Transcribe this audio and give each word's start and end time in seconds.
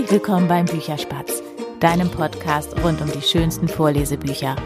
Herzlich 0.00 0.22
willkommen 0.22 0.48
beim 0.48 0.64
Bücherspatz, 0.64 1.42
deinem 1.78 2.10
Podcast 2.10 2.74
rund 2.82 3.02
um 3.02 3.12
die 3.12 3.20
schönsten 3.20 3.68
Vorlesebücher. 3.68 4.56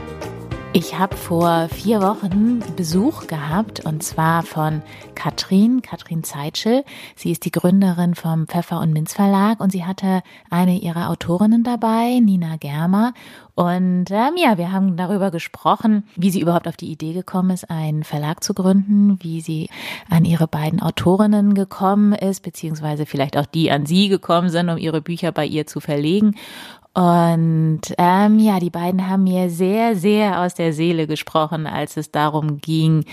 Ich 0.77 0.99
habe 0.99 1.17
vor 1.17 1.69
vier 1.69 2.03
Wochen 2.03 2.61
Besuch 2.75 3.29
gehabt 3.29 3.87
und 3.87 4.03
zwar 4.03 4.43
von 4.43 4.83
Katrin, 5.15 5.83
Katrin 5.83 6.25
Zeitschel. 6.25 6.83
Sie 7.15 7.31
ist 7.31 7.45
die 7.45 7.53
Gründerin 7.53 8.17
vom 8.17 8.49
Pfeffer 8.49 8.81
und 8.81 8.93
Minz 8.93 9.13
Verlag 9.13 9.61
und 9.61 9.71
sie 9.71 9.85
hatte 9.85 10.22
eine 10.51 10.76
ihrer 10.81 11.11
Autorinnen 11.11 11.63
dabei, 11.63 12.19
Nina 12.19 12.57
Germer. 12.57 13.15
Und 13.54 14.07
ähm, 14.11 14.33
ja, 14.37 14.58
wir 14.58 14.72
haben 14.72 14.97
darüber 14.97 15.31
gesprochen, 15.31 16.09
wie 16.16 16.30
sie 16.30 16.41
überhaupt 16.41 16.66
auf 16.66 16.77
die 16.77 16.91
Idee 16.91 17.12
gekommen 17.12 17.51
ist, 17.51 17.70
einen 17.70 18.02
Verlag 18.02 18.43
zu 18.43 18.52
gründen, 18.52 19.19
wie 19.23 19.41
sie 19.41 19.69
an 20.11 20.25
ihre 20.25 20.48
beiden 20.48 20.83
Autorinnen 20.83 21.55
gekommen 21.55 22.15
ist, 22.15 22.43
beziehungsweise 22.43 23.06
vielleicht 23.06 23.37
auch 23.37 23.47
die 23.47 23.70
an 23.70 23.87
sie 23.87 24.09
gekommen 24.09 24.48
sind, 24.48 24.69
um 24.69 24.79
ihre 24.79 25.03
Bücher 25.03 25.31
bei 25.31 25.47
ihr 25.47 25.69
zu 25.69 25.79
verlegen. 25.79 26.34
Und 26.95 27.80
ähm, 27.98 28.39
ja, 28.39 28.61
die 28.61 28.71
beiden 28.71 29.09
haben 29.09 29.25
mir 29.25 29.51
sehr, 29.51 29.97
sehr 29.97 30.41
aus 30.41 30.55
der 30.55 30.73
Seele 30.73 31.09
gesprochen, 31.09 31.67
als 31.67 31.97
es 31.97 32.12
darum 32.12 32.59
ging, 32.59 33.05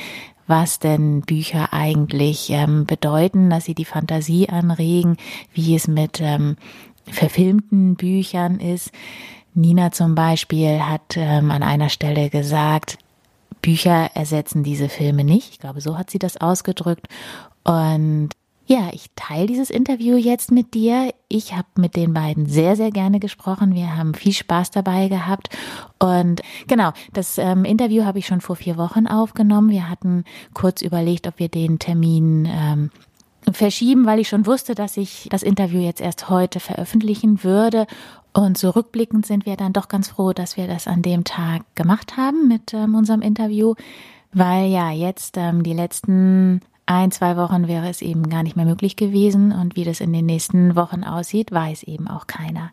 was 0.45 0.77
denn 0.77 1.21
Bücher 1.21 1.73
eigentlich 1.73 2.51
ähm, 2.51 2.85
bedeuten, 2.85 3.49
dass 3.49 3.65
sie 3.65 3.73
die 3.73 3.85
Fantasie 3.85 4.49
anregen, 4.49 5.17
wie 5.53 5.75
es 5.75 5.87
mit 5.87 6.21
ähm, 6.21 6.57
verfilmten 7.05 7.95
Büchern 7.95 8.59
ist. 8.59 8.91
Nina 9.53 9.91
zum 9.91 10.13
Beispiel 10.13 10.79
hat 10.81 11.15
ähm, 11.17 11.49
an 11.49 11.63
einer 11.63 11.89
Stelle 11.89 12.29
gesagt, 12.29 12.97
Bücher 13.61 14.11
ersetzen 14.13 14.63
diese 14.63 14.89
Filme 14.89 15.23
nicht. 15.23 15.51
Ich 15.51 15.59
glaube, 15.59 15.81
so 15.81 15.97
hat 15.97 16.09
sie 16.09 16.19
das 16.19 16.37
ausgedrückt. 16.37 17.07
Und 17.63 18.29
ja, 18.71 18.87
ich 18.93 19.07
teile 19.17 19.47
dieses 19.47 19.69
Interview 19.69 20.15
jetzt 20.15 20.49
mit 20.49 20.73
dir. 20.73 21.13
Ich 21.27 21.51
habe 21.51 21.67
mit 21.75 21.97
den 21.97 22.13
beiden 22.13 22.45
sehr, 22.45 22.77
sehr 22.77 22.89
gerne 22.89 23.19
gesprochen. 23.19 23.75
Wir 23.75 23.97
haben 23.97 24.13
viel 24.13 24.31
Spaß 24.31 24.71
dabei 24.71 25.09
gehabt. 25.09 25.49
Und 25.99 26.41
genau, 26.67 26.93
das 27.11 27.37
ähm, 27.37 27.65
Interview 27.65 28.05
habe 28.05 28.19
ich 28.19 28.27
schon 28.27 28.39
vor 28.39 28.55
vier 28.55 28.77
Wochen 28.77 29.07
aufgenommen. 29.07 29.71
Wir 29.71 29.89
hatten 29.89 30.23
kurz 30.53 30.81
überlegt, 30.81 31.27
ob 31.27 31.37
wir 31.37 31.49
den 31.49 31.79
Termin 31.79 32.47
ähm, 32.49 32.91
verschieben, 33.51 34.05
weil 34.05 34.19
ich 34.19 34.29
schon 34.29 34.45
wusste, 34.45 34.73
dass 34.73 34.95
ich 34.95 35.27
das 35.29 35.43
Interview 35.43 35.81
jetzt 35.81 35.99
erst 35.99 36.29
heute 36.29 36.61
veröffentlichen 36.61 37.43
würde. 37.43 37.87
Und 38.31 38.57
so 38.57 38.69
rückblickend 38.69 39.25
sind 39.25 39.45
wir 39.45 39.57
dann 39.57 39.73
doch 39.73 39.89
ganz 39.89 40.07
froh, 40.07 40.31
dass 40.31 40.55
wir 40.55 40.67
das 40.67 40.87
an 40.87 41.01
dem 41.01 41.25
Tag 41.25 41.63
gemacht 41.75 42.15
haben 42.15 42.47
mit 42.47 42.73
ähm, 42.73 42.95
unserem 42.95 43.21
Interview, 43.21 43.75
weil 44.31 44.69
ja 44.69 44.91
jetzt 44.91 45.35
ähm, 45.35 45.61
die 45.61 45.73
letzten 45.73 46.61
ein, 46.85 47.11
zwei 47.11 47.37
Wochen 47.37 47.67
wäre 47.67 47.89
es 47.89 48.01
eben 48.01 48.29
gar 48.29 48.43
nicht 48.43 48.55
mehr 48.55 48.65
möglich 48.65 48.95
gewesen 48.95 49.51
und 49.51 49.75
wie 49.75 49.83
das 49.83 50.01
in 50.01 50.11
den 50.13 50.25
nächsten 50.25 50.75
Wochen 50.75 51.03
aussieht, 51.03 51.51
weiß 51.51 51.83
eben 51.83 52.07
auch 52.07 52.27
keiner. 52.27 52.71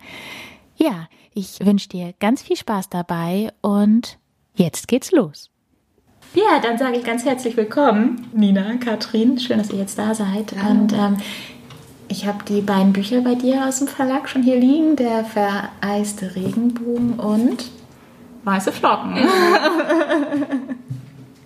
Ja, 0.77 1.09
ich 1.34 1.64
wünsche 1.64 1.89
dir 1.89 2.14
ganz 2.20 2.42
viel 2.42 2.56
Spaß 2.56 2.89
dabei 2.89 3.53
und 3.61 4.19
jetzt 4.55 4.89
geht's 4.89 5.12
los. 5.12 5.51
Ja, 6.34 6.61
dann 6.62 6.79
sage 6.79 6.98
ich 6.98 7.05
ganz 7.05 7.25
herzlich 7.25 7.56
willkommen, 7.56 8.29
Nina, 8.33 8.77
Katrin. 8.77 9.39
Schön, 9.39 9.59
dass 9.59 9.70
ihr 9.70 9.79
jetzt 9.79 9.98
da 9.98 10.14
seid. 10.14 10.53
Ja. 10.53 10.69
Und 10.69 10.92
ähm, 10.92 11.17
ich 12.09 12.27
habe 12.27 12.45
die 12.45 12.61
beiden 12.61 12.92
Bücher 12.92 13.23
bei 13.23 13.34
dir 13.34 13.67
aus 13.67 13.79
dem 13.79 13.89
Verlag 13.89 14.29
schon 14.29 14.42
hier 14.42 14.59
liegen: 14.59 14.97
Der 14.97 15.25
vereiste 15.25 16.34
Regenbogen 16.34 17.14
und 17.14 17.70
Weiße 18.45 18.73
Flocken. 18.73 19.17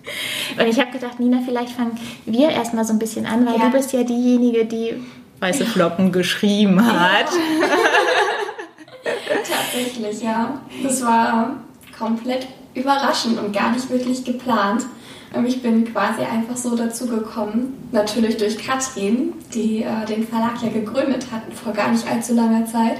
Und 0.59 0.67
ich 0.67 0.79
habe 0.79 0.91
gedacht, 0.91 1.19
Nina, 1.19 1.39
vielleicht 1.45 1.71
fangen 1.71 1.97
wir 2.25 2.49
erstmal 2.49 2.85
so 2.85 2.93
ein 2.93 2.99
bisschen 2.99 3.25
an, 3.25 3.45
weil 3.45 3.57
ja. 3.57 3.65
du 3.65 3.71
bist 3.71 3.93
ja 3.93 4.03
diejenige, 4.03 4.65
die 4.65 4.95
weiße 5.39 5.65
Flocken 5.65 6.11
geschrieben 6.11 6.85
hat. 6.85 7.27
Tatsächlich, 9.49 10.21
ja. 10.21 10.61
Das 10.81 11.03
war 11.03 11.57
komplett 11.97 12.47
überraschend 12.73 13.39
und 13.39 13.53
gar 13.53 13.71
nicht 13.71 13.89
wirklich 13.89 14.23
geplant. 14.23 14.85
Ich 15.45 15.63
bin 15.63 15.91
quasi 15.91 16.21
einfach 16.21 16.55
so 16.55 16.75
dazu 16.75 17.07
gekommen, 17.07 17.87
natürlich 17.91 18.37
durch 18.37 18.57
Katrin, 18.57 19.33
die 19.53 19.81
äh, 19.81 20.05
den 20.07 20.27
Verlag 20.27 20.61
ja 20.61 20.69
gegründet 20.69 21.25
hat 21.31 21.41
vor 21.55 21.73
gar 21.73 21.91
nicht 21.91 22.07
allzu 22.07 22.35
langer 22.35 22.67
Zeit. 22.67 22.97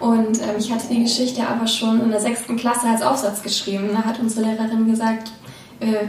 Und 0.00 0.40
ähm, 0.40 0.56
ich 0.58 0.72
hatte 0.72 0.88
die 0.90 1.02
Geschichte 1.02 1.46
aber 1.46 1.68
schon 1.68 2.00
in 2.00 2.10
der 2.10 2.20
sechsten 2.20 2.56
Klasse 2.56 2.88
als 2.88 3.02
Aufsatz 3.02 3.42
geschrieben. 3.42 3.90
Da 3.92 4.02
hat 4.02 4.18
unsere 4.18 4.46
Lehrerin 4.46 4.90
gesagt, 4.90 5.30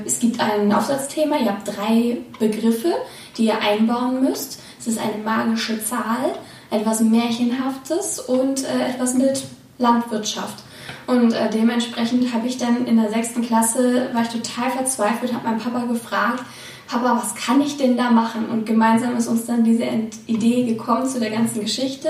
es 0.06 0.20
gibt 0.20 0.40
ein 0.40 0.72
Aufsatzthema, 0.72 1.38
ihr 1.38 1.48
habt 1.48 1.68
drei 1.68 2.18
Begriffe, 2.40 2.94
die 3.38 3.46
ihr 3.46 3.60
einbauen 3.60 4.24
müsst. 4.24 4.60
Es 4.80 4.88
ist 4.88 5.00
eine 5.00 5.24
magische 5.24 5.84
Zahl, 5.84 6.34
etwas 6.70 7.02
Märchenhaftes 7.02 8.20
und 8.20 8.64
äh, 8.64 8.90
etwas 8.90 9.14
mit 9.14 9.44
Landwirtschaft. 9.78 10.64
Und 11.08 11.34
äh, 11.34 11.50
dementsprechend 11.50 12.34
habe 12.34 12.48
ich 12.48 12.58
dann 12.58 12.86
in 12.86 12.98
der 12.98 13.10
sechsten 13.10 13.42
Klasse, 13.42 14.10
war 14.14 14.24
ich 14.24 14.30
total 14.30 14.72
verzweifelt, 14.72 15.34
habe 15.34 15.48
meinen 15.48 15.60
Papa 15.60 15.86
gefragt, 15.86 16.44
Papa, 16.92 17.16
was 17.16 17.36
kann 17.36 17.62
ich 17.62 17.78
denn 17.78 17.96
da 17.96 18.12
machen? 18.12 18.50
Und 18.50 18.66
gemeinsam 18.66 19.16
ist 19.16 19.30
uns 19.30 19.46
dann 19.46 19.64
diese 19.64 19.86
Idee 20.28 20.66
gekommen 20.66 21.08
zu 21.08 21.22
der 21.22 21.30
ganzen 21.30 21.62
Geschichte. 21.62 22.10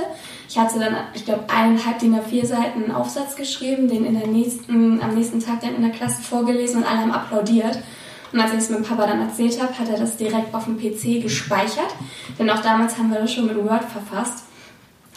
Ich 0.49 0.57
hatte 0.57 0.79
dann, 0.79 0.95
ich 1.13 1.23
glaube, 1.23 1.43
eineinhalb 1.55 1.99
DIN 1.99 2.15
A4 2.15 2.47
Seiten 2.47 2.91
Aufsatz 2.91 3.35
geschrieben, 3.35 3.87
den 3.87 4.05
in 4.05 4.17
der 4.17 4.27
nächsten, 4.27 4.99
am 5.03 5.13
nächsten 5.13 5.39
Tag 5.39 5.61
dann 5.61 5.75
in 5.75 5.83
der 5.83 5.91
Klasse 5.91 6.23
vorgelesen 6.23 6.81
und 6.81 6.89
alle 6.89 7.01
haben 7.01 7.11
applaudiert. 7.11 7.77
Und 8.33 8.39
als 8.39 8.53
ich 8.53 8.57
es 8.57 8.69
mit 8.71 8.87
Papa 8.87 9.05
dann 9.05 9.21
erzählt 9.21 9.61
habe, 9.61 9.77
hat 9.77 9.87
er 9.87 9.99
das 9.99 10.17
direkt 10.17 10.55
auf 10.55 10.65
dem 10.65 10.79
PC 10.79 11.21
gespeichert. 11.21 11.93
Denn 12.39 12.49
auch 12.49 12.63
damals 12.63 12.97
haben 12.97 13.11
wir 13.11 13.19
das 13.19 13.31
schon 13.31 13.45
mit 13.45 13.57
Word 13.57 13.83
verfasst. 13.83 14.45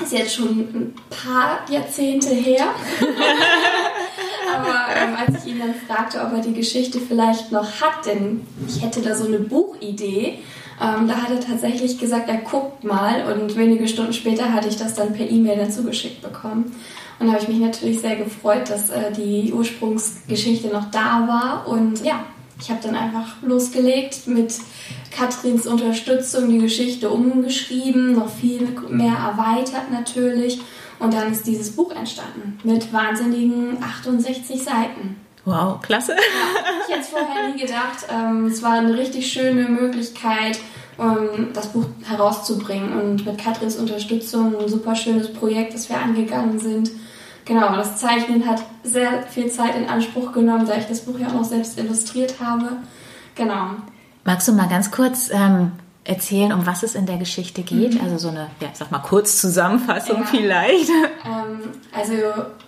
Ist 0.02 0.12
jetzt 0.12 0.34
schon 0.34 0.58
ein 0.58 0.94
paar 1.08 1.60
Jahrzehnte 1.70 2.34
her. 2.34 2.66
Aber 4.54 4.86
ähm, 4.96 5.14
als 5.16 5.44
ich 5.44 5.52
ihn 5.52 5.58
dann 5.58 5.74
fragte, 5.74 6.20
ob 6.20 6.32
er 6.32 6.40
die 6.40 6.54
Geschichte 6.54 7.00
vielleicht 7.00 7.52
noch 7.52 7.80
hat, 7.80 8.06
denn 8.06 8.46
ich 8.66 8.82
hätte 8.82 9.00
da 9.00 9.14
so 9.14 9.26
eine 9.26 9.38
Buchidee, 9.38 10.38
ähm, 10.80 11.08
da 11.08 11.16
hat 11.16 11.30
er 11.30 11.40
tatsächlich 11.40 11.98
gesagt, 11.98 12.28
er 12.28 12.38
guckt 12.38 12.84
mal 12.84 13.32
und 13.32 13.56
wenige 13.56 13.86
Stunden 13.86 14.12
später 14.12 14.52
hatte 14.52 14.68
ich 14.68 14.76
das 14.76 14.94
dann 14.94 15.12
per 15.12 15.28
E-Mail 15.28 15.58
dazu 15.58 15.84
geschickt 15.84 16.22
bekommen. 16.22 16.74
Und 17.18 17.26
da 17.28 17.34
habe 17.34 17.42
ich 17.42 17.48
mich 17.48 17.58
natürlich 17.58 18.00
sehr 18.00 18.16
gefreut, 18.16 18.68
dass 18.68 18.90
äh, 18.90 19.12
die 19.12 19.52
Ursprungsgeschichte 19.52 20.68
noch 20.68 20.90
da 20.90 21.26
war. 21.28 21.68
Und 21.68 22.04
ja, 22.04 22.24
ich 22.60 22.70
habe 22.70 22.80
dann 22.82 22.96
einfach 22.96 23.36
losgelegt 23.42 24.26
mit 24.26 24.54
Katrins 25.10 25.66
Unterstützung 25.66 26.48
die 26.50 26.58
Geschichte 26.58 27.10
umgeschrieben, 27.10 28.12
noch 28.12 28.28
viel 28.28 28.68
mehr 28.88 29.14
erweitert 29.14 29.92
natürlich. 29.92 30.60
Und 31.04 31.12
dann 31.12 31.30
ist 31.30 31.46
dieses 31.46 31.76
Buch 31.76 31.90
entstanden 31.94 32.58
mit 32.64 32.90
wahnsinnigen 32.90 33.76
68 33.82 34.62
Seiten. 34.62 35.16
Wow, 35.44 35.82
klasse. 35.82 36.12
Ja, 36.12 36.18
ich 36.86 36.94
hätte 36.94 37.00
es 37.00 37.08
vorher 37.08 37.48
nie 37.48 37.60
gedacht. 37.60 38.06
Ähm, 38.10 38.46
es 38.46 38.62
war 38.62 38.72
eine 38.72 38.96
richtig 38.96 39.30
schöne 39.30 39.68
Möglichkeit, 39.68 40.58
um 40.96 41.52
das 41.52 41.66
Buch 41.68 41.84
herauszubringen. 42.04 42.98
Und 42.98 43.26
mit 43.26 43.36
Katrins 43.36 43.76
Unterstützung 43.76 44.58
ein 44.58 44.68
super 44.68 44.96
schönes 44.96 45.30
Projekt, 45.30 45.74
das 45.74 45.90
wir 45.90 45.98
angegangen 45.98 46.58
sind. 46.58 46.90
Genau, 47.44 47.76
das 47.76 47.98
Zeichnen 47.98 48.46
hat 48.46 48.62
sehr 48.82 49.24
viel 49.24 49.50
Zeit 49.50 49.76
in 49.76 49.86
Anspruch 49.86 50.32
genommen, 50.32 50.66
da 50.66 50.76
ich 50.78 50.86
das 50.86 51.00
Buch 51.00 51.18
ja 51.18 51.28
auch 51.28 51.34
noch 51.34 51.44
selbst 51.44 51.78
illustriert 51.78 52.36
habe. 52.42 52.78
Genau. 53.34 53.72
Magst 54.24 54.48
du 54.48 54.52
mal 54.52 54.68
ganz 54.70 54.90
kurz 54.90 55.28
ähm, 55.30 55.72
erzählen, 56.04 56.52
um 56.52 56.66
was 56.66 56.82
es 56.82 56.94
in 56.94 57.06
der 57.06 57.16
Geschichte 57.16 57.62
geht? 57.62 57.94
Mhm. 57.94 58.00
Also 58.02 58.18
so 58.18 58.28
eine, 58.28 58.50
ja, 58.60 58.68
sag 58.72 58.90
mal, 58.90 58.98
Kurzzusammenfassung 58.98 60.20
ja. 60.20 60.26
vielleicht. 60.26 60.90
Ähm, 61.26 61.60
also 61.96 62.12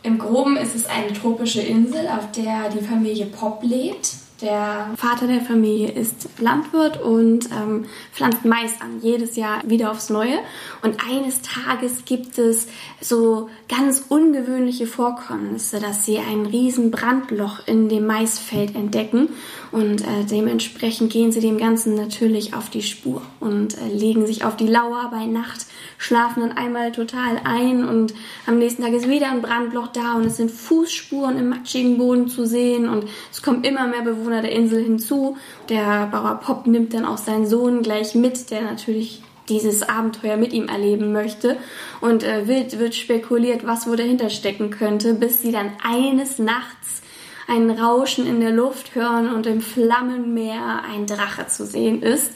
im 0.02 0.18
Groben 0.18 0.56
ist 0.56 0.74
es 0.74 0.86
eine 0.86 1.12
tropische 1.12 1.60
Insel, 1.60 2.08
auf 2.08 2.32
der 2.32 2.70
die 2.70 2.82
Familie 2.82 3.26
Pop 3.26 3.62
lebt. 3.62 4.14
Der 4.42 4.90
Vater 4.96 5.26
der 5.26 5.40
Familie 5.40 5.90
ist 5.90 6.28
Landwirt 6.38 7.00
und 7.00 7.50
ähm, 7.50 7.86
pflanzt 8.12 8.44
Mais 8.44 8.80
an, 8.82 9.00
jedes 9.00 9.36
Jahr 9.36 9.62
wieder 9.66 9.90
aufs 9.90 10.10
Neue. 10.10 10.38
Und 10.82 10.96
eines 11.10 11.40
Tages 11.40 12.04
gibt 12.04 12.36
es 12.36 12.68
so 13.00 13.48
ganz 13.66 14.04
ungewöhnliche 14.08 14.86
Vorkommnisse, 14.86 15.80
dass 15.80 16.04
sie 16.04 16.18
ein 16.18 16.44
riesen 16.44 16.90
Brandloch 16.90 17.66
in 17.66 17.88
dem 17.88 18.06
Maisfeld 18.06 18.74
entdecken. 18.74 19.30
Und 19.72 20.02
äh, 20.02 20.24
dementsprechend 20.30 21.12
gehen 21.12 21.32
sie 21.32 21.40
dem 21.40 21.58
Ganzen 21.58 21.94
natürlich 21.94 22.54
auf 22.54 22.70
die 22.70 22.82
Spur 22.82 23.22
und 23.40 23.76
äh, 23.76 23.88
legen 23.88 24.26
sich 24.26 24.44
auf 24.44 24.56
die 24.56 24.68
Lauer 24.68 25.10
bei 25.10 25.26
Nacht 25.26 25.66
schlafen 25.98 26.40
dann 26.40 26.52
einmal 26.52 26.92
total 26.92 27.40
ein 27.44 27.86
und 27.86 28.14
am 28.46 28.58
nächsten 28.58 28.82
Tag 28.82 28.92
ist 28.92 29.08
wieder 29.08 29.30
ein 29.30 29.42
Brandloch 29.42 29.88
da 29.88 30.14
und 30.14 30.26
es 30.26 30.36
sind 30.36 30.50
Fußspuren 30.50 31.38
im 31.38 31.48
matschigen 31.48 31.98
Boden 31.98 32.28
zu 32.28 32.46
sehen 32.46 32.88
und 32.88 33.06
es 33.30 33.42
kommen 33.42 33.64
immer 33.64 33.86
mehr 33.86 34.02
Bewohner 34.02 34.42
der 34.42 34.52
Insel 34.52 34.82
hinzu. 34.82 35.36
Der 35.68 36.06
Bauer 36.06 36.40
Pop 36.42 36.66
nimmt 36.66 36.94
dann 36.94 37.04
auch 37.04 37.18
seinen 37.18 37.46
Sohn 37.46 37.82
gleich 37.82 38.14
mit, 38.14 38.50
der 38.50 38.62
natürlich 38.62 39.22
dieses 39.48 39.88
Abenteuer 39.88 40.36
mit 40.36 40.52
ihm 40.52 40.68
erleben 40.68 41.12
möchte 41.12 41.56
und 42.00 42.24
äh, 42.24 42.48
wild 42.48 42.78
wird 42.78 42.94
spekuliert, 42.94 43.64
was 43.64 43.86
wohl 43.86 43.96
dahinter 43.96 44.28
stecken 44.28 44.70
könnte, 44.70 45.14
bis 45.14 45.40
sie 45.40 45.52
dann 45.52 45.70
eines 45.82 46.38
Nachts 46.38 47.02
ein 47.48 47.70
Rauschen 47.70 48.26
in 48.26 48.40
der 48.40 48.50
Luft 48.50 48.94
hören 48.94 49.32
und 49.32 49.46
im 49.46 49.60
Flammenmeer 49.60 50.82
ein 50.92 51.06
Drache 51.06 51.46
zu 51.46 51.64
sehen 51.66 52.02
ist 52.02 52.32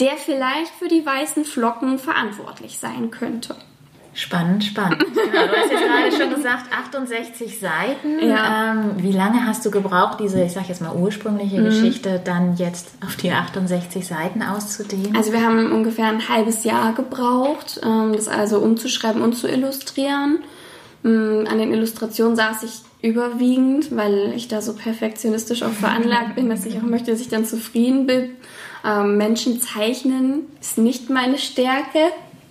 der 0.00 0.16
vielleicht 0.16 0.72
für 0.78 0.88
die 0.88 1.04
weißen 1.04 1.44
Flocken 1.44 1.98
verantwortlich 1.98 2.78
sein 2.78 3.10
könnte. 3.10 3.56
Spannend, 4.12 4.64
spannend. 4.64 5.04
Genau, 5.14 5.46
du 5.46 5.56
hast 5.56 5.70
jetzt 5.70 5.82
gerade 5.82 6.12
schon 6.12 6.34
gesagt, 6.34 6.72
68 6.72 7.60
Seiten. 7.60 8.26
Ja. 8.26 8.72
Ähm, 8.72 8.92
wie 8.96 9.12
lange 9.12 9.46
hast 9.46 9.66
du 9.66 9.70
gebraucht, 9.70 10.20
diese, 10.20 10.42
ich 10.42 10.52
sag 10.52 10.68
jetzt 10.68 10.80
mal, 10.80 10.94
ursprüngliche 10.94 11.60
mhm. 11.60 11.66
Geschichte 11.66 12.20
dann 12.24 12.56
jetzt 12.56 12.94
auf 13.04 13.16
die 13.16 13.30
68 13.30 14.06
Seiten 14.06 14.42
auszudehnen? 14.42 15.14
Also 15.14 15.32
wir 15.32 15.44
haben 15.44 15.70
ungefähr 15.70 16.06
ein 16.06 16.28
halbes 16.30 16.64
Jahr 16.64 16.94
gebraucht, 16.94 17.80
ähm, 17.84 18.14
das 18.14 18.28
also 18.28 18.58
umzuschreiben 18.60 19.20
und 19.20 19.34
zu 19.34 19.48
illustrieren. 19.48 20.38
Ähm, 21.04 21.44
an 21.50 21.58
den 21.58 21.72
Illustrationen 21.74 22.36
saß 22.36 22.62
ich 22.62 22.85
überwiegend, 23.02 23.94
weil 23.94 24.32
ich 24.34 24.48
da 24.48 24.62
so 24.62 24.74
perfektionistisch 24.74 25.62
auch 25.62 25.72
veranlagt 25.72 26.34
bin, 26.34 26.48
dass 26.48 26.66
ich 26.66 26.76
auch 26.78 26.82
möchte, 26.82 27.10
dass 27.10 27.20
ich 27.20 27.28
dann 27.28 27.44
zufrieden 27.44 28.06
bin. 28.06 28.30
Ähm, 28.84 29.16
Menschen 29.16 29.60
zeichnen 29.60 30.46
ist 30.60 30.78
nicht 30.78 31.10
meine 31.10 31.38
Stärke 31.38 31.98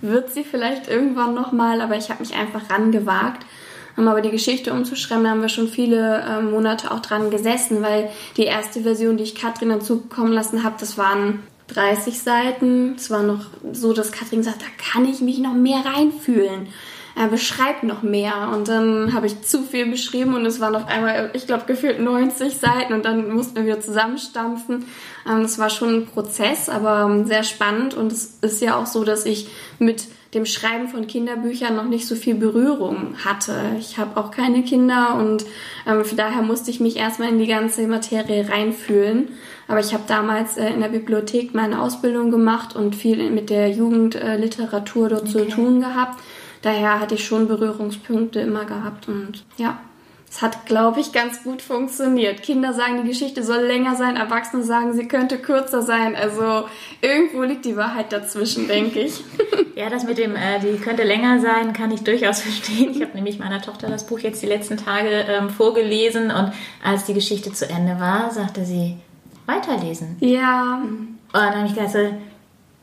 wird 0.02 0.32
sie 0.32 0.44
vielleicht 0.44 0.88
irgendwann 0.88 1.34
nochmal, 1.34 1.80
aber 1.80 1.96
ich 1.96 2.10
habe 2.10 2.20
mich 2.20 2.34
einfach 2.34 2.70
rangewagt. 2.70 3.44
Um 3.96 4.08
aber 4.08 4.20
die 4.20 4.30
Geschichte 4.30 4.74
umzuschreiben, 4.74 5.24
da 5.24 5.30
haben 5.30 5.40
wir 5.40 5.48
schon 5.48 5.68
viele 5.68 6.20
äh, 6.20 6.42
Monate 6.42 6.90
auch 6.90 7.00
dran 7.00 7.30
gesessen, 7.30 7.82
weil 7.82 8.10
die 8.36 8.44
erste 8.44 8.82
Version, 8.82 9.16
die 9.16 9.22
ich 9.22 9.34
Katrin 9.34 9.70
dazu 9.70 10.02
kommen 10.02 10.32
lassen 10.32 10.64
habe, 10.64 10.76
das 10.78 10.98
waren 10.98 11.42
30 11.68 12.20
Seiten. 12.20 12.94
Es 12.96 13.10
war 13.10 13.22
noch 13.22 13.46
so, 13.72 13.94
dass 13.94 14.12
Katrin 14.12 14.42
sagt, 14.42 14.60
da 14.60 14.66
kann 14.92 15.08
ich 15.08 15.22
mich 15.22 15.38
noch 15.38 15.54
mehr 15.54 15.82
reinfühlen 15.84 16.68
er 17.16 17.28
beschreibt 17.28 17.82
noch 17.82 18.02
mehr. 18.02 18.50
Und 18.54 18.68
dann 18.68 19.14
habe 19.14 19.26
ich 19.26 19.40
zu 19.40 19.62
viel 19.62 19.86
beschrieben 19.86 20.34
und 20.34 20.44
es 20.44 20.60
waren 20.60 20.76
auf 20.76 20.86
einmal, 20.86 21.30
ich 21.32 21.46
glaube, 21.46 21.64
gefühlt 21.66 21.98
90 21.98 22.58
Seiten 22.58 22.92
und 22.92 23.06
dann 23.06 23.30
mussten 23.32 23.56
wir 23.56 23.64
wieder 23.64 23.80
zusammenstampfen. 23.80 24.84
Ähm, 25.26 25.42
das 25.42 25.58
war 25.58 25.70
schon 25.70 25.94
ein 25.94 26.06
Prozess, 26.06 26.68
aber 26.68 27.10
ähm, 27.10 27.26
sehr 27.26 27.42
spannend. 27.42 27.94
Und 27.94 28.12
es 28.12 28.38
ist 28.42 28.60
ja 28.60 28.76
auch 28.76 28.84
so, 28.84 29.02
dass 29.02 29.24
ich 29.24 29.48
mit 29.78 30.04
dem 30.34 30.44
Schreiben 30.44 30.88
von 30.88 31.06
Kinderbüchern 31.06 31.74
noch 31.74 31.86
nicht 31.86 32.06
so 32.06 32.16
viel 32.16 32.34
Berührung 32.34 33.14
hatte. 33.24 33.54
Ich 33.78 33.96
habe 33.96 34.20
auch 34.20 34.30
keine 34.30 34.62
Kinder 34.62 35.14
und 35.14 35.46
ähm, 35.86 36.04
von 36.04 36.18
daher 36.18 36.42
musste 36.42 36.70
ich 36.70 36.80
mich 36.80 36.96
erstmal 36.96 37.30
in 37.30 37.38
die 37.38 37.46
ganze 37.46 37.86
Materie 37.86 38.46
reinfühlen. 38.46 39.28
Aber 39.68 39.80
ich 39.80 39.94
habe 39.94 40.04
damals 40.06 40.58
äh, 40.58 40.68
in 40.68 40.80
der 40.80 40.88
Bibliothek 40.88 41.54
meine 41.54 41.80
Ausbildung 41.80 42.30
gemacht 42.30 42.76
und 42.76 42.94
viel 42.94 43.30
mit 43.30 43.48
der 43.48 43.70
Jugendliteratur 43.70 45.08
dort 45.08 45.22
okay. 45.22 45.32
zu 45.32 45.48
tun 45.48 45.80
gehabt 45.80 46.20
daher 46.66 47.00
hatte 47.00 47.14
ich 47.14 47.24
schon 47.24 47.48
Berührungspunkte 47.48 48.40
immer 48.40 48.64
gehabt 48.64 49.08
und 49.08 49.44
ja, 49.56 49.78
es 50.28 50.42
hat, 50.42 50.66
glaube 50.66 51.00
ich, 51.00 51.12
ganz 51.12 51.44
gut 51.44 51.62
funktioniert. 51.62 52.42
Kinder 52.42 52.72
sagen, 52.72 53.00
die 53.02 53.08
Geschichte 53.08 53.42
soll 53.42 53.62
länger 53.62 53.94
sein, 53.94 54.16
Erwachsene 54.16 54.64
sagen, 54.64 54.92
sie 54.92 55.06
könnte 55.06 55.38
kürzer 55.38 55.82
sein. 55.82 56.16
Also 56.16 56.68
irgendwo 57.00 57.44
liegt 57.44 57.64
die 57.64 57.76
Wahrheit 57.76 58.12
dazwischen, 58.12 58.68
denke 58.68 59.00
ich. 59.00 59.22
Ja, 59.76 59.90
das 59.90 60.04
mit 60.04 60.16
dem, 60.16 60.34
äh, 60.34 60.58
die 60.58 60.78
könnte 60.78 61.02
länger 61.02 61.38
sein, 61.38 61.74
kann 61.74 61.90
ich 61.90 62.02
durchaus 62.02 62.40
verstehen. 62.42 62.92
Ich 62.92 63.02
habe 63.02 63.12
nämlich 63.14 63.38
meiner 63.38 63.60
Tochter 63.60 63.88
das 63.88 64.06
Buch 64.06 64.20
jetzt 64.20 64.40
die 64.40 64.46
letzten 64.46 64.78
Tage 64.78 65.10
ähm, 65.28 65.50
vorgelesen 65.50 66.30
und 66.30 66.52
als 66.82 67.04
die 67.04 67.12
Geschichte 67.12 67.52
zu 67.52 67.68
Ende 67.68 68.00
war, 68.00 68.30
sagte 68.30 68.64
sie, 68.64 68.96
weiterlesen. 69.44 70.16
Ja. 70.20 70.80
Und 70.82 71.18
dann 71.30 71.56
habe 71.56 71.66
ich 71.66 71.74
gedacht, 71.74 71.92
so, 71.92 72.10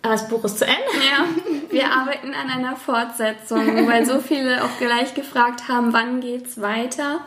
aber 0.03 0.13
das 0.13 0.27
Buch 0.27 0.43
ist 0.43 0.59
zu 0.59 0.65
Ende. 0.65 0.81
Ja, 1.09 1.25
wir 1.69 1.91
arbeiten 1.91 2.33
an 2.33 2.49
einer 2.49 2.75
Fortsetzung, 2.75 3.87
weil 3.87 4.05
so 4.05 4.19
viele 4.19 4.63
auch 4.63 4.77
gleich 4.77 5.13
gefragt 5.15 5.69
haben, 5.69 5.93
wann 5.93 6.19
geht's 6.19 6.61
weiter. 6.61 7.21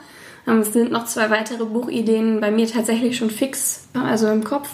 Ähm, 0.46 0.60
es 0.60 0.72
sind 0.72 0.92
noch 0.92 1.06
zwei 1.06 1.30
weitere 1.30 1.64
Buchideen 1.64 2.40
bei 2.40 2.50
mir 2.50 2.70
tatsächlich 2.70 3.16
schon 3.16 3.30
fix, 3.30 3.88
also 3.94 4.28
im 4.28 4.44
Kopf. 4.44 4.68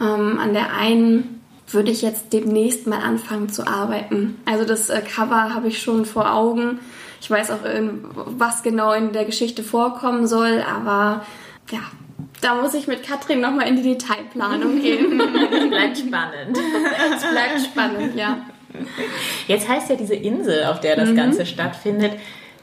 Ähm, 0.00 0.38
an 0.38 0.54
der 0.54 0.74
einen 0.74 1.42
würde 1.68 1.90
ich 1.90 2.02
jetzt 2.02 2.32
demnächst 2.32 2.86
mal 2.86 3.00
anfangen 3.00 3.50
zu 3.50 3.66
arbeiten. 3.66 4.40
Also 4.46 4.64
das 4.64 4.88
äh, 4.88 5.02
Cover 5.02 5.54
habe 5.54 5.68
ich 5.68 5.82
schon 5.82 6.06
vor 6.06 6.32
Augen. 6.32 6.80
Ich 7.20 7.30
weiß 7.30 7.50
auch, 7.52 7.60
was 8.38 8.62
genau 8.62 8.92
in 8.92 9.12
der 9.12 9.24
Geschichte 9.24 9.62
vorkommen 9.62 10.26
soll, 10.26 10.62
aber 10.62 11.24
ja, 11.70 11.80
da 12.44 12.54
muss 12.54 12.74
ich 12.74 12.86
mit 12.86 13.02
Katrin 13.02 13.40
nochmal 13.40 13.68
in 13.68 13.76
die 13.76 13.82
Detailplanung 13.82 14.80
gehen. 14.82 15.20
Es 15.20 15.68
bleibt 15.68 15.98
spannend. 15.98 16.58
Es 17.14 17.22
bleibt 17.22 17.60
spannend, 17.64 18.16
ja. 18.16 18.38
Jetzt 19.46 19.68
heißt 19.68 19.88
ja 19.90 19.96
diese 19.96 20.14
Insel, 20.14 20.64
auf 20.64 20.80
der 20.80 20.96
das 20.96 21.10
mhm. 21.10 21.16
Ganze 21.16 21.46
stattfindet, 21.46 22.12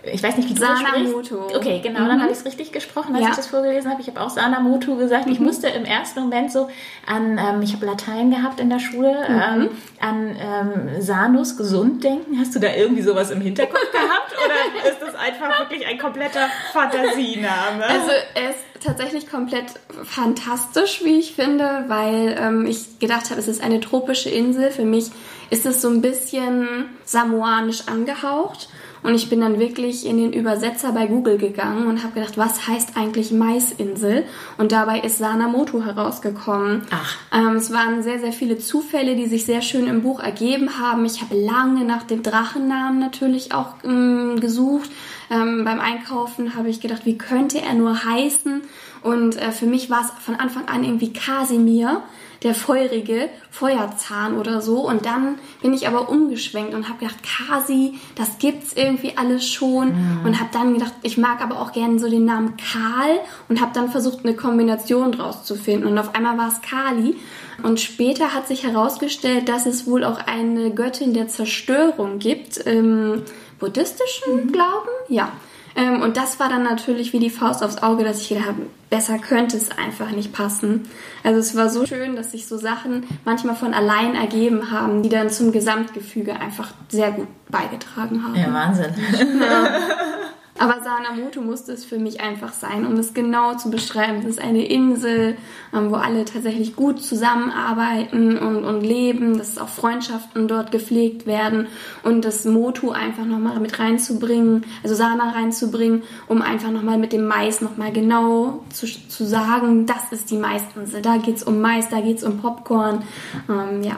ich 0.04 0.24
weiß 0.24 0.36
nicht, 0.38 0.50
wie 0.50 0.56
du 0.56 0.62
Sanamoto. 0.62 1.48
das 1.48 1.57
Okay, 1.57 1.80
genau, 1.83 2.01
mhm. 2.01 2.07
dann 2.07 2.22
habe 2.22 2.31
ich 2.31 2.39
es 2.39 2.45
richtig 2.45 2.72
gesprochen, 2.72 3.13
als 3.13 3.24
ja. 3.24 3.30
ich 3.30 3.36
das 3.36 3.48
vorgelesen 3.48 3.92
habe. 3.92 4.01
Ich 4.01 4.07
habe 4.07 4.19
auch 4.19 4.31
Sanamoto 4.31 4.95
gesagt. 4.95 5.28
Mhm. 5.28 5.33
Ich 5.33 5.39
musste 5.39 5.68
im 5.68 5.86
ersten 5.86 6.22
Moment 6.22 6.51
so 6.51 6.69
an, 7.06 7.38
ähm, 7.38 7.62
ich 7.62 7.74
habe 7.74 7.86
Latein 7.86 8.31
gehabt 8.31 8.60
in 8.60 8.69
der 8.69 8.80
Schule, 8.80 9.13
mhm. 9.30 9.62
ähm, 9.62 9.69
an 10.00 10.36
ähm, 10.39 11.01
Sanus 11.01 11.56
gesund 11.56 12.04
denken. 12.04 12.39
Hast 12.39 12.56
du 12.56 12.60
da 12.60 12.74
irgendwie 12.74 13.04
sowas 13.04 13.30
im 13.30 13.42
Hinterkopf 13.42 13.92
gehabt 13.92 14.34
oder 14.44 14.89
ist 14.89 15.01
das 15.01 15.13
einfach 15.13 15.60
wirklich 15.60 15.86
ein 15.86 16.00
kompletter 16.00 16.48
Fantasiename? 16.74 17.86
Also 17.86 18.10
ist 18.50 18.70
tatsächlich 18.83 19.30
komplett 19.30 19.68
fantastisch, 20.04 21.01
wie 21.04 21.19
ich 21.19 21.33
finde, 21.33 21.86
weil 21.88 22.36
ähm, 22.39 22.66
ich 22.66 23.00
gedacht 23.00 23.30
habe, 23.30 23.39
es 23.39 23.48
ist 23.48 23.62
eine 23.62 23.80
tropische 23.80 24.30
Insel. 24.30 24.72
Für 24.72 24.86
mich 24.86 25.12
ist 25.50 25.66
es 25.66 25.81
so 25.81 25.89
ein 25.89 26.01
bisschen 26.01 26.86
samoanisch 27.06 27.88
angehaucht. 27.88 28.69
Und 29.04 29.16
ich 29.16 29.30
bin 29.30 29.42
dann 29.42 29.60
wirklich 29.60 30.06
in 30.06 30.18
den 30.18 30.31
Übersetzer 30.31 30.92
bei 30.92 31.07
Google 31.07 31.38
gegangen 31.38 31.88
und 31.88 32.04
habe 32.04 32.13
gedacht, 32.13 32.38
was 32.38 32.68
heißt 32.68 32.95
eigentlich 32.95 33.31
Maisinsel? 33.31 34.25
Und 34.57 34.72
dabei 34.72 35.00
ist 35.00 35.18
Sanamoto 35.18 35.84
herausgekommen. 35.84 36.84
Ach. 36.92 37.18
Ähm, 37.34 37.56
es 37.56 37.74
waren 37.74 38.04
sehr, 38.04 38.19
sehr 38.19 38.31
viele 38.31 38.60
Zufälle, 38.60 39.16
die 39.16 39.25
sich 39.25 39.45
sehr 39.45 39.63
schön 39.63 39.88
im 39.88 40.04
Buch 40.04 40.19
ergeben 40.19 40.80
haben. 40.80 41.04
Ich 41.06 41.22
habe 41.22 41.36
lange 41.36 41.84
nach 41.84 42.04
dem 42.04 42.22
Drachennamen 42.22 43.00
natürlich 43.00 43.54
auch 43.54 43.74
ähm, 43.84 44.39
gesucht. 44.39 44.92
Ähm, 45.31 45.63
beim 45.63 45.80
Einkaufen 45.80 46.56
habe 46.56 46.69
ich 46.69 46.81
gedacht, 46.81 47.06
wie 47.06 47.18
könnte 47.18 47.62
er 47.62 47.74
nur 47.74 48.04
heißen? 48.04 48.62
Und 49.01 49.38
äh, 49.38 49.51
für 49.51 49.66
mich 49.66 49.89
war 49.89 50.01
es 50.01 50.12
von 50.24 50.36
Anfang 50.36 50.68
an 50.68 50.83
irgendwie 50.83 51.13
Kasimir 51.13 52.04
der 52.44 52.56
feurige 52.56 53.30
Feuerzahn 53.51 54.38
oder 54.38 54.62
so. 54.62 54.88
Und 54.88 55.06
dann 55.06 55.36
bin 55.62 55.74
ich 55.74 55.88
aber 55.88 56.10
umgeschwenkt 56.10 56.74
und 56.74 56.89
habe 56.89 57.00
gedacht, 57.00 57.19
Kasi, 57.24 57.94
das 58.16 58.39
gibt's 58.39 58.74
irgendwie 58.74 59.13
alles 59.16 59.48
schon. 59.48 59.89
Mhm. 59.89 60.25
Und 60.25 60.39
habe 60.39 60.50
dann 60.51 60.74
gedacht, 60.74 60.94
ich 61.04 61.18
mag 61.18 61.42
aber 61.42 61.62
auch 61.62 61.72
gerne 61.72 62.00
so 62.00 62.10
den 62.10 62.25
Namen 62.25 62.56
Karl 62.57 63.19
und 63.48 63.62
habe 63.62 63.72
dann 63.74 63.92
versucht, 63.92 64.25
eine 64.25 64.36
Kombination 64.36 65.12
draus 65.12 65.44
zu 65.45 65.56
finden. 65.56 65.86
Und 65.86 65.98
auf 65.98 66.16
einmal 66.16 66.38
war 66.38 66.48
es 66.48 66.62
Kali. 66.62 67.16
Und 67.63 67.80
später 67.80 68.34
hat 68.34 68.48
sich 68.48 68.63
herausgestellt, 68.63 69.48
dass 69.48 69.67
es 69.67 69.86
wohl 69.86 70.03
auch 70.03 70.20
eine 70.25 70.72
Göttin 70.72 71.13
der 71.13 71.27
Zerstörung 71.27 72.17
gibt 72.17 72.58
im 72.58 73.22
buddhistischen 73.62 74.48
mhm. 74.48 74.51
Glauben. 74.51 74.89
Ja. 75.08 75.32
Ähm, 75.74 76.01
und 76.01 76.18
das 76.18 76.38
war 76.39 76.50
dann 76.50 76.63
natürlich 76.63 77.13
wie 77.13 77.20
die 77.20 77.30
Faust 77.30 77.63
aufs 77.63 77.82
Auge, 77.82 78.03
dass 78.03 78.20
ich 78.20 78.27
gedacht 78.27 78.48
habe, 78.48 78.63
besser 78.89 79.18
könnte 79.20 79.56
es 79.56 79.72
einfach 79.72 80.12
nicht 80.12 80.34
passen. 80.34 80.89
Also 81.24 81.39
es 81.39 81.56
war 81.56 81.70
so 81.70 81.86
schön, 81.86 82.18
dass 82.18 82.32
sich 82.32 82.46
so 82.46 82.58
Sachen 82.58 83.06
manchmal 83.24 83.56
von 83.56 83.74
allein 83.74 84.15
ergeben 84.15 84.70
haben, 84.72 85.01
die 85.01 85.08
dann 85.08 85.30
zum 85.30 85.53
Gesamtgefüge 85.53 86.38
einfach 86.38 86.74
sehr 86.89 87.12
gut 87.12 87.27
beigetragen 87.50 88.22
haben. 88.25 88.36
Ja, 88.36 88.53
Wahnsinn. 88.53 88.94
Ja. 89.39 89.70
Aber 90.58 90.81
Sanamoto 90.84 91.41
musste 91.41 91.72
es 91.72 91.86
für 91.86 91.98
mich 91.98 92.22
einfach 92.22 92.53
sein, 92.53 92.86
um 92.86 92.93
es 92.93 93.13
genau 93.13 93.55
zu 93.55 93.72
beschreiben. 93.72 94.20
Es 94.20 94.25
ist 94.25 94.41
eine 94.41 94.65
Insel, 94.65 95.38
ähm, 95.74 95.89
wo 95.91 95.96
alle 95.96 96.25
tatsächlich 96.25 96.75
gut 96.75 97.01
zusammenarbeiten 97.01 98.38
und, 98.38 98.63
und 98.65 98.81
leben, 98.81 99.38
dass 99.38 99.58
auch 99.58 99.70
Freundschaften 99.70 100.48
dort 100.48 100.72
gepflegt 100.72 101.25
werden 101.25 101.67
und 102.03 102.25
das 102.25 102.46
Motu 102.46 102.91
einfach 102.91 103.25
nochmal 103.25 103.60
mit 103.60 103.79
reinzubringen, 103.79 104.65
also 104.84 104.93
Sana 104.93 105.31
reinzubringen, 105.31 106.03
um 106.27 106.41
einfach 106.41 106.70
nochmal 106.70 106.98
mit 106.98 107.13
dem 107.13 107.27
Mais 107.27 107.62
nochmal 107.62 107.91
genau 107.91 108.63
zu, 108.72 108.86
zu 108.86 109.25
sagen, 109.25 109.86
das 109.86 110.12
ist 110.12 110.31
die 110.31 110.38
Maisinsel. 110.38 111.01
Da 111.01 111.17
geht 111.17 111.38
es 111.38 111.43
um 111.43 111.62
Mais, 111.62 111.89
da 111.89 112.01
geht 112.01 112.17
es 112.17 112.24
um 112.24 112.39
Popcorn. 112.39 113.03
Ähm, 113.50 113.84
ja, 113.84 113.96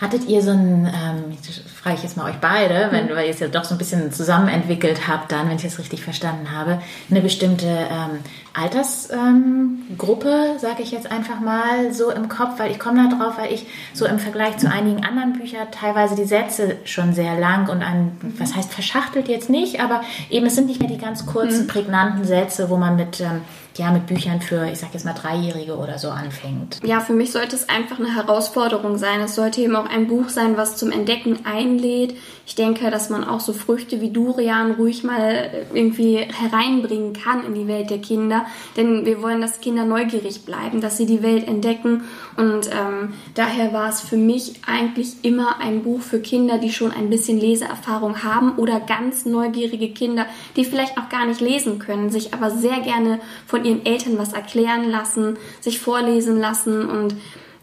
Hattet 0.00 0.28
ihr 0.28 0.42
so 0.42 0.52
ein, 0.52 0.86
ähm, 0.86 1.36
frage 1.74 1.96
ich 1.96 2.04
jetzt 2.04 2.16
mal 2.16 2.30
euch 2.30 2.38
beide, 2.40 2.88
wenn 2.92 3.06
mhm. 3.06 3.16
weil 3.16 3.26
ihr 3.26 3.32
es 3.32 3.40
ja 3.40 3.48
doch 3.48 3.64
so 3.64 3.74
ein 3.74 3.78
bisschen 3.78 4.12
zusammen 4.12 4.46
entwickelt 4.46 5.08
habt, 5.08 5.32
dann, 5.32 5.48
wenn 5.48 5.56
ich 5.56 5.62
das 5.62 5.80
richtig 5.80 6.04
verstanden 6.04 6.52
habe, 6.52 6.80
eine 7.10 7.20
bestimmte 7.20 7.66
ähm, 7.66 8.20
Altersgruppe, 8.54 10.28
ähm, 10.28 10.58
sage 10.58 10.82
ich 10.82 10.92
jetzt 10.92 11.10
einfach 11.10 11.40
mal 11.40 11.92
so 11.92 12.12
im 12.12 12.28
Kopf, 12.28 12.58
weil 12.58 12.70
ich 12.70 12.78
komme 12.78 13.08
da 13.08 13.16
drauf, 13.16 13.38
weil 13.38 13.52
ich 13.52 13.66
so 13.92 14.06
im 14.06 14.20
Vergleich 14.20 14.58
zu 14.58 14.70
einigen 14.70 15.04
anderen 15.04 15.32
Büchern 15.32 15.66
teilweise 15.72 16.14
die 16.14 16.26
Sätze 16.26 16.76
schon 16.84 17.12
sehr 17.12 17.38
lang 17.38 17.68
und 17.68 17.82
ein, 17.82 18.12
was 18.38 18.54
heißt 18.54 18.72
verschachtelt 18.72 19.26
jetzt 19.26 19.50
nicht, 19.50 19.80
aber 19.80 20.02
eben 20.30 20.46
es 20.46 20.54
sind 20.54 20.68
nicht 20.68 20.78
mehr 20.80 20.88
die 20.88 20.98
ganz 20.98 21.26
kurzen, 21.26 21.62
mhm. 21.62 21.66
prägnanten 21.66 22.24
Sätze, 22.24 22.70
wo 22.70 22.76
man 22.76 22.94
mit 22.94 23.20
ähm, 23.20 23.40
ja 23.78 23.90
mit 23.90 24.06
Büchern 24.06 24.40
für, 24.40 24.68
ich 24.70 24.78
sag 24.78 24.92
jetzt 24.92 25.04
mal 25.04 25.14
Dreijährige 25.14 25.76
oder 25.76 25.98
so 25.98 26.10
anfängt? 26.10 26.80
Ja, 26.84 27.00
für 27.00 27.12
mich 27.12 27.32
sollte 27.32 27.56
es 27.56 27.68
einfach 27.68 27.98
eine 27.98 28.14
Herausforderung 28.14 28.98
sein. 28.98 29.20
Es 29.20 29.34
sollte 29.34 29.60
eben 29.60 29.76
auch 29.76 29.88
ein 29.88 30.08
Buch 30.08 30.28
sein, 30.28 30.56
was 30.56 30.76
zum 30.76 30.90
Entdecken 30.90 31.40
einlädt. 31.44 32.16
Ich 32.46 32.54
denke, 32.54 32.90
dass 32.90 33.10
man 33.10 33.24
auch 33.24 33.40
so 33.40 33.52
Früchte 33.52 34.00
wie 34.00 34.10
Durian 34.10 34.72
ruhig 34.72 35.04
mal 35.04 35.50
irgendwie 35.74 36.16
hereinbringen 36.16 37.12
kann 37.12 37.44
in 37.44 37.54
die 37.54 37.68
Welt 37.68 37.90
der 37.90 37.98
Kinder, 37.98 38.46
denn 38.76 39.04
wir 39.04 39.22
wollen, 39.22 39.40
dass 39.40 39.60
Kinder 39.60 39.84
neugierig 39.84 40.46
bleiben, 40.46 40.80
dass 40.80 40.96
sie 40.96 41.04
die 41.04 41.22
Welt 41.22 41.46
entdecken 41.46 42.04
und 42.36 42.70
ähm, 42.72 43.14
daher 43.34 43.72
war 43.72 43.90
es 43.90 44.00
für 44.00 44.16
mich 44.16 44.60
eigentlich 44.66 45.24
immer 45.24 45.60
ein 45.60 45.82
Buch 45.82 46.00
für 46.00 46.20
Kinder, 46.20 46.58
die 46.58 46.72
schon 46.72 46.90
ein 46.90 47.10
bisschen 47.10 47.38
Leseerfahrung 47.38 48.22
haben 48.22 48.56
oder 48.56 48.80
ganz 48.80 49.26
neugierige 49.26 49.90
Kinder, 49.90 50.26
die 50.56 50.64
vielleicht 50.64 50.96
noch 50.96 51.08
gar 51.08 51.26
nicht 51.26 51.40
lesen 51.40 51.78
können, 51.78 52.10
sich 52.10 52.32
aber 52.32 52.50
sehr 52.50 52.80
gerne 52.80 53.20
von 53.46 53.64
ihren 53.68 53.86
Eltern 53.86 54.18
was 54.18 54.32
erklären 54.32 54.88
lassen, 54.88 55.36
sich 55.60 55.80
vorlesen 55.80 56.38
lassen 56.38 56.88
und 56.88 57.14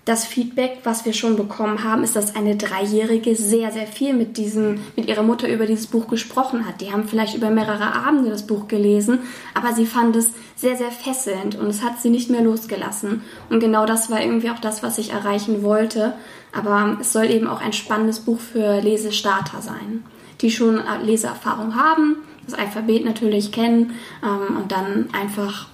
das 0.05 0.23
Feedback, 0.23 0.81
was 0.83 1.03
wir 1.05 1.13
schon 1.13 1.35
bekommen 1.35 1.83
haben, 1.83 2.03
ist, 2.03 2.15
dass 2.15 2.35
eine 2.35 2.55
Dreijährige 2.55 3.35
sehr, 3.35 3.71
sehr 3.71 3.87
viel 3.87 4.13
mit 4.13 4.37
diesem, 4.37 4.79
mit 4.95 5.07
ihrer 5.07 5.23
Mutter 5.23 5.51
über 5.51 5.65
dieses 5.65 5.87
Buch 5.87 6.07
gesprochen 6.07 6.67
hat. 6.67 6.79
Die 6.79 6.91
haben 6.91 7.07
vielleicht 7.07 7.35
über 7.35 7.49
mehrere 7.49 7.95
Abende 7.95 8.29
das 8.29 8.45
Buch 8.45 8.67
gelesen, 8.67 9.19
aber 9.55 9.73
sie 9.73 9.87
fand 9.87 10.15
es 10.15 10.29
sehr, 10.55 10.75
sehr 10.75 10.91
fesselnd 10.91 11.55
und 11.55 11.67
es 11.67 11.81
hat 11.81 11.99
sie 11.99 12.11
nicht 12.11 12.29
mehr 12.29 12.43
losgelassen. 12.43 13.23
Und 13.49 13.59
genau 13.59 13.87
das 13.87 14.11
war 14.11 14.21
irgendwie 14.21 14.51
auch 14.51 14.59
das, 14.59 14.83
was 14.83 14.99
ich 14.99 15.11
erreichen 15.11 15.63
wollte. 15.63 16.13
Aber 16.53 16.97
es 17.01 17.11
soll 17.11 17.25
eben 17.31 17.47
auch 17.47 17.59
ein 17.59 17.73
spannendes 17.73 18.19
Buch 18.19 18.39
für 18.39 18.79
Lesestarter 18.81 19.61
sein, 19.61 20.03
die 20.39 20.51
schon 20.51 20.79
Leseerfahrung 21.03 21.75
haben, 21.75 22.17
das 22.45 22.53
Alphabet 22.53 23.03
natürlich 23.03 23.51
kennen 23.51 23.95
ähm, 24.23 24.55
und 24.55 24.71
dann 24.71 25.09
einfach 25.19 25.67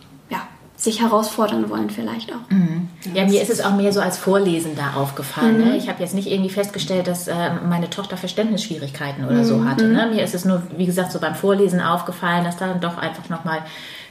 sich 0.82 1.00
herausfordern 1.00 1.70
wollen 1.70 1.92
vielleicht 1.92 2.32
auch. 2.32 2.50
Mhm. 2.50 2.90
Ja, 3.14 3.26
mir 3.26 3.40
ist 3.40 3.52
es 3.52 3.62
auch 3.62 3.76
mehr 3.76 3.94
so 3.94 4.02
als 4.02 4.18
Vorlesen 4.18 4.76
da 4.76 5.00
aufgefallen. 5.00 5.60
Ne? 5.60 5.66
Mhm. 5.66 5.72
Ne? 5.74 5.78
Ich 5.78 5.88
habe 5.88 6.02
jetzt 6.02 6.16
nicht 6.16 6.28
irgendwie 6.28 6.50
festgestellt, 6.50 7.06
dass 7.06 7.28
äh, 7.28 7.52
meine 7.70 7.92
Tochter 7.92 8.18
Verständnisschwierigkeiten 8.18 9.26
oder 9.26 9.36
mhm. 9.36 9.44
so 9.44 9.64
hatte. 9.64 9.88
Ne? 9.88 10.10
Mir 10.12 10.24
ist 10.24 10.34
es 10.34 10.44
nur, 10.44 10.64
wie 10.76 10.88
gesagt, 10.88 11.12
so 11.12 11.20
beim 11.20 11.36
Vorlesen 11.36 11.82
aufgefallen, 11.82 12.46
dass 12.46 12.58
da 12.58 12.66
dann 12.66 12.82
doch 12.82 12.98
einfach 12.98 13.30
nochmal 13.30 13.60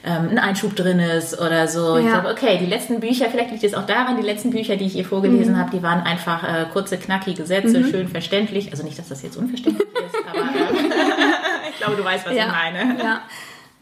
ähm, 0.05 0.29
ein 0.29 0.39
Einschub 0.39 0.73
drin 0.73 0.99
ist 0.99 1.37
oder 1.41 1.67
so. 1.67 1.97
Ja. 1.97 2.03
Ich 2.03 2.07
glaube, 2.07 2.29
okay, 2.29 2.57
die 2.57 2.67
letzten 2.67 3.01
Bücher, 3.01 3.25
vielleicht 3.29 3.51
liegt 3.51 3.65
es 3.65 3.73
auch 3.73 3.85
daran, 3.85 4.15
die 4.15 4.23
letzten 4.25 4.51
Bücher, 4.51 4.77
die 4.77 4.85
ich 4.85 4.95
ihr 4.95 5.05
vorgelesen 5.05 5.55
mhm. 5.55 5.59
habe, 5.59 5.71
die 5.71 5.83
waren 5.83 5.99
einfach 6.03 6.41
äh, 6.43 6.67
kurze, 6.71 6.97
knackige 6.97 7.45
Sätze, 7.45 7.79
mhm. 7.79 7.91
schön 7.91 8.07
verständlich. 8.07 8.71
Also 8.71 8.83
nicht, 8.83 8.97
dass 8.97 9.09
das 9.09 9.23
jetzt 9.23 9.35
unverständlich 9.35 9.89
ist, 9.89 10.15
aber 10.29 10.39
äh, 10.55 11.69
ich 11.69 11.77
glaube, 11.79 11.97
du 11.97 12.05
weißt, 12.05 12.25
was 12.25 12.33
ja. 12.33 12.45
ich 12.45 12.51
meine. 12.51 12.97
Ja. 12.97 13.21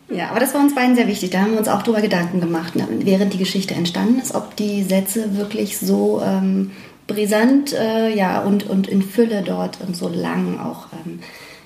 Ja, 0.10 0.30
aber 0.32 0.40
das 0.40 0.54
war 0.54 0.62
uns 0.62 0.74
beiden 0.74 0.96
sehr 0.96 1.08
wichtig. 1.08 1.30
Da 1.30 1.42
haben 1.42 1.52
wir 1.52 1.60
uns 1.60 1.68
auch 1.68 1.84
darüber 1.84 2.02
Gedanken 2.02 2.40
gemacht, 2.40 2.76
ne, 2.76 2.88
während 3.02 3.34
die 3.34 3.38
Geschichte 3.38 3.76
entstanden 3.76 4.20
ist, 4.20 4.34
ob 4.34 4.56
die 4.56 4.84
Sätze 4.84 5.38
wirklich 5.38 5.78
so 5.78 6.22
ähm, 6.26 6.72
brisant 7.06 7.74
äh, 7.74 8.16
ja, 8.16 8.42
und, 8.42 8.68
und 8.70 8.88
in 8.88 9.02
Fülle 9.02 9.44
dort 9.44 9.80
und 9.86 9.96
so 9.96 10.08
lang 10.08 10.60
auch 10.60 10.88
ähm, 11.06 11.20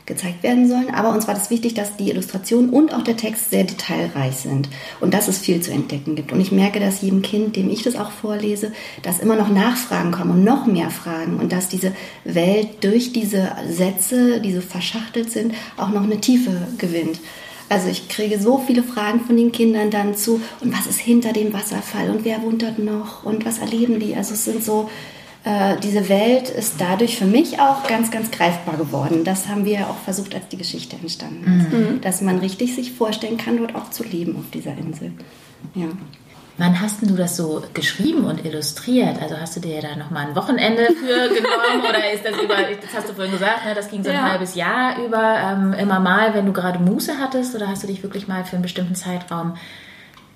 gezeigt 0.06 0.44
werden 0.44 0.68
sollen. 0.68 0.94
Aber 0.94 1.12
uns 1.12 1.28
war 1.28 1.34
das 1.34 1.50
wichtig, 1.50 1.74
dass 1.76 1.96
die 1.96 2.10
Illustration 2.10 2.70
und 2.70 2.94
auch 2.94 3.04
der 3.04 3.16
Text 3.16 3.50
sehr 3.50 3.64
detailreich 3.64 4.36
sind 4.36 4.68
und 5.00 5.14
dass 5.14 5.30
es 5.30 5.38
viel 5.38 5.62
zu 5.62 5.72
entdecken 5.72 6.16
gibt. 6.16 6.34
Und 6.34 6.42
ich 6.42 6.52
merke, 6.52 6.82
dass 6.82 7.02
jedem 7.02 7.22
Kind, 7.22 7.56
dem 7.56 7.70
ich 7.70 7.84
das 7.84 7.96
auch 7.96 8.12
vorlese, 8.12 8.74
dass 9.04 9.20
immer 9.20 9.38
noch 9.38 9.50
Nachfragen 9.50 10.12
kommen 10.12 10.32
und 10.32 10.44
noch 10.44 10.66
mehr 10.66 10.90
Fragen 10.90 11.38
und 11.40 11.52
dass 11.54 11.70
diese 11.70 11.94
Welt 12.26 12.84
durch 12.84 13.14
diese 13.14 13.52
Sätze, 13.70 14.42
die 14.42 14.54
so 14.54 14.62
verschachtelt 14.62 15.32
sind, 15.32 15.54
auch 15.78 15.90
noch 15.90 16.04
eine 16.04 16.20
Tiefe 16.20 16.68
gewinnt. 16.78 17.20
Also 17.74 17.90
ich 17.90 18.08
kriege 18.08 18.40
so 18.40 18.60
viele 18.60 18.84
Fragen 18.84 19.22
von 19.22 19.36
den 19.36 19.52
Kindern 19.52 19.90
dann 19.90 20.16
zu, 20.16 20.40
und 20.60 20.78
was 20.78 20.86
ist 20.86 21.00
hinter 21.00 21.34
dem 21.34 21.54
Wasserfall 21.54 22.12
und 22.12 22.24
wer 22.24 22.44
wohnt 22.44 22.62
dort 22.62 22.78
noch 22.78 23.24
und 23.24 23.48
was 23.48 23.58
erleben 23.58 24.00
die? 24.00 24.16
Also 24.16 24.36
es 24.36 24.46
sind 24.46 24.64
so, 24.64 24.92
äh, 25.44 25.76
diese 25.82 26.08
Welt 26.08 26.50
ist 26.50 26.76
dadurch 26.78 27.18
für 27.18 27.26
mich 27.26 27.60
auch 27.60 27.88
ganz, 27.88 28.12
ganz 28.12 28.30
greifbar 28.30 28.78
geworden. 28.78 29.24
Das 29.24 29.48
haben 29.48 29.66
wir 29.66 29.90
auch 29.90 29.98
versucht, 29.98 30.36
als 30.36 30.48
die 30.50 30.58
Geschichte 30.58 30.98
entstanden 31.02 31.62
ist. 31.62 31.74
Mhm. 31.74 32.02
Dass 32.02 32.22
man 32.22 32.38
richtig 32.38 32.76
sich 32.76 32.92
vorstellen 32.92 33.38
kann, 33.38 33.58
dort 33.58 33.74
auch 33.74 33.90
zu 33.90 34.04
leben 34.04 34.36
auf 34.36 34.52
dieser 34.54 34.78
Insel. 34.78 35.12
Ja. 35.74 35.88
Wann 36.58 36.80
hast 36.80 37.02
du 37.02 37.16
das 37.16 37.36
so 37.36 37.64
geschrieben 37.74 38.26
und 38.26 38.46
illustriert? 38.46 39.20
Also 39.22 39.38
hast 39.40 39.56
du 39.56 39.60
dir 39.60 39.82
da 39.82 39.96
nochmal 39.96 40.28
ein 40.28 40.36
Wochenende 40.36 40.86
für 40.86 41.30
genommen 41.34 41.82
oder 41.90 42.12
ist 42.12 42.24
das 42.24 42.38
über, 42.40 42.56
das 42.56 42.94
hast 42.94 43.10
du 43.10 43.14
vorhin 43.14 43.34
gesagt, 43.34 43.66
ne, 43.66 43.74
das 43.74 43.90
ging 43.90 44.04
so 44.04 44.10
ein 44.10 44.16
ja. 44.16 44.30
halbes 44.30 44.54
Jahr 44.54 45.04
über, 45.04 45.40
ähm, 45.40 45.74
immer 45.74 46.00
mal, 46.00 46.36
wenn 46.36 46.46
du 46.46 46.54
gerade 46.54 46.78
Muße 46.78 47.18
hattest 47.20 47.56
oder 47.56 47.68
hast 47.68 47.82
du 47.84 47.88
dich 47.88 48.04
wirklich 48.04 48.28
mal 48.28 48.46
für 48.46 48.54
einen 48.54 48.62
bestimmten 48.62 48.96
Zeitraum 48.96 49.56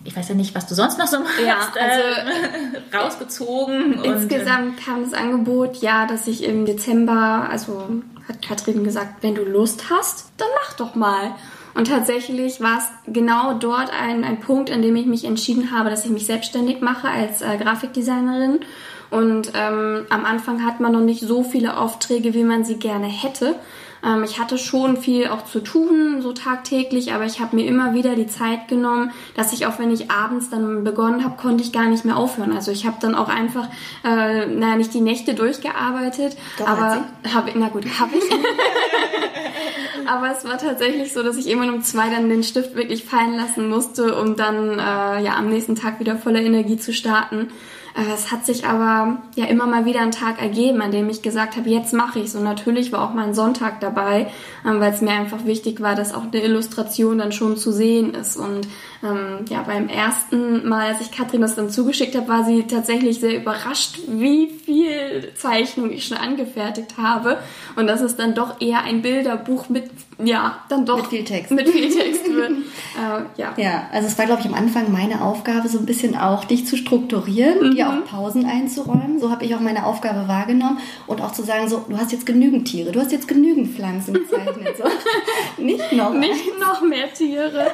ich 0.03 0.15
weiß 0.15 0.29
ja 0.29 0.35
nicht, 0.35 0.55
was 0.55 0.67
du 0.67 0.73
sonst 0.73 0.97
noch 0.97 1.07
so 1.07 1.19
machst, 1.19 1.39
ja, 1.45 1.57
also, 1.57 2.01
äh, 2.01 2.95
rausgezogen. 2.95 4.03
Insgesamt 4.03 4.67
und, 4.67 4.79
äh, 4.79 4.81
kam 4.81 5.03
das 5.03 5.13
Angebot, 5.13 5.77
ja, 5.77 6.05
dass 6.05 6.27
ich 6.27 6.43
im 6.43 6.65
Dezember, 6.65 7.47
also 7.49 7.89
hat 8.27 8.41
Katrin 8.41 8.85
gesagt, 8.85 9.21
wenn 9.21 9.35
du 9.35 9.43
Lust 9.43 9.89
hast, 9.89 10.31
dann 10.37 10.47
mach 10.63 10.73
doch 10.77 10.95
mal. 10.95 11.35
Und 11.77 11.89
tatsächlich 11.89 12.59
war 12.59 12.79
es 12.79 13.13
genau 13.13 13.53
dort 13.53 13.91
ein, 13.93 14.23
ein 14.23 14.39
Punkt, 14.39 14.71
an 14.71 14.81
dem 14.81 14.95
ich 14.95 15.05
mich 15.05 15.25
entschieden 15.25 15.69
habe, 15.71 15.91
dass 15.91 16.05
ich 16.05 16.09
mich 16.09 16.25
selbstständig 16.25 16.81
mache 16.81 17.07
als 17.07 17.43
äh, 17.43 17.55
Grafikdesignerin. 17.55 18.61
Und 19.09 19.51
ähm, 19.55 20.05
am 20.09 20.25
Anfang 20.25 20.65
hat 20.65 20.79
man 20.79 20.91
noch 20.91 21.01
nicht 21.01 21.21
so 21.21 21.43
viele 21.43 21.77
Aufträge, 21.77 22.33
wie 22.33 22.43
man 22.43 22.65
sie 22.65 22.77
gerne 22.77 23.07
hätte. 23.07 23.55
Ähm, 24.03 24.23
ich 24.23 24.39
hatte 24.39 24.57
schon 24.57 24.97
viel 24.97 25.27
auch 25.27 25.45
zu 25.45 25.59
tun, 25.59 26.21
so 26.21 26.33
tagtäglich, 26.33 27.13
aber 27.13 27.25
ich 27.25 27.39
habe 27.39 27.55
mir 27.55 27.65
immer 27.65 27.93
wieder 27.93 28.15
die 28.15 28.27
Zeit 28.27 28.67
genommen, 28.67 29.11
dass 29.35 29.53
ich 29.53 29.65
auch 29.65 29.79
wenn 29.79 29.91
ich 29.91 30.11
abends 30.11 30.49
dann 30.49 30.83
begonnen 30.83 31.23
habe, 31.23 31.37
konnte 31.37 31.63
ich 31.63 31.71
gar 31.71 31.87
nicht 31.87 32.05
mehr 32.05 32.17
aufhören. 32.17 32.53
Also 32.53 32.71
ich 32.71 32.85
habe 32.85 32.97
dann 32.99 33.15
auch 33.15 33.29
einfach, 33.29 33.67
äh, 34.03 34.45
naja, 34.45 34.75
nicht 34.75 34.93
die 34.93 35.01
Nächte 35.01 35.33
durchgearbeitet, 35.33 36.37
Doch, 36.57 36.67
aber 36.67 37.05
habe, 37.33 37.51
na 37.55 37.69
gut, 37.69 37.85
habe 37.99 38.11
ich. 38.15 38.23
aber 40.07 40.31
es 40.31 40.45
war 40.45 40.57
tatsächlich 40.57 41.13
so, 41.13 41.23
dass 41.23 41.37
ich 41.37 41.47
immer 41.47 41.71
um 41.71 41.81
zwei 41.81 42.09
dann 42.09 42.29
den 42.29 42.43
Stift 42.43 42.75
wirklich 42.75 43.03
fallen 43.05 43.35
lassen 43.35 43.69
musste, 43.69 44.15
um 44.19 44.35
dann 44.35 44.79
äh, 44.79 45.23
ja 45.23 45.35
am 45.37 45.49
nächsten 45.49 45.75
Tag 45.75 45.99
wieder 45.99 46.17
voller 46.17 46.41
Energie 46.41 46.77
zu 46.77 46.93
starten. 46.93 47.49
Äh, 47.97 48.13
es 48.13 48.31
hat 48.31 48.45
sich 48.45 48.65
aber 48.65 49.17
ja 49.35 49.45
immer 49.45 49.65
mal 49.65 49.85
wieder 49.85 50.01
ein 50.01 50.11
Tag 50.11 50.41
ergeben, 50.41 50.81
an 50.81 50.91
dem 50.91 51.09
ich 51.09 51.21
gesagt 51.21 51.57
habe, 51.57 51.69
jetzt 51.69 51.93
mache 51.93 52.19
ich. 52.19 52.33
Und 52.35 52.43
natürlich 52.43 52.91
war 52.91 53.01
auch 53.01 53.13
mal 53.13 53.25
ein 53.25 53.33
Sonntag 53.33 53.79
dabei, 53.81 54.27
ähm, 54.65 54.79
weil 54.79 54.93
es 54.93 55.01
mir 55.01 55.11
einfach 55.11 55.45
wichtig 55.45 55.81
war, 55.81 55.95
dass 55.95 56.13
auch 56.13 56.23
eine 56.31 56.43
Illustration 56.43 57.17
dann 57.17 57.31
schon 57.31 57.57
zu 57.57 57.71
sehen 57.71 58.13
ist. 58.13 58.37
Und 58.37 58.67
ähm, 59.03 59.45
ja, 59.49 59.63
beim 59.63 59.89
ersten 59.89 60.67
Mal, 60.67 60.93
als 60.93 61.01
ich 61.01 61.11
Katrin 61.11 61.41
das 61.41 61.55
dann 61.55 61.69
zugeschickt 61.69 62.15
habe, 62.15 62.27
war 62.27 62.45
sie 62.45 62.63
tatsächlich 62.63 63.19
sehr 63.19 63.35
überrascht, 63.35 63.99
wie 64.07 64.47
viel 64.47 65.33
Zeichnung 65.35 65.91
ich 65.91 66.05
schon 66.05 66.17
angefertigt 66.17 66.97
habe. 66.97 67.39
Und 67.75 67.87
dass 67.87 68.01
es 68.01 68.15
dann 68.15 68.35
doch 68.35 68.61
eher 68.61 68.83
ein 68.83 69.01
Bilderbuch 69.01 69.69
mit, 69.69 69.89
ja, 70.19 70.63
dann 70.67 70.85
doch 70.85 70.97
mit 70.97 71.07
viel 71.07 71.23
Text, 71.23 71.51
mit 71.51 71.69
viel 71.69 71.93
Text 71.93 72.25
wird. 72.25 72.51
äh, 72.51 73.41
ja. 73.41 73.53
ja, 73.55 73.87
also 73.91 74.07
es 74.07 74.17
war, 74.17 74.25
glaube 74.25 74.41
ich, 74.41 74.47
am 74.47 74.55
Anfang 74.55 74.91
meine 74.91 75.21
Aufgabe, 75.21 75.69
so 75.69 75.77
ein 75.77 75.85
bisschen 75.85 76.17
auch 76.17 76.43
dich 76.43 76.65
zu 76.65 76.75
strukturieren, 76.75 77.69
mhm. 77.69 77.75
dir 77.75 77.89
auch 77.89 78.05
Pausen 78.05 78.45
einzuräumen. 78.45 79.19
So 79.19 79.29
habe 79.29 79.45
ich 79.45 79.53
auch 79.53 79.59
meine 79.59 79.85
Aufgabe 79.85 80.27
wahrgenommen 80.27 80.79
und 81.05 81.21
auch 81.21 81.33
zu 81.33 81.43
sagen, 81.43 81.69
so, 81.69 81.85
du 81.87 81.97
hast 81.97 82.11
jetzt 82.11 82.25
genügend 82.25 82.67
Tiere, 82.67 82.91
du 82.91 82.99
hast 82.99 83.11
jetzt 83.11 83.27
genügend 83.27 83.75
Pflanzen 83.75 84.15
gezeichnet. 84.15 84.75
So. 84.77 84.85
Nicht 85.61 85.91
noch. 85.93 86.13
Nicht 86.13 86.59
noch 86.59 86.81
mehr 86.81 87.13
Tiere. 87.13 87.71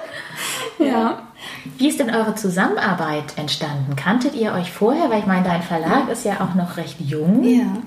ja. 0.80 1.28
Wie 1.78 1.90
ist 1.90 2.00
denn 2.00 2.14
eure 2.14 2.36
Zusammenarbeit 2.36 3.38
entstanden? 3.38 3.96
Kanntet 3.96 4.36
ihr 4.36 4.54
euch 4.54 4.72
vorher? 4.72 5.10
Weil 5.10 5.20
ich 5.20 5.26
meine, 5.26 5.44
dein 5.44 5.62
Verlag 5.62 6.10
ist 6.10 6.26
ja 6.26 6.42
auch 6.42 6.56
noch 6.56 6.78
recht 6.78 7.00
jung. 7.00 7.44
Ja. 7.44 7.78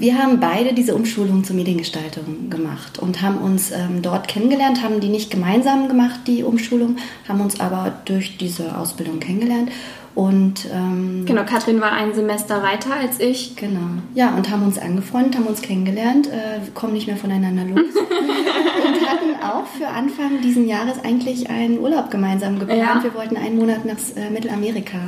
Wir 0.00 0.16
haben 0.16 0.40
beide 0.40 0.72
diese 0.72 0.94
Umschulung 0.94 1.44
zur 1.44 1.56
Mediengestaltung 1.56 2.48
gemacht 2.48 2.98
und 2.98 3.20
haben 3.20 3.36
uns 3.36 3.70
ähm, 3.70 4.00
dort 4.00 4.28
kennengelernt, 4.28 4.82
haben 4.82 5.00
die 5.00 5.10
nicht 5.10 5.30
gemeinsam 5.30 5.88
gemacht, 5.88 6.20
die 6.26 6.42
Umschulung, 6.42 6.96
haben 7.28 7.42
uns 7.42 7.60
aber 7.60 7.92
durch 8.06 8.38
diese 8.38 8.78
Ausbildung 8.78 9.20
kennengelernt 9.20 9.70
und 10.14 10.66
ähm, 10.74 11.24
genau, 11.24 11.44
Katrin 11.44 11.80
war 11.80 11.92
ein 11.92 12.12
Semester 12.14 12.62
weiter 12.62 12.94
als 12.94 13.20
ich. 13.20 13.54
Genau. 13.56 14.02
Ja, 14.14 14.34
und 14.34 14.50
haben 14.50 14.64
uns 14.64 14.78
angefreundet, 14.78 15.36
haben 15.36 15.46
uns 15.46 15.62
kennengelernt, 15.62 16.26
äh, 16.26 16.60
kommen 16.74 16.94
nicht 16.94 17.06
mehr 17.06 17.16
voneinander 17.16 17.64
los. 17.64 17.78
und 17.94 19.08
hatten 19.08 19.42
auch 19.42 19.66
für 19.66 19.86
Anfang 19.86 20.40
diesen 20.42 20.66
Jahres 20.66 21.02
eigentlich 21.04 21.48
einen 21.48 21.78
Urlaub 21.78 22.10
gemeinsam 22.10 22.58
geplant. 22.58 22.80
Ja. 22.80 23.02
Wir 23.04 23.14
wollten 23.14 23.36
einen 23.36 23.56
Monat 23.56 23.84
nach 23.84 23.96
äh, 24.16 24.30
Mittelamerika, 24.30 24.98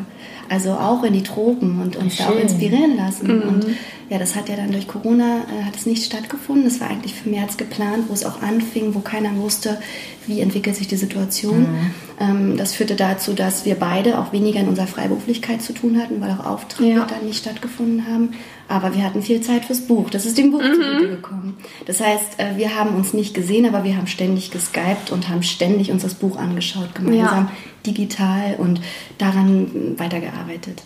also 0.49 0.73
auch 0.73 1.03
in 1.03 1.13
die 1.13 1.23
Tropen 1.23 1.81
und 1.81 1.97
uns 1.97 2.17
Schön. 2.17 2.27
da 2.27 2.33
auch 2.33 2.41
inspirieren 2.41 2.97
lassen. 2.97 3.37
Mhm. 3.37 3.43
Und 3.43 3.67
ja, 4.13 4.19
das 4.19 4.37
hat 4.37 4.51
ja 4.51 4.57
dann 4.57 4.73
durch 4.73 4.87
Corona 4.87 5.39
äh, 5.39 5.65
hat 5.65 5.75
es 5.75 5.87
nicht 5.87 6.05
stattgefunden. 6.05 6.65
Das 6.65 6.81
war 6.81 6.91
eigentlich 6.91 7.15
für 7.15 7.31
März 7.31 7.57
geplant, 7.57 8.05
wo 8.09 8.13
es 8.13 8.27
auch 8.27 8.43
anfing, 8.43 8.95
wo 8.95 9.01
keiner 9.01 9.35
wusste, 9.37 9.79
wie 10.27 10.41
entwickelt 10.41 10.77
sich 10.77 10.87
die 10.87 10.97
Situation. 10.97 11.61
Mhm. 11.61 11.91
Ähm, 12.21 12.57
das 12.59 12.75
führte 12.75 12.95
dazu, 12.95 13.33
dass 13.33 13.65
wir 13.65 13.77
beide 13.77 14.19
auch 14.19 14.33
weniger 14.33 14.61
in 14.61 14.69
unserer 14.69 14.87
Freiberuflichkeit 14.87 15.63
zu 15.63 15.73
tun 15.73 15.99
hatten, 15.99 16.21
weil 16.21 16.31
auch 16.31 16.45
Aufträge 16.45 16.99
ja. 16.99 17.07
dann 17.07 17.25
nicht 17.25 17.39
stattgefunden 17.39 18.07
haben. 18.07 18.35
Aber 18.69 18.95
wir 18.95 19.03
hatten 19.03 19.23
viel 19.23 19.41
Zeit 19.41 19.65
fürs 19.65 19.81
Buch. 19.81 20.11
Das 20.11 20.27
ist 20.27 20.37
dem 20.37 20.51
Buch 20.51 20.63
mhm. 20.63 20.75
zugute 20.75 21.09
gekommen. 21.09 21.57
Das 21.87 22.01
heißt, 22.01 22.39
äh, 22.39 22.57
wir 22.57 22.77
haben 22.77 22.95
uns 22.95 23.15
nicht 23.15 23.33
gesehen, 23.33 23.67
aber 23.67 23.83
wir 23.83 23.97
haben 23.97 24.09
ständig 24.09 24.51
geskypt 24.51 25.11
und 25.11 25.31
haben 25.31 25.43
ständig 25.43 25.91
uns 25.91 26.03
das 26.03 26.15
Buch 26.15 26.37
angeschaut, 26.37 26.95
gemeinsam, 26.95 27.47
ja. 27.47 27.53
Digital 27.87 28.57
und 28.59 28.81
daran 29.19 29.99
weitergearbeitet. 29.99 30.83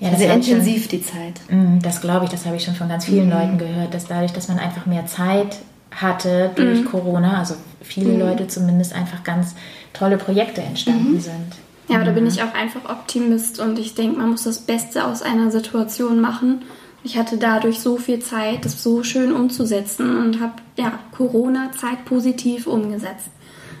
Ja, 0.00 0.10
ja 0.10 0.16
sehr 0.16 0.34
intensiv 0.34 0.82
schon, 0.82 0.90
die 0.90 1.02
Zeit. 1.02 1.40
Mm, 1.48 1.78
das 1.80 2.00
glaube 2.00 2.24
ich, 2.24 2.30
das 2.30 2.46
habe 2.46 2.56
ich 2.56 2.64
schon 2.64 2.74
von 2.74 2.88
ganz 2.88 3.04
vielen 3.04 3.26
mhm. 3.26 3.32
Leuten 3.32 3.58
gehört, 3.58 3.94
dass 3.94 4.06
dadurch, 4.06 4.32
dass 4.32 4.48
man 4.48 4.58
einfach 4.58 4.86
mehr 4.86 5.06
Zeit 5.06 5.58
hatte 5.90 6.50
durch 6.54 6.80
mhm. 6.80 6.84
Corona, 6.86 7.38
also 7.38 7.54
viele 7.82 8.12
mhm. 8.12 8.20
Leute 8.20 8.48
zumindest 8.48 8.92
einfach 8.92 9.24
ganz 9.24 9.54
tolle 9.92 10.16
Projekte 10.16 10.62
entstanden 10.62 11.14
mhm. 11.14 11.20
sind. 11.20 11.52
Ja, 11.88 11.96
aber 11.96 12.04
da 12.04 12.12
bin 12.12 12.26
ich 12.26 12.40
auch 12.42 12.54
einfach 12.54 12.88
Optimist 12.88 13.58
und 13.58 13.78
ich 13.78 13.94
denke, 13.94 14.18
man 14.18 14.30
muss 14.30 14.44
das 14.44 14.60
Beste 14.60 15.04
aus 15.04 15.22
einer 15.22 15.50
Situation 15.50 16.20
machen. 16.20 16.62
Ich 17.02 17.18
hatte 17.18 17.36
dadurch 17.36 17.80
so 17.80 17.96
viel 17.96 18.20
Zeit, 18.20 18.64
das 18.64 18.82
so 18.82 19.02
schön 19.02 19.32
umzusetzen 19.32 20.16
und 20.16 20.40
habe 20.40 20.52
ja 20.76 20.92
Corona-Zeit 21.16 22.04
positiv 22.04 22.68
umgesetzt. 22.68 23.30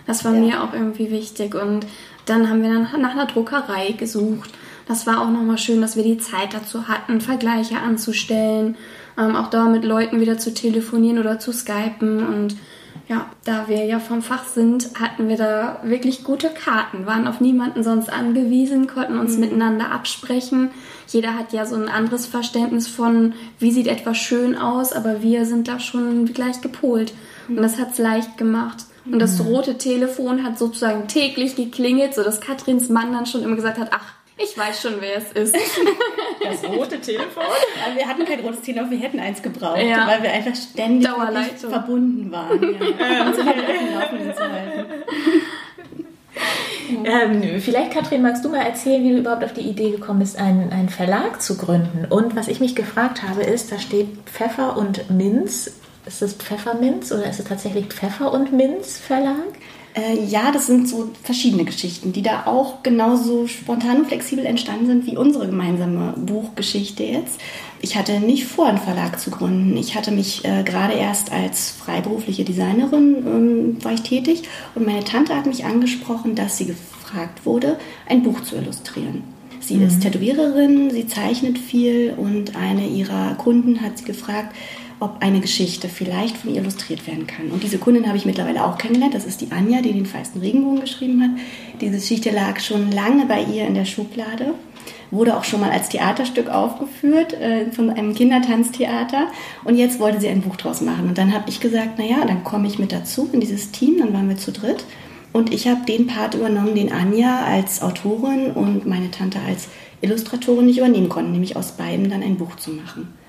Das 0.06 0.24
war 0.24 0.34
ja. 0.34 0.40
mir 0.40 0.64
auch 0.64 0.72
irgendwie 0.72 1.12
wichtig 1.12 1.54
und 1.54 1.86
dann 2.26 2.48
haben 2.48 2.62
wir 2.62 2.70
dann 2.72 3.00
nach 3.00 3.12
einer 3.12 3.26
Druckerei 3.26 3.92
gesucht. 3.92 4.50
Das 4.86 5.06
war 5.06 5.22
auch 5.22 5.30
nochmal 5.30 5.58
schön, 5.58 5.80
dass 5.80 5.96
wir 5.96 6.02
die 6.02 6.18
Zeit 6.18 6.52
dazu 6.52 6.88
hatten, 6.88 7.20
Vergleiche 7.20 7.78
anzustellen, 7.78 8.76
ähm, 9.18 9.36
auch 9.36 9.48
da 9.50 9.66
mit 9.66 9.84
Leuten 9.84 10.20
wieder 10.20 10.38
zu 10.38 10.52
telefonieren 10.52 11.18
oder 11.18 11.38
zu 11.38 11.52
skypen 11.52 12.26
und 12.26 12.56
ja, 13.10 13.26
da 13.44 13.66
wir 13.66 13.84
ja 13.86 13.98
vom 13.98 14.22
Fach 14.22 14.44
sind, 14.44 14.90
hatten 15.00 15.28
wir 15.28 15.36
da 15.36 15.80
wirklich 15.82 16.22
gute 16.22 16.48
Karten, 16.48 17.06
waren 17.06 17.26
auf 17.26 17.40
niemanden 17.40 17.82
sonst 17.82 18.08
angewiesen, 18.08 18.86
konnten 18.86 19.18
uns 19.18 19.34
mhm. 19.34 19.40
miteinander 19.40 19.90
absprechen. 19.90 20.70
Jeder 21.08 21.34
hat 21.34 21.52
ja 21.52 21.66
so 21.66 21.74
ein 21.74 21.88
anderes 21.88 22.26
Verständnis 22.26 22.86
von, 22.86 23.34
wie 23.58 23.72
sieht 23.72 23.88
etwas 23.88 24.16
schön 24.16 24.56
aus, 24.56 24.92
aber 24.92 25.22
wir 25.22 25.44
sind 25.44 25.66
da 25.66 25.80
schon 25.80 26.26
gleich 26.26 26.60
gepolt. 26.60 27.12
Mhm. 27.48 27.56
Und 27.56 27.62
das 27.64 27.80
hat 27.80 27.92
es 27.92 27.98
leicht 27.98 28.38
gemacht. 28.38 28.84
Und 29.12 29.18
das 29.18 29.38
mhm. 29.38 29.46
rote 29.46 29.78
Telefon 29.78 30.44
hat 30.44 30.58
sozusagen 30.58 31.08
täglich 31.08 31.56
geklingelt, 31.56 32.14
sodass 32.14 32.40
Katrins 32.40 32.88
Mann 32.88 33.12
dann 33.12 33.26
schon 33.26 33.42
immer 33.42 33.56
gesagt 33.56 33.78
hat, 33.78 33.88
ach, 33.90 34.14
ich 34.42 34.56
weiß 34.56 34.80
schon, 34.80 34.94
wer 35.00 35.18
es 35.18 35.32
ist. 35.32 35.56
Das 36.42 36.64
rote 36.64 36.98
Telefon? 36.98 37.44
Wir 37.94 38.08
hatten 38.08 38.24
kein 38.24 38.40
rotes 38.40 38.62
Telefon, 38.62 38.90
wir 38.90 38.98
hätten 38.98 39.20
eins 39.20 39.42
gebraucht, 39.42 39.82
ja. 39.82 40.06
weil 40.08 40.22
wir 40.22 40.32
einfach 40.32 40.54
ständig 40.56 41.06
verbunden 41.58 42.32
waren. 42.32 42.62
Ja. 42.62 42.80
Halten. 44.40 44.86
Ähm, 47.04 47.60
vielleicht, 47.60 47.92
Katrin, 47.92 48.22
magst 48.22 48.44
du 48.44 48.48
mal 48.48 48.62
erzählen, 48.62 49.02
wie 49.04 49.10
du 49.10 49.18
überhaupt 49.18 49.44
auf 49.44 49.52
die 49.52 49.60
Idee 49.60 49.90
gekommen 49.90 50.18
bist, 50.20 50.36
einen, 50.38 50.72
einen 50.72 50.88
Verlag 50.88 51.40
zu 51.40 51.56
gründen? 51.56 52.04
Und 52.08 52.34
was 52.34 52.48
ich 52.48 52.58
mich 52.60 52.74
gefragt 52.74 53.22
habe, 53.22 53.42
ist, 53.42 53.70
da 53.70 53.78
steht 53.78 54.08
Pfeffer 54.26 54.76
und 54.76 55.08
Minz. 55.10 55.70
Ist 56.06 56.22
es 56.22 56.34
Pfefferminz 56.34 57.12
oder 57.12 57.28
ist 57.28 57.40
es 57.40 57.46
tatsächlich 57.46 57.86
Pfeffer 57.86 58.32
und 58.32 58.52
Minz 58.52 58.98
Verlag? 58.98 59.36
Äh, 59.94 60.24
ja, 60.24 60.52
das 60.52 60.66
sind 60.66 60.88
so 60.88 61.10
verschiedene 61.22 61.64
Geschichten, 61.64 62.12
die 62.12 62.22
da 62.22 62.46
auch 62.46 62.82
genauso 62.82 63.48
spontan 63.48 63.98
und 63.98 64.06
flexibel 64.06 64.46
entstanden 64.46 64.86
sind 64.86 65.06
wie 65.06 65.16
unsere 65.16 65.46
gemeinsame 65.46 66.14
Buchgeschichte 66.16 67.02
jetzt. 67.02 67.40
Ich 67.80 67.96
hatte 67.96 68.20
nicht 68.20 68.44
vor, 68.44 68.66
einen 68.66 68.78
Verlag 68.78 69.18
zu 69.18 69.30
gründen. 69.30 69.76
Ich 69.76 69.96
hatte 69.96 70.12
mich 70.12 70.44
äh, 70.44 70.62
gerade 70.62 70.94
erst 70.94 71.32
als 71.32 71.70
freiberufliche 71.70 72.44
Designerin 72.44 73.16
ähm, 73.26 73.84
war 73.84 73.92
ich 73.92 74.02
tätig 74.02 74.44
und 74.74 74.86
meine 74.86 75.04
Tante 75.04 75.34
hat 75.34 75.46
mich 75.46 75.64
angesprochen, 75.64 76.36
dass 76.36 76.56
sie 76.56 76.66
gefragt 76.66 77.44
wurde, 77.44 77.76
ein 78.08 78.22
Buch 78.22 78.42
zu 78.42 78.56
illustrieren. 78.56 79.24
Sie 79.60 79.74
mhm. 79.74 79.88
ist 79.88 80.00
Tätowiererin, 80.00 80.90
sie 80.90 81.06
zeichnet 81.08 81.58
viel 81.58 82.14
und 82.16 82.56
eine 82.56 82.86
ihrer 82.86 83.34
Kunden 83.34 83.80
hat 83.82 83.98
sie 83.98 84.04
gefragt, 84.04 84.54
ob 85.00 85.16
eine 85.20 85.40
Geschichte 85.40 85.88
vielleicht 85.88 86.36
von 86.36 86.54
ihr 86.54 86.60
illustriert 86.60 87.06
werden 87.06 87.26
kann. 87.26 87.50
Und 87.50 87.62
diese 87.62 87.78
Kundin 87.78 88.06
habe 88.06 88.18
ich 88.18 88.26
mittlerweile 88.26 88.64
auch 88.64 88.76
kennengelernt. 88.76 89.14
Das 89.14 89.24
ist 89.24 89.40
die 89.40 89.50
Anja, 89.50 89.80
die 89.80 89.92
den 89.92 90.06
feisten 90.06 90.40
Regenbogen 90.40 90.80
geschrieben 90.80 91.22
hat. 91.22 91.30
Diese 91.80 91.96
Geschichte 91.96 92.30
lag 92.30 92.60
schon 92.60 92.92
lange 92.92 93.24
bei 93.26 93.42
ihr 93.42 93.66
in 93.66 93.74
der 93.74 93.86
Schublade. 93.86 94.54
Wurde 95.10 95.36
auch 95.36 95.44
schon 95.44 95.60
mal 95.60 95.70
als 95.70 95.88
Theaterstück 95.88 96.50
aufgeführt 96.50 97.32
äh, 97.32 97.72
von 97.72 97.90
einem 97.90 98.14
Kindertanztheater. 98.14 99.28
Und 99.64 99.76
jetzt 99.76 99.98
wollte 99.98 100.20
sie 100.20 100.28
ein 100.28 100.42
Buch 100.42 100.56
draus 100.56 100.82
machen. 100.82 101.08
Und 101.08 101.18
dann 101.18 101.32
habe 101.32 101.48
ich 101.48 101.60
gesagt, 101.60 101.98
naja, 101.98 102.24
dann 102.26 102.44
komme 102.44 102.68
ich 102.68 102.78
mit 102.78 102.92
dazu 102.92 103.28
in 103.32 103.40
dieses 103.40 103.70
Team. 103.70 103.98
Dann 103.98 104.12
waren 104.12 104.28
wir 104.28 104.36
zu 104.36 104.52
dritt. 104.52 104.84
Und 105.32 105.52
ich 105.52 105.66
habe 105.66 105.86
den 105.86 106.06
Part 106.06 106.34
übernommen, 106.34 106.74
den 106.74 106.92
Anja 106.92 107.44
als 107.44 107.82
Autorin 107.82 108.50
und 108.50 108.86
meine 108.86 109.10
Tante 109.10 109.38
als 109.46 109.68
Illustratorin 110.02 110.66
nicht 110.66 110.78
übernehmen 110.78 111.08
konnten, 111.08 111.32
nämlich 111.32 111.56
aus 111.56 111.72
beiden 111.72 112.10
dann 112.10 112.22
ein 112.22 112.36
Buch 112.36 112.56
zu 112.56 112.72
machen. 112.72 113.19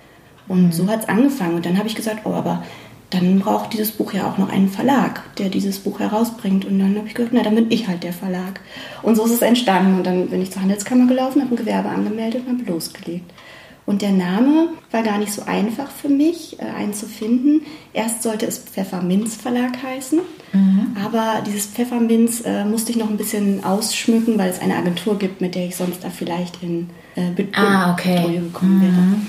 Und 0.51 0.65
mhm. 0.65 0.71
so 0.73 0.87
hat 0.87 1.03
es 1.03 1.09
angefangen. 1.09 1.55
Und 1.55 1.65
dann 1.65 1.77
habe 1.77 1.87
ich 1.87 1.95
gesagt, 1.95 2.25
oh, 2.25 2.33
aber 2.33 2.63
dann 3.09 3.39
braucht 3.39 3.73
dieses 3.73 3.91
Buch 3.91 4.13
ja 4.13 4.29
auch 4.29 4.37
noch 4.37 4.49
einen 4.49 4.69
Verlag, 4.69 5.21
der 5.37 5.49
dieses 5.49 5.79
Buch 5.79 5.99
herausbringt. 5.99 6.65
Und 6.65 6.79
dann 6.79 6.95
habe 6.97 7.07
ich 7.07 7.13
gesagt, 7.13 7.33
na, 7.33 7.41
dann 7.41 7.55
bin 7.55 7.71
ich 7.71 7.87
halt 7.87 8.03
der 8.03 8.13
Verlag. 8.13 8.59
Und 9.01 9.15
so 9.15 9.25
ist 9.25 9.31
es 9.31 9.41
entstanden. 9.41 9.95
Und 9.95 10.05
dann 10.05 10.27
bin 10.27 10.41
ich 10.41 10.51
zur 10.51 10.61
Handelskammer 10.61 11.07
gelaufen, 11.07 11.41
habe 11.41 11.53
ein 11.53 11.57
Gewerbe 11.57 11.89
angemeldet 11.89 12.43
und 12.45 12.59
habe 12.59 12.69
losgelegt. 12.69 13.31
Und 13.85 14.01
der 14.01 14.11
Name 14.11 14.69
war 14.91 15.03
gar 15.03 15.17
nicht 15.17 15.33
so 15.33 15.43
einfach 15.45 15.89
für 15.89 16.07
mich, 16.07 16.59
äh, 16.59 16.65
einen 16.65 16.93
zu 16.93 17.07
finden. 17.07 17.61
Erst 17.93 18.23
sollte 18.23 18.45
es 18.45 18.59
Pfefferminz 18.59 19.35
Verlag 19.35 19.81
heißen, 19.81 20.19
mhm. 20.53 20.95
aber 21.03 21.41
dieses 21.45 21.65
Pfefferminz 21.65 22.41
äh, 22.45 22.63
musste 22.63 22.91
ich 22.91 22.97
noch 22.97 23.09
ein 23.09 23.17
bisschen 23.17 23.63
ausschmücken, 23.63 24.37
weil 24.37 24.49
es 24.49 24.61
eine 24.61 24.75
Agentur 24.75 25.17
gibt, 25.17 25.41
mit 25.41 25.55
der 25.55 25.65
ich 25.65 25.75
sonst 25.75 26.03
da 26.03 26.09
vielleicht 26.09 26.61
in 26.61 26.89
äh, 27.15 27.31
Bitcoin 27.31 27.65
ah, 27.65 27.93
okay. 27.93 28.39
gekommen 28.39 28.77
mhm. 28.77 28.81
wäre. 28.81 29.21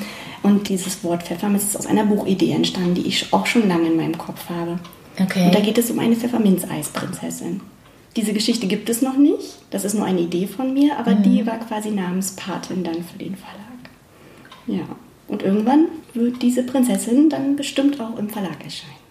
Und 0.42 0.68
dieses 0.68 1.04
Wort 1.04 1.22
Pfefferminz 1.22 1.64
ist 1.64 1.76
aus 1.76 1.86
einer 1.86 2.04
Buchidee 2.04 2.52
entstanden, 2.52 2.94
die 2.94 3.06
ich 3.06 3.32
auch 3.32 3.46
schon 3.46 3.68
lange 3.68 3.88
in 3.88 3.96
meinem 3.96 4.18
Kopf 4.18 4.48
habe. 4.48 4.78
Okay. 5.20 5.46
Und 5.46 5.54
da 5.54 5.60
geht 5.60 5.78
es 5.78 5.90
um 5.90 5.98
eine 5.98 6.16
Pfefferminz-Eisprinzessin. 6.16 7.60
Diese 8.16 8.32
Geschichte 8.32 8.66
gibt 8.66 8.88
es 8.88 9.02
noch 9.02 9.16
nicht. 9.16 9.58
Das 9.70 9.84
ist 9.84 9.94
nur 9.94 10.04
eine 10.04 10.20
Idee 10.20 10.46
von 10.46 10.74
mir, 10.74 10.98
aber 10.98 11.14
mhm. 11.14 11.22
die 11.22 11.46
war 11.46 11.58
quasi 11.58 11.90
Namenspatin 11.90 12.84
dann 12.84 13.04
für 13.04 13.18
den 13.18 13.36
Verlag. 13.36 13.62
Ja. 14.66 14.84
Und 15.28 15.42
irgendwann 15.42 15.86
wird 16.12 16.42
diese 16.42 16.62
Prinzessin 16.62 17.30
dann 17.30 17.56
bestimmt 17.56 18.00
auch 18.00 18.18
im 18.18 18.28
Verlag 18.28 18.62
erscheinen. 18.62 19.02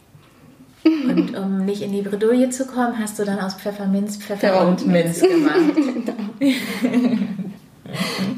Und 0.84 1.38
um 1.38 1.66
nicht 1.66 1.82
in 1.82 1.92
die 1.94 2.02
Bredouille 2.02 2.50
zu 2.50 2.66
kommen, 2.66 2.98
hast 2.98 3.20
du 3.20 3.24
dann 3.24 3.40
aus 3.40 3.54
Pfefferminz 3.56 4.18
Pfeffer, 4.18 4.38
Pfeffer 4.38 4.68
und 4.68 4.88
Minz 4.88 5.22
gemacht. 5.22 5.76
genau. 5.76 6.14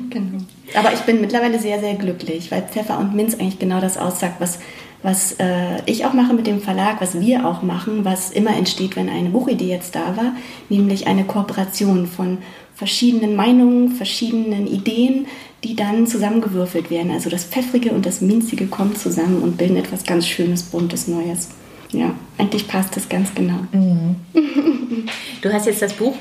genau. 0.10 0.38
Aber 0.76 0.94
ich 0.94 1.02
bin 1.02 1.22
mittlerweile 1.22 1.60
sehr, 1.60 1.80
sehr 1.80 1.96
glücklich, 1.96 2.52
weil 2.52 2.64
Pfeffer 2.64 3.00
und 3.00 3.16
Minz 3.16 3.36
eigentlich 3.36 3.60
genau 3.60 3.80
das 3.80 3.98
aussagt, 3.98 4.36
was, 4.40 4.60
was 5.02 5.34
äh, 5.34 5.82
ich 5.86 6.06
auch 6.06 6.14
mache 6.14 6.34
mit 6.34 6.48
dem 6.48 6.62
Verlag, 6.62 7.02
was 7.02 7.20
wir 7.20 7.46
auch 7.46 7.62
machen, 7.62 8.06
was 8.06 8.32
immer 8.32 8.56
entsteht, 8.56 8.96
wenn 8.96 9.10
eine 9.10 9.30
Buchidee 9.30 9.70
jetzt 9.70 9.96
da 9.96 10.18
war, 10.18 10.34
nämlich 10.70 11.08
eine 11.08 11.26
Kooperation 11.26 12.08
von 12.08 12.40
verschiedenen 12.76 13.36
Meinungen, 13.36 13.92
verschiedenen 13.92 14.68
Ideen, 14.68 15.28
die 15.64 15.76
dann 15.76 16.08
zusammengewürfelt 16.08 16.90
werden. 16.90 17.12
Also 17.12 17.30
das 17.30 17.46
Pfeffrige 17.46 17.92
und 17.92 18.06
das 18.06 18.22
Minzige 18.22 18.68
kommen 18.68 18.96
zusammen 18.96 19.42
und 19.42 19.58
bilden 19.58 19.78
etwas 19.78 20.04
ganz 20.04 20.28
Schönes, 20.28 20.64
Buntes, 20.64 21.08
Neues. 21.08 21.50
Ja, 21.92 22.16
eigentlich 22.38 22.68
passt 22.68 22.96
das 22.98 23.08
ganz 23.08 23.34
genau. 23.34 23.60
Mhm. 23.72 24.16
Du 25.42 25.52
hast 25.52 25.66
jetzt 25.66 25.82
das 25.82 25.92
Buch 25.92 26.16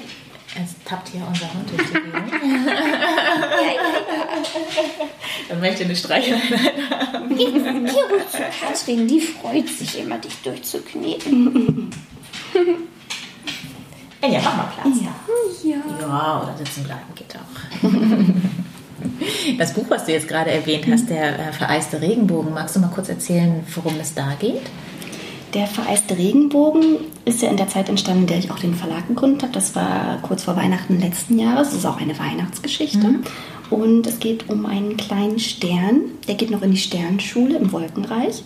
es 0.55 0.75
tappt 0.85 1.09
hier 1.09 1.23
unser 1.27 1.47
Hund 1.55 1.71
durch 1.71 1.89
die 1.89 1.95
Gegend. 1.95 2.13
Dann 5.49 5.61
möchte 5.61 5.85
eine 5.85 5.97
Streicheleinheit 5.97 6.75
haben. 6.91 7.37
Geh, 7.37 7.47
ruhig 7.47 7.93
zu 8.31 8.39
Katrin, 8.61 9.09
die 9.09 9.21
freut 9.21 9.69
sich 9.69 9.99
immer, 9.99 10.19
dich 10.19 10.35
durchzukneten. 10.43 11.91
ja, 14.23 14.41
mach 14.43 14.57
mal 14.57 14.73
Platz. 14.75 14.97
Ja. 15.03 15.71
ja. 15.71 15.77
Ja, 16.01 16.43
oder 16.43 16.57
sitzen 16.59 16.85
bleiben 16.85 17.01
geht 17.15 17.35
auch. 17.37 17.53
Das 19.59 19.75
Buch, 19.75 19.87
was 19.89 20.05
du 20.05 20.13
jetzt 20.13 20.29
gerade 20.29 20.51
erwähnt 20.51 20.87
hast, 20.91 21.11
der 21.11 21.39
äh, 21.39 21.53
vereiste 21.53 22.01
Regenbogen, 22.01 22.55
magst 22.55 22.77
du 22.77 22.81
mal 22.81 22.91
kurz 22.95 23.09
erzählen, 23.09 23.65
worum 23.75 23.99
es 24.01 24.15
da 24.15 24.35
geht? 24.39 24.63
Der 25.55 25.67
vereiste 25.67 26.17
Regenbogen 26.17 26.99
ist 27.25 27.43
ja 27.43 27.51
in 27.51 27.59
der 27.59 27.69
Zeit 27.69 27.89
entstanden, 27.89 28.23
in 28.23 28.27
der 28.29 28.39
ich 28.39 28.51
auch 28.51 28.59
den 28.59 28.75
Verlag 28.75 29.07
gegründet 29.09 29.43
habe. 29.43 29.53
Das 29.53 29.75
war 29.75 30.19
kurz 30.23 30.45
vor 30.45 30.57
Weihnachten 30.57 30.99
letzten 30.99 31.39
Jahres. 31.39 31.69
Das 31.69 31.79
ist 31.79 31.87
auch 31.87 32.01
eine 32.01 32.19
Weihnachtsgeschichte. 32.19 33.07
Mhm. 33.07 33.23
Und 33.73 34.07
es 34.07 34.21
geht 34.21 34.51
um 34.51 34.67
einen 34.67 34.99
kleinen 34.99 35.39
Stern. 35.39 36.03
Der 36.29 36.35
geht 36.35 36.51
noch 36.51 36.63
in 36.63 36.73
die 36.73 36.77
Sternschule 36.77 37.57
im 37.57 37.73
Wolkenreich. 37.73 38.43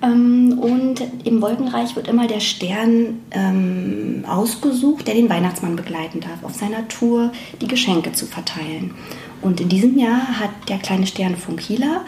Ähm, 0.00 0.58
und 0.60 1.02
im 1.24 1.42
Wolkenreich 1.42 1.96
wird 1.96 2.06
immer 2.06 2.28
der 2.28 2.40
Stern 2.40 3.20
ähm, 3.32 4.24
ausgesucht, 4.28 5.08
der 5.08 5.14
den 5.14 5.28
Weihnachtsmann 5.28 5.74
begleiten 5.74 6.20
darf, 6.20 6.44
auf 6.44 6.54
seiner 6.54 6.86
Tour 6.86 7.32
die 7.60 7.66
Geschenke 7.66 8.12
zu 8.12 8.26
verteilen. 8.26 8.94
Und 9.42 9.60
in 9.60 9.68
diesem 9.68 9.98
Jahr 9.98 10.38
hat 10.38 10.50
der 10.68 10.78
kleine 10.78 11.06
Stern 11.06 11.36
Funkila 11.36 12.04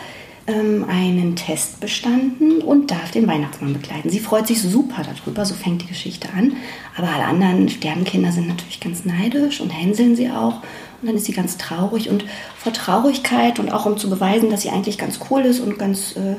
ähm, 0.46 0.84
einen 0.88 1.34
Test 1.34 1.80
bestanden 1.80 2.62
und 2.62 2.92
darf 2.92 3.10
den 3.10 3.26
Weihnachtsmann 3.26 3.72
begleiten. 3.72 4.08
Sie 4.08 4.20
freut 4.20 4.46
sich 4.46 4.62
super 4.62 5.02
darüber, 5.02 5.44
so 5.44 5.54
fängt 5.54 5.82
die 5.82 5.86
Geschichte 5.86 6.28
an. 6.36 6.54
Aber 6.96 7.08
alle 7.08 7.24
anderen 7.24 7.68
Sternkinder 7.68 8.30
sind 8.30 8.46
natürlich 8.46 8.78
ganz 8.78 9.04
neidisch 9.04 9.60
und 9.60 9.70
hänseln 9.70 10.14
sie 10.14 10.30
auch. 10.30 10.62
Und 11.02 11.08
dann 11.08 11.16
ist 11.16 11.24
sie 11.26 11.32
ganz 11.32 11.58
traurig 11.58 12.08
und 12.08 12.24
vor 12.56 12.72
Traurigkeit 12.72 13.58
und 13.58 13.72
auch 13.72 13.86
um 13.86 13.98
zu 13.98 14.08
beweisen, 14.08 14.50
dass 14.50 14.62
sie 14.62 14.70
eigentlich 14.70 14.98
ganz 14.98 15.18
cool 15.30 15.42
ist 15.42 15.58
und 15.58 15.76
ganz 15.76 16.14
äh, 16.16 16.36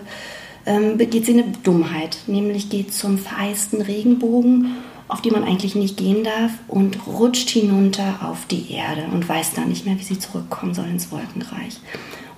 ähm, 0.65 0.97
begeht 0.97 1.25
sie 1.25 1.33
eine 1.33 1.43
Dummheit, 1.63 2.17
nämlich 2.27 2.69
geht 2.69 2.93
zum 2.93 3.17
vereisten 3.17 3.81
Regenbogen, 3.81 4.77
auf 5.09 5.21
die 5.21 5.31
man 5.31 5.43
eigentlich 5.43 5.75
nicht 5.75 5.97
gehen 5.97 6.23
darf, 6.23 6.51
und 6.69 7.05
rutscht 7.05 7.49
hinunter 7.49 8.19
auf 8.23 8.45
die 8.49 8.71
Erde 8.71 9.03
und 9.11 9.27
weiß 9.27 9.51
dann 9.53 9.67
nicht 9.67 9.85
mehr, 9.85 9.99
wie 9.99 10.03
sie 10.03 10.17
zurückkommen 10.17 10.73
soll 10.73 10.87
ins 10.87 11.11
Wolkenreich. 11.11 11.81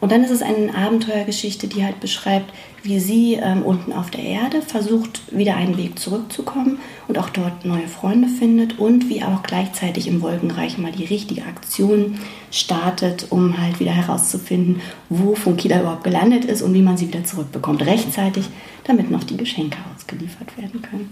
Und 0.05 0.11
dann 0.11 0.23
ist 0.23 0.29
es 0.29 0.43
eine 0.43 0.71
Abenteuergeschichte, 0.75 1.65
die 1.65 1.83
halt 1.83 1.99
beschreibt, 1.99 2.53
wie 2.83 2.99
sie 2.99 3.39
ähm, 3.41 3.63
unten 3.63 3.91
auf 3.91 4.11
der 4.11 4.21
Erde 4.21 4.61
versucht, 4.61 5.19
wieder 5.35 5.55
einen 5.55 5.79
Weg 5.79 5.97
zurückzukommen 5.97 6.77
und 7.07 7.17
auch 7.17 7.29
dort 7.29 7.65
neue 7.65 7.87
Freunde 7.87 8.27
findet 8.27 8.77
und 8.77 9.09
wie 9.09 9.23
auch 9.23 9.41
gleichzeitig 9.41 10.07
im 10.07 10.21
Wolkenreich 10.21 10.77
mal 10.77 10.91
die 10.91 11.05
richtige 11.05 11.41
Aktion 11.45 12.19
startet, 12.51 13.31
um 13.31 13.59
halt 13.59 13.79
wieder 13.79 13.93
herauszufinden, 13.93 14.79
wo 15.09 15.33
Funkida 15.33 15.79
überhaupt 15.79 16.03
gelandet 16.03 16.45
ist 16.45 16.61
und 16.61 16.75
wie 16.75 16.83
man 16.83 16.97
sie 16.97 17.07
wieder 17.07 17.23
zurückbekommt, 17.23 17.83
rechtzeitig, 17.83 18.45
damit 18.83 19.09
noch 19.09 19.23
die 19.23 19.37
Geschenke 19.37 19.79
ausgeliefert 19.95 20.55
werden 20.55 20.83
können. 20.83 21.09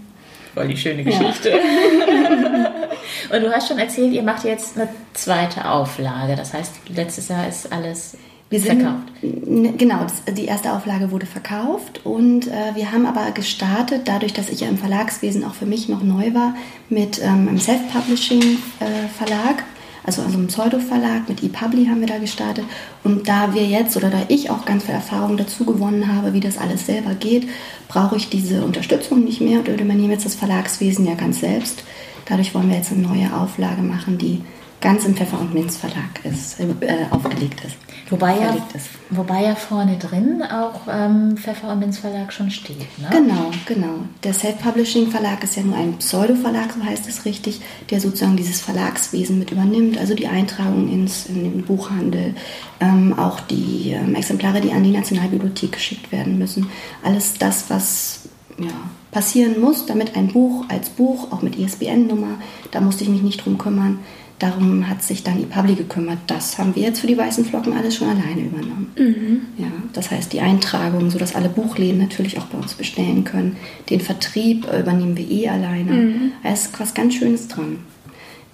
Voll 0.54 0.68
die 0.68 0.76
schöne 0.76 1.02
Geschichte. 1.02 1.50
Ja. 1.50 1.56
und 3.36 3.42
du 3.42 3.50
hast 3.50 3.66
schon 3.66 3.80
erzählt, 3.80 4.12
ihr 4.12 4.22
macht 4.22 4.44
jetzt 4.44 4.78
eine 4.78 4.88
zweite 5.14 5.68
Auflage. 5.68 6.36
Das 6.36 6.54
heißt, 6.54 6.74
letztes 6.94 7.26
Jahr 7.26 7.48
ist 7.48 7.72
alles 7.72 8.16
wir 8.54 8.60
sind, 8.60 8.82
verkauft. 8.82 9.78
Genau, 9.78 10.06
die 10.36 10.44
erste 10.44 10.72
Auflage 10.72 11.10
wurde 11.10 11.26
verkauft 11.26 12.00
und 12.04 12.46
äh, 12.46 12.74
wir 12.74 12.92
haben 12.92 13.06
aber 13.06 13.30
gestartet, 13.32 14.02
dadurch, 14.04 14.32
dass 14.32 14.48
ich 14.48 14.60
ja 14.60 14.68
im 14.68 14.78
Verlagswesen 14.78 15.44
auch 15.44 15.54
für 15.54 15.66
mich 15.66 15.88
noch 15.88 16.02
neu 16.02 16.34
war, 16.34 16.54
mit 16.88 17.20
ähm, 17.20 17.48
einem 17.48 17.58
Self-Publishing-Verlag, 17.58 19.58
äh, 19.58 20.06
also, 20.06 20.22
also 20.22 20.38
einem 20.38 20.46
Pseudo-Verlag, 20.46 21.28
mit 21.28 21.42
ePubli 21.42 21.86
haben 21.86 22.00
wir 22.00 22.06
da 22.06 22.18
gestartet. 22.18 22.64
Und 23.02 23.26
da 23.26 23.54
wir 23.54 23.64
jetzt 23.64 23.96
oder 23.96 24.10
da 24.10 24.22
ich 24.28 24.50
auch 24.50 24.66
ganz 24.66 24.84
viel 24.84 24.94
Erfahrung 24.94 25.36
dazu 25.36 25.64
gewonnen 25.64 26.14
habe, 26.14 26.32
wie 26.32 26.40
das 26.40 26.58
alles 26.58 26.86
selber 26.86 27.14
geht, 27.14 27.48
brauche 27.88 28.16
ich 28.16 28.28
diese 28.28 28.64
Unterstützung 28.64 29.24
nicht 29.24 29.40
mehr 29.40 29.60
und 29.60 29.68
übernehme 29.68 30.12
jetzt 30.12 30.26
das 30.26 30.34
Verlagswesen 30.34 31.06
ja 31.06 31.14
ganz 31.14 31.40
selbst. 31.40 31.84
Dadurch 32.26 32.54
wollen 32.54 32.68
wir 32.68 32.76
jetzt 32.76 32.92
eine 32.92 33.02
neue 33.02 33.34
Auflage 33.34 33.82
machen, 33.82 34.18
die 34.18 34.42
ganz 34.84 35.04
im 35.06 35.16
Pfeffer 35.16 35.40
und 35.40 35.54
Minz 35.54 35.78
Verlag 35.78 36.20
ist, 36.24 36.60
äh, 36.60 37.06
aufgelegt 37.10 37.64
ist. 37.64 37.74
Wobei 38.10 38.38
ja, 38.38 38.54
wobei 39.08 39.42
ja 39.42 39.54
vorne 39.54 39.96
drin 39.96 40.42
auch 40.42 40.82
ähm, 40.90 41.38
Pfeffer 41.38 41.72
und 41.72 41.80
Minz 41.80 41.98
Verlag 41.98 42.34
schon 42.34 42.50
steht. 42.50 42.80
Ne? 42.98 43.08
Genau, 43.10 43.50
genau. 43.64 43.94
Der 44.22 44.34
Self-Publishing 44.34 45.10
Verlag 45.10 45.42
ist 45.42 45.56
ja 45.56 45.62
nur 45.62 45.74
ein 45.74 45.94
Pseudo-Verlag, 45.94 46.74
so 46.74 46.84
heißt 46.84 47.08
es 47.08 47.24
richtig, 47.24 47.62
der 47.90 47.98
sozusagen 47.98 48.36
dieses 48.36 48.60
Verlagswesen 48.60 49.38
mit 49.38 49.50
übernimmt, 49.50 49.96
also 49.96 50.14
die 50.14 50.28
Eintragung 50.28 50.92
ins, 50.92 51.26
in 51.26 51.44
den 51.44 51.62
Buchhandel, 51.62 52.34
ähm, 52.80 53.18
auch 53.18 53.40
die 53.40 53.92
ähm, 53.92 54.14
Exemplare, 54.14 54.60
die 54.60 54.72
an 54.72 54.84
die 54.84 54.92
Nationalbibliothek 54.92 55.72
geschickt 55.72 56.12
werden 56.12 56.38
müssen. 56.38 56.68
Alles 57.02 57.38
das, 57.38 57.70
was 57.70 58.28
ja, 58.58 58.70
passieren 59.12 59.58
muss, 59.62 59.86
damit 59.86 60.14
ein 60.14 60.28
Buch 60.28 60.66
als 60.68 60.90
Buch, 60.90 61.32
auch 61.32 61.40
mit 61.40 61.58
ISBN-Nummer, 61.58 62.38
da 62.70 62.82
musste 62.82 63.04
ich 63.04 63.08
mich 63.08 63.22
nicht 63.22 63.42
drum 63.42 63.56
kümmern, 63.56 64.00
Darum 64.40 64.88
hat 64.88 65.02
sich 65.02 65.22
dann 65.22 65.40
ePubli 65.40 65.74
gekümmert. 65.74 66.18
Das 66.26 66.58
haben 66.58 66.74
wir 66.74 66.82
jetzt 66.82 67.00
für 67.00 67.06
die 67.06 67.16
weißen 67.16 67.44
Flocken 67.44 67.72
alles 67.72 67.94
schon 67.94 68.08
alleine 68.08 68.40
übernommen. 68.40 68.92
Mhm. 68.98 69.62
Ja, 69.62 69.70
das 69.92 70.10
heißt 70.10 70.32
die 70.32 70.40
Eintragung, 70.40 71.10
sodass 71.10 71.36
alle 71.36 71.48
Buchläden 71.48 71.98
natürlich 71.98 72.38
auch 72.38 72.46
bei 72.46 72.58
uns 72.58 72.74
bestellen 72.74 73.22
können. 73.22 73.56
Den 73.90 74.00
Vertrieb 74.00 74.66
übernehmen 74.66 75.16
wir 75.16 75.30
eh 75.30 75.48
alleine. 75.48 75.92
Mhm. 75.92 76.32
Da 76.42 76.52
ist 76.52 76.78
was 76.80 76.94
ganz 76.94 77.14
Schönes 77.14 77.46
dran. 77.46 77.78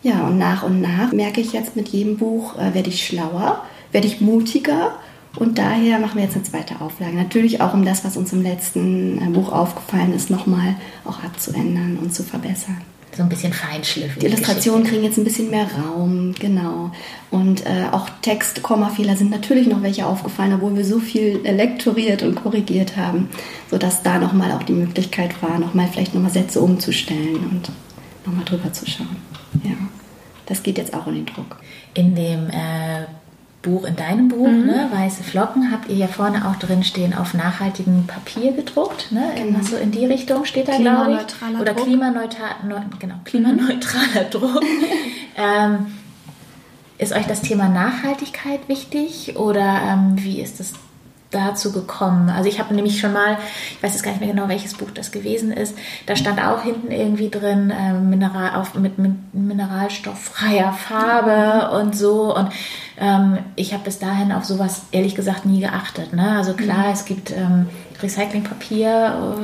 Ja, 0.03 0.27
und 0.27 0.39
nach 0.39 0.63
und 0.63 0.83
nach 0.83 1.13
merke 1.13 1.41
ich 1.41 1.53
jetzt 1.53 1.77
mit 1.77 1.89
jedem 1.89 2.19
Buch, 2.19 2.59
äh, 2.59 2.75
werde 2.75 2.91
ich 2.91 3.07
schlauer, 3.07 3.65
werde 3.93 4.07
ich 4.07 4.21
mutiger. 4.21 4.99
Und 5.37 5.59
daher 5.59 5.99
machen 5.99 6.17
wir 6.17 6.25
jetzt 6.25 6.35
eine 6.35 6.45
zweite 6.45 6.81
Auflage. 6.81 7.17
Natürlich 7.17 7.61
auch, 7.61 7.73
um 7.73 7.85
das, 7.85 8.05
was 8.05 8.17
uns 8.17 8.33
im 8.33 8.43
letzten 8.43 9.19
äh, 9.19 9.31
Buch 9.31 9.51
aufgefallen 9.51 10.13
ist, 10.13 10.29
nochmal 10.29 10.75
auch 11.07 11.23
abzuändern 11.23 11.99
und 12.03 12.13
zu 12.13 12.23
verbessern 12.23 12.83
so 13.21 13.25
ein 13.27 13.29
bisschen 13.29 13.53
feinschliffen. 13.53 14.19
Die 14.19 14.27
Illustrationen 14.27 14.83
kriegen 14.83 15.05
jetzt 15.05 15.19
ein 15.19 15.25
bisschen 15.25 15.51
mehr 15.51 15.67
Raum, 15.71 16.35
genau. 16.39 16.91
Und 17.31 17.67
äh, 17.67 17.85
auch 17.93 18.09
Text, 18.23 18.63
Kommafehler 18.63 19.15
sind 19.15 19.31
natürlich 19.31 19.67
noch 19.67 19.83
welche 19.83 20.07
aufgefallen, 20.07 20.55
obwohl 20.55 20.75
wir 20.75 20.87
so 20.87 21.01
viel 21.01 21.39
lektoriert 21.43 22.23
und 22.23 22.35
korrigiert 22.35 22.97
haben, 22.97 23.29
sodass 23.71 24.03
da 24.03 24.19
nochmal 24.19 24.53
auch 24.53 24.63
die 24.63 24.73
Möglichkeit 24.73 25.43
war, 25.43 25.59
nochmal 25.59 25.89
vielleicht 25.93 26.15
nochmal 26.15 26.31
Sätze 26.31 26.63
umzustellen 26.63 27.37
und 27.51 27.71
nochmal 28.25 28.47
drüber 28.47 28.73
zu 28.73 28.89
schauen. 28.89 29.17
Ja, 29.65 29.73
das 30.47 30.63
geht 30.63 30.79
jetzt 30.79 30.95
auch 30.95 31.07
in 31.07 31.17
den 31.17 31.27
Druck. 31.27 31.59
In 31.93 32.15
dem 32.15 32.49
äh 32.49 33.05
Buch, 33.63 33.85
in 33.85 33.97
deinem 33.97 34.29
Buch, 34.29 34.49
mhm. 34.49 34.67
ne, 34.67 34.89
Weiße 34.91 35.23
Flocken, 35.23 35.71
habt 35.71 35.91
ihr 35.91 35.97
ja 35.97 36.07
vorne 36.07 36.49
auch 36.49 36.57
drin 36.57 36.83
stehen, 36.83 37.15
auf 37.15 37.35
nachhaltigem 37.35 38.07
Papier 38.07 38.53
gedruckt. 38.53 39.13
Ne? 39.13 39.23
Genau. 39.37 39.59
In, 39.59 39.65
so 39.65 39.77
in 39.77 39.91
die 39.91 40.07
Richtung 40.07 40.47
steht 40.47 40.69
da, 40.69 40.79
glaube 40.79 41.21
ich. 41.21 41.61
Oder 41.61 41.75
klimaneutral, 41.75 42.55
ne, 42.67 42.87
genau, 42.99 43.17
klimaneutraler 43.25 44.25
mhm. 44.27 44.31
Druck. 44.31 44.63
ähm, 45.37 45.87
ist 46.97 47.13
euch 47.13 47.27
das 47.27 47.43
Thema 47.43 47.69
Nachhaltigkeit 47.69 48.69
wichtig 48.69 49.37
oder 49.37 49.81
ähm, 49.87 50.15
wie 50.17 50.41
ist 50.41 50.61
das 50.61 50.75
dazu 51.31 51.73
gekommen? 51.73 52.29
Also 52.31 52.49
ich 52.49 52.59
habe 52.59 52.75
nämlich 52.75 53.01
schon 53.01 53.13
mal, 53.13 53.39
ich 53.71 53.83
weiß 53.83 53.93
jetzt 53.93 54.03
gar 54.03 54.11
nicht 54.13 54.21
mehr 54.21 54.31
genau, 54.31 54.49
welches 54.49 54.75
Buch 54.75 54.91
das 54.93 55.13
gewesen 55.13 55.53
ist, 55.53 55.77
da 56.07 56.17
stand 56.17 56.43
auch 56.43 56.63
hinten 56.63 56.91
irgendwie 56.91 57.31
drin, 57.31 57.71
äh, 57.71 57.93
Mineral, 57.93 58.55
auf, 58.55 58.75
mit, 58.75 58.99
mit 58.99 59.13
mineralstofffreier 59.33 60.73
Farbe 60.73 61.77
und 61.77 61.97
so. 61.97 62.35
Und 62.35 62.51
ähm, 62.99 63.39
ich 63.57 63.73
habe 63.73 63.85
bis 63.85 63.99
dahin 63.99 64.33
auf 64.33 64.45
sowas 64.45 64.83
ehrlich 64.93 65.15
gesagt 65.15 65.47
nie 65.47 65.61
geachtet. 65.61 66.13
Ne? 66.13 66.37
Also 66.37 66.55
klar, 66.55 66.87
mhm. 66.87 66.93
es 66.93 67.05
gibt 67.05 67.31
ähm, 67.31 67.69
Recyclingpapier 68.03 69.37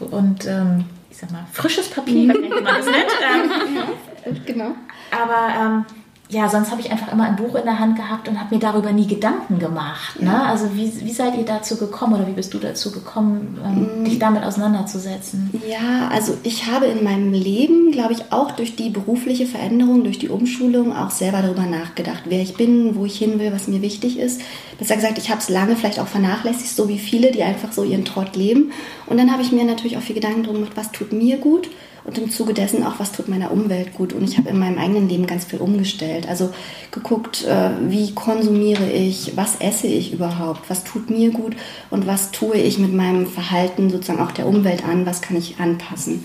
äh, 0.00 0.04
und 0.04 0.46
ähm, 0.46 0.84
ich 1.10 1.18
sag 1.18 1.30
mal, 1.32 1.46
frisches 1.52 1.88
Papier, 1.88 2.34
mhm. 2.34 2.42
wie 2.42 2.48
man 2.48 2.64
das 2.64 2.86
nennt. 2.86 4.46
Genau. 4.46 4.72
Aber 5.10 5.54
ähm, 5.58 5.84
ja, 6.28 6.48
sonst 6.48 6.72
habe 6.72 6.80
ich 6.80 6.90
einfach 6.90 7.12
immer 7.12 7.24
ein 7.24 7.36
Buch 7.36 7.54
in 7.54 7.64
der 7.64 7.78
Hand 7.78 7.96
gehabt 7.96 8.28
und 8.28 8.40
habe 8.40 8.52
mir 8.54 8.60
darüber 8.60 8.92
nie 8.92 9.06
Gedanken 9.06 9.60
gemacht. 9.60 10.20
Ne? 10.20 10.44
Also 10.44 10.74
wie, 10.74 10.92
wie 11.04 11.12
seid 11.12 11.36
ihr 11.36 11.44
dazu 11.44 11.76
gekommen 11.76 12.14
oder 12.14 12.26
wie 12.26 12.32
bist 12.32 12.52
du 12.52 12.58
dazu 12.58 12.90
gekommen, 12.90 13.58
ähm, 13.64 14.02
mm. 14.02 14.04
dich 14.04 14.18
damit 14.18 14.42
auseinanderzusetzen? 14.42 15.50
Ja, 15.68 16.08
also 16.08 16.36
ich 16.42 16.66
habe 16.66 16.86
in 16.86 17.04
meinem 17.04 17.32
Leben, 17.32 17.92
glaube 17.92 18.12
ich, 18.12 18.32
auch 18.32 18.50
durch 18.50 18.74
die 18.74 18.90
berufliche 18.90 19.46
Veränderung, 19.46 20.02
durch 20.02 20.18
die 20.18 20.28
Umschulung 20.28 20.96
auch 20.96 21.10
selber 21.10 21.42
darüber 21.42 21.62
nachgedacht, 21.66 22.24
wer 22.24 22.42
ich 22.42 22.56
bin, 22.56 22.96
wo 22.96 23.04
ich 23.04 23.16
hin 23.16 23.38
will, 23.38 23.52
was 23.52 23.68
mir 23.68 23.80
wichtig 23.80 24.18
ist. 24.18 24.40
Besser 24.80 24.96
gesagt, 24.96 25.18
ich 25.18 25.30
habe 25.30 25.40
es 25.40 25.48
lange 25.48 25.76
vielleicht 25.76 26.00
auch 26.00 26.08
vernachlässigt, 26.08 26.74
so 26.74 26.88
wie 26.88 26.98
viele, 26.98 27.30
die 27.30 27.44
einfach 27.44 27.70
so 27.70 27.84
ihren 27.84 28.04
Trott 28.04 28.34
leben. 28.34 28.72
Und 29.06 29.18
dann 29.18 29.30
habe 29.30 29.42
ich 29.42 29.52
mir 29.52 29.64
natürlich 29.64 29.96
auch 29.96 30.02
viel 30.02 30.16
Gedanken 30.16 30.42
darüber 30.42 30.58
gemacht, 30.58 30.76
was 30.76 30.90
tut 30.90 31.12
mir 31.12 31.36
gut 31.36 31.68
und 32.06 32.16
im 32.18 32.30
Zuge 32.30 32.54
dessen 32.54 32.84
auch, 32.84 32.98
was 32.98 33.10
tut 33.10 33.28
meiner 33.28 33.50
Umwelt 33.50 33.92
gut. 33.94 34.12
Und 34.12 34.22
ich 34.22 34.38
habe 34.38 34.48
in 34.48 34.58
meinem 34.58 34.78
eigenen 34.78 35.08
Leben 35.08 35.26
ganz 35.26 35.44
viel 35.44 35.58
umgestellt. 35.58 36.28
Also 36.28 36.50
geguckt, 36.92 37.44
äh, 37.44 37.70
wie 37.88 38.14
konsumiere 38.14 38.88
ich, 38.88 39.32
was 39.36 39.56
esse 39.56 39.88
ich 39.88 40.12
überhaupt, 40.12 40.70
was 40.70 40.84
tut 40.84 41.10
mir 41.10 41.30
gut 41.30 41.56
und 41.90 42.06
was 42.06 42.30
tue 42.30 42.56
ich 42.56 42.78
mit 42.78 42.94
meinem 42.94 43.26
Verhalten 43.26 43.90
sozusagen 43.90 44.20
auch 44.20 44.30
der 44.30 44.46
Umwelt 44.46 44.86
an, 44.86 45.04
was 45.04 45.20
kann 45.20 45.36
ich 45.36 45.58
anpassen. 45.58 46.24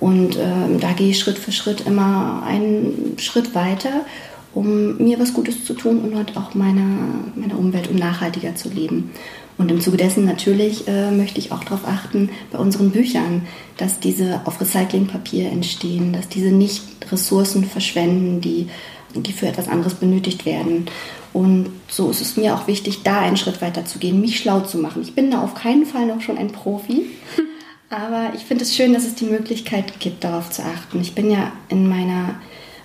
Und 0.00 0.36
äh, 0.36 0.78
da 0.80 0.92
gehe 0.92 1.10
ich 1.10 1.18
Schritt 1.18 1.38
für 1.38 1.52
Schritt 1.52 1.82
immer 1.86 2.42
einen 2.46 3.16
Schritt 3.18 3.54
weiter, 3.54 4.06
um 4.54 4.96
mir 4.96 5.18
was 5.20 5.34
Gutes 5.34 5.64
zu 5.64 5.74
tun 5.74 6.00
und 6.00 6.16
halt 6.16 6.38
auch 6.38 6.54
meiner, 6.54 6.86
meiner 7.34 7.58
Umwelt, 7.58 7.90
um 7.90 7.96
nachhaltiger 7.96 8.54
zu 8.54 8.70
leben. 8.70 9.10
Und 9.58 9.72
im 9.72 9.80
Zuge 9.80 9.96
dessen 9.96 10.24
natürlich 10.24 10.86
äh, 10.86 11.10
möchte 11.10 11.40
ich 11.40 11.50
auch 11.50 11.64
darauf 11.64 11.84
achten, 11.84 12.30
bei 12.52 12.58
unseren 12.58 12.92
Büchern, 12.92 13.46
dass 13.76 13.98
diese 13.98 14.40
auf 14.44 14.60
Recyclingpapier 14.60 15.50
entstehen, 15.50 16.12
dass 16.12 16.28
diese 16.28 16.50
nicht 16.50 16.82
Ressourcen 17.10 17.64
verschwenden, 17.64 18.40
die, 18.40 18.68
die 19.14 19.32
für 19.32 19.48
etwas 19.48 19.68
anderes 19.68 19.94
benötigt 19.94 20.46
werden. 20.46 20.86
Und 21.32 21.70
so 21.88 22.08
ist 22.08 22.20
es 22.20 22.36
mir 22.36 22.54
auch 22.54 22.68
wichtig, 22.68 23.02
da 23.02 23.20
einen 23.20 23.36
Schritt 23.36 23.60
weiter 23.60 23.84
zu 23.84 23.98
gehen, 23.98 24.20
mich 24.20 24.38
schlau 24.38 24.60
zu 24.60 24.78
machen. 24.78 25.02
Ich 25.02 25.14
bin 25.14 25.30
da 25.30 25.42
auf 25.42 25.54
keinen 25.54 25.86
Fall 25.86 26.06
noch 26.06 26.20
schon 26.20 26.38
ein 26.38 26.52
Profi, 26.52 27.06
aber 27.90 28.32
ich 28.36 28.42
finde 28.42 28.62
es 28.62 28.76
schön, 28.76 28.92
dass 28.92 29.04
es 29.04 29.16
die 29.16 29.26
Möglichkeit 29.26 29.98
gibt, 29.98 30.22
darauf 30.22 30.50
zu 30.50 30.62
achten. 30.62 31.00
Ich 31.00 31.14
bin 31.14 31.30
ja 31.30 31.52
in 31.68 31.88
meiner 31.88 32.36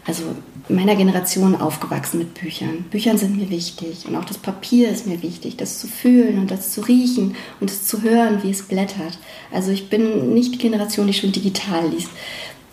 also 0.06 0.24
in 0.68 0.76
meiner 0.76 0.96
Generation 0.96 1.60
aufgewachsen 1.60 2.20
mit 2.20 2.34
Büchern. 2.34 2.84
Büchern 2.90 3.18
sind 3.18 3.38
mir 3.38 3.50
wichtig 3.50 4.06
und 4.06 4.16
auch 4.16 4.26
das 4.26 4.38
Papier 4.38 4.90
ist 4.90 5.08
mir 5.08 5.22
wichtig, 5.22 5.58
das 5.58 5.80
zu 5.80 5.88
fühlen 5.88 6.40
und 6.40 6.52
das 6.52 6.72
zu 6.72 6.82
riechen 6.82 7.36
und 7.60 7.70
es 7.70 7.86
zu 7.86 8.02
hören, 8.02 8.44
wie 8.44 8.52
es 8.52 8.64
blättert. 8.64 9.18
Also 9.52 9.72
ich 9.72 9.90
bin 9.90 10.34
nicht 10.34 10.54
die 10.54 10.58
Generation, 10.58 11.08
die 11.08 11.14
schon 11.14 11.32
digital 11.32 11.88
liest. 11.90 12.10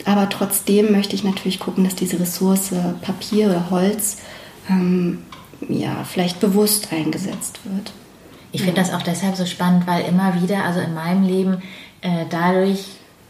Aber 0.07 0.29
trotzdem 0.29 0.93
möchte 0.93 1.14
ich 1.14 1.25
natürlich 1.25 1.61
gucken, 1.61 1.85
dass 1.85 1.95
diese 1.95 2.19
Ressource 2.19 2.71
Papier 3.03 3.47
oder 3.47 3.71
Holz 3.71 4.19
ähm, 4.69 5.19
ja, 5.69 6.05
vielleicht 6.05 6.40
bewusst 6.40 6.93
eingesetzt 6.93 7.61
wird. 7.64 7.93
Ich 8.53 8.62
finde 8.62 8.81
das 8.81 8.93
auch 8.93 9.03
deshalb 9.03 9.37
so 9.37 9.47
spannend, 9.47 9.87
weil 9.87 10.05
immer 10.07 10.40
wieder, 10.43 10.64
also 10.64 10.81
in 10.81 10.95
meinem 10.95 11.23
Leben, 11.25 11.62
äh, 12.01 12.25
dadurch 12.29 12.85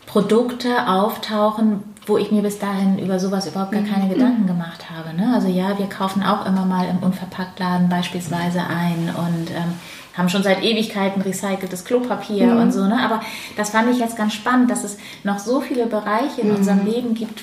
Produkte 0.06 0.88
auftauchen, 0.88 1.82
wo 2.06 2.16
ich 2.16 2.30
mir 2.30 2.42
bis 2.42 2.58
dahin 2.58 2.98
über 2.98 3.18
sowas 3.18 3.46
überhaupt 3.46 3.72
gar 3.72 3.82
keine 3.82 4.04
mhm. 4.04 4.10
Gedanken 4.10 4.46
gemacht 4.46 4.90
habe. 4.90 5.14
Ne? 5.14 5.32
Also 5.34 5.48
ja, 5.48 5.78
wir 5.78 5.86
kaufen 5.86 6.22
auch 6.22 6.46
immer 6.46 6.64
mal 6.64 6.88
im 6.88 6.98
Unverpacktladen 6.98 7.88
beispielsweise 7.88 8.60
ein 8.60 9.14
und 9.14 9.50
ähm, 9.50 9.74
haben 10.16 10.28
schon 10.28 10.42
seit 10.42 10.62
Ewigkeiten 10.62 11.22
recyceltes 11.22 11.84
Klopapier 11.84 12.54
mhm. 12.54 12.62
und 12.62 12.72
so. 12.72 12.84
Ne? 12.84 12.98
Aber 13.02 13.20
das 13.56 13.70
fand 13.70 13.90
ich 13.90 13.98
jetzt 13.98 14.16
ganz 14.16 14.34
spannend, 14.34 14.70
dass 14.70 14.84
es 14.84 14.98
noch 15.24 15.38
so 15.38 15.60
viele 15.60 15.86
Bereiche 15.86 16.40
in 16.40 16.48
mhm. 16.48 16.56
unserem 16.56 16.86
Leben 16.86 17.14
gibt, 17.14 17.42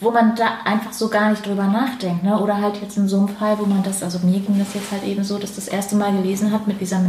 wo 0.00 0.10
man 0.10 0.34
da 0.34 0.46
einfach 0.64 0.92
so 0.92 1.08
gar 1.08 1.30
nicht 1.30 1.46
drüber 1.46 1.66
nachdenkt. 1.66 2.24
Ne? 2.24 2.38
Oder 2.40 2.60
halt 2.60 2.80
jetzt 2.80 2.96
in 2.96 3.08
so 3.08 3.18
einem 3.18 3.28
Fall, 3.28 3.58
wo 3.58 3.66
man 3.66 3.82
das, 3.82 4.02
also 4.02 4.18
mir 4.20 4.40
ging 4.40 4.58
das 4.58 4.74
jetzt 4.74 4.90
halt 4.90 5.04
eben 5.04 5.24
so, 5.24 5.38
dass 5.38 5.54
das 5.54 5.68
erste 5.68 5.94
Mal 5.96 6.12
gelesen 6.12 6.52
hat 6.52 6.66
mit 6.66 6.80
dieser 6.80 7.00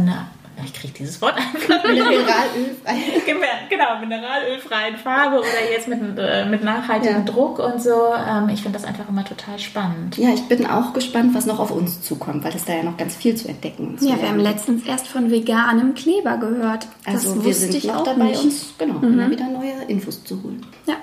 ich 0.64 0.74
kriege 0.74 0.92
dieses 0.98 1.20
Wort 1.22 1.36
einfach 1.36 1.84
Mineralölfrei. 1.84 2.96
genau, 3.70 3.98
mineralölfreien 4.00 4.96
Farbe 4.96 5.38
oder 5.38 5.70
jetzt 5.70 5.88
mit, 5.88 6.00
äh, 6.18 6.46
mit 6.46 6.62
nachhaltigem 6.62 7.18
ja. 7.18 7.22
Druck 7.24 7.58
und 7.58 7.82
so. 7.82 8.12
Ähm, 8.14 8.48
ich 8.48 8.62
finde 8.62 8.78
das 8.78 8.86
einfach 8.86 9.08
immer 9.08 9.24
total 9.24 9.58
spannend. 9.58 10.16
Ja, 10.18 10.30
ich 10.34 10.42
bin 10.48 10.66
auch 10.66 10.92
gespannt, 10.92 11.34
was 11.34 11.46
noch 11.46 11.58
auf 11.58 11.70
uns 11.70 12.02
zukommt, 12.02 12.44
weil 12.44 12.54
es 12.54 12.64
da 12.64 12.74
ja 12.74 12.82
noch 12.82 12.96
ganz 12.96 13.16
viel 13.16 13.34
zu 13.34 13.48
entdecken 13.48 13.94
ist. 13.94 14.04
Ja, 14.04 14.20
wir 14.20 14.28
haben 14.28 14.40
letztens 14.40 14.86
erst 14.86 15.08
von 15.08 15.30
veganem 15.30 15.94
Kleber 15.94 16.36
gehört. 16.36 16.86
Das 17.04 17.26
also 17.26 17.44
wir 17.44 17.54
sind 17.54 17.84
noch 17.84 18.04
dabei, 18.04 18.24
nicht. 18.24 18.44
uns 18.44 18.74
genau, 18.78 18.94
mhm. 18.94 19.14
immer 19.14 19.30
wieder 19.30 19.48
neue 19.48 19.84
Infos 19.88 20.24
zu 20.24 20.42
holen. 20.42 20.64
Ja. 20.86 20.96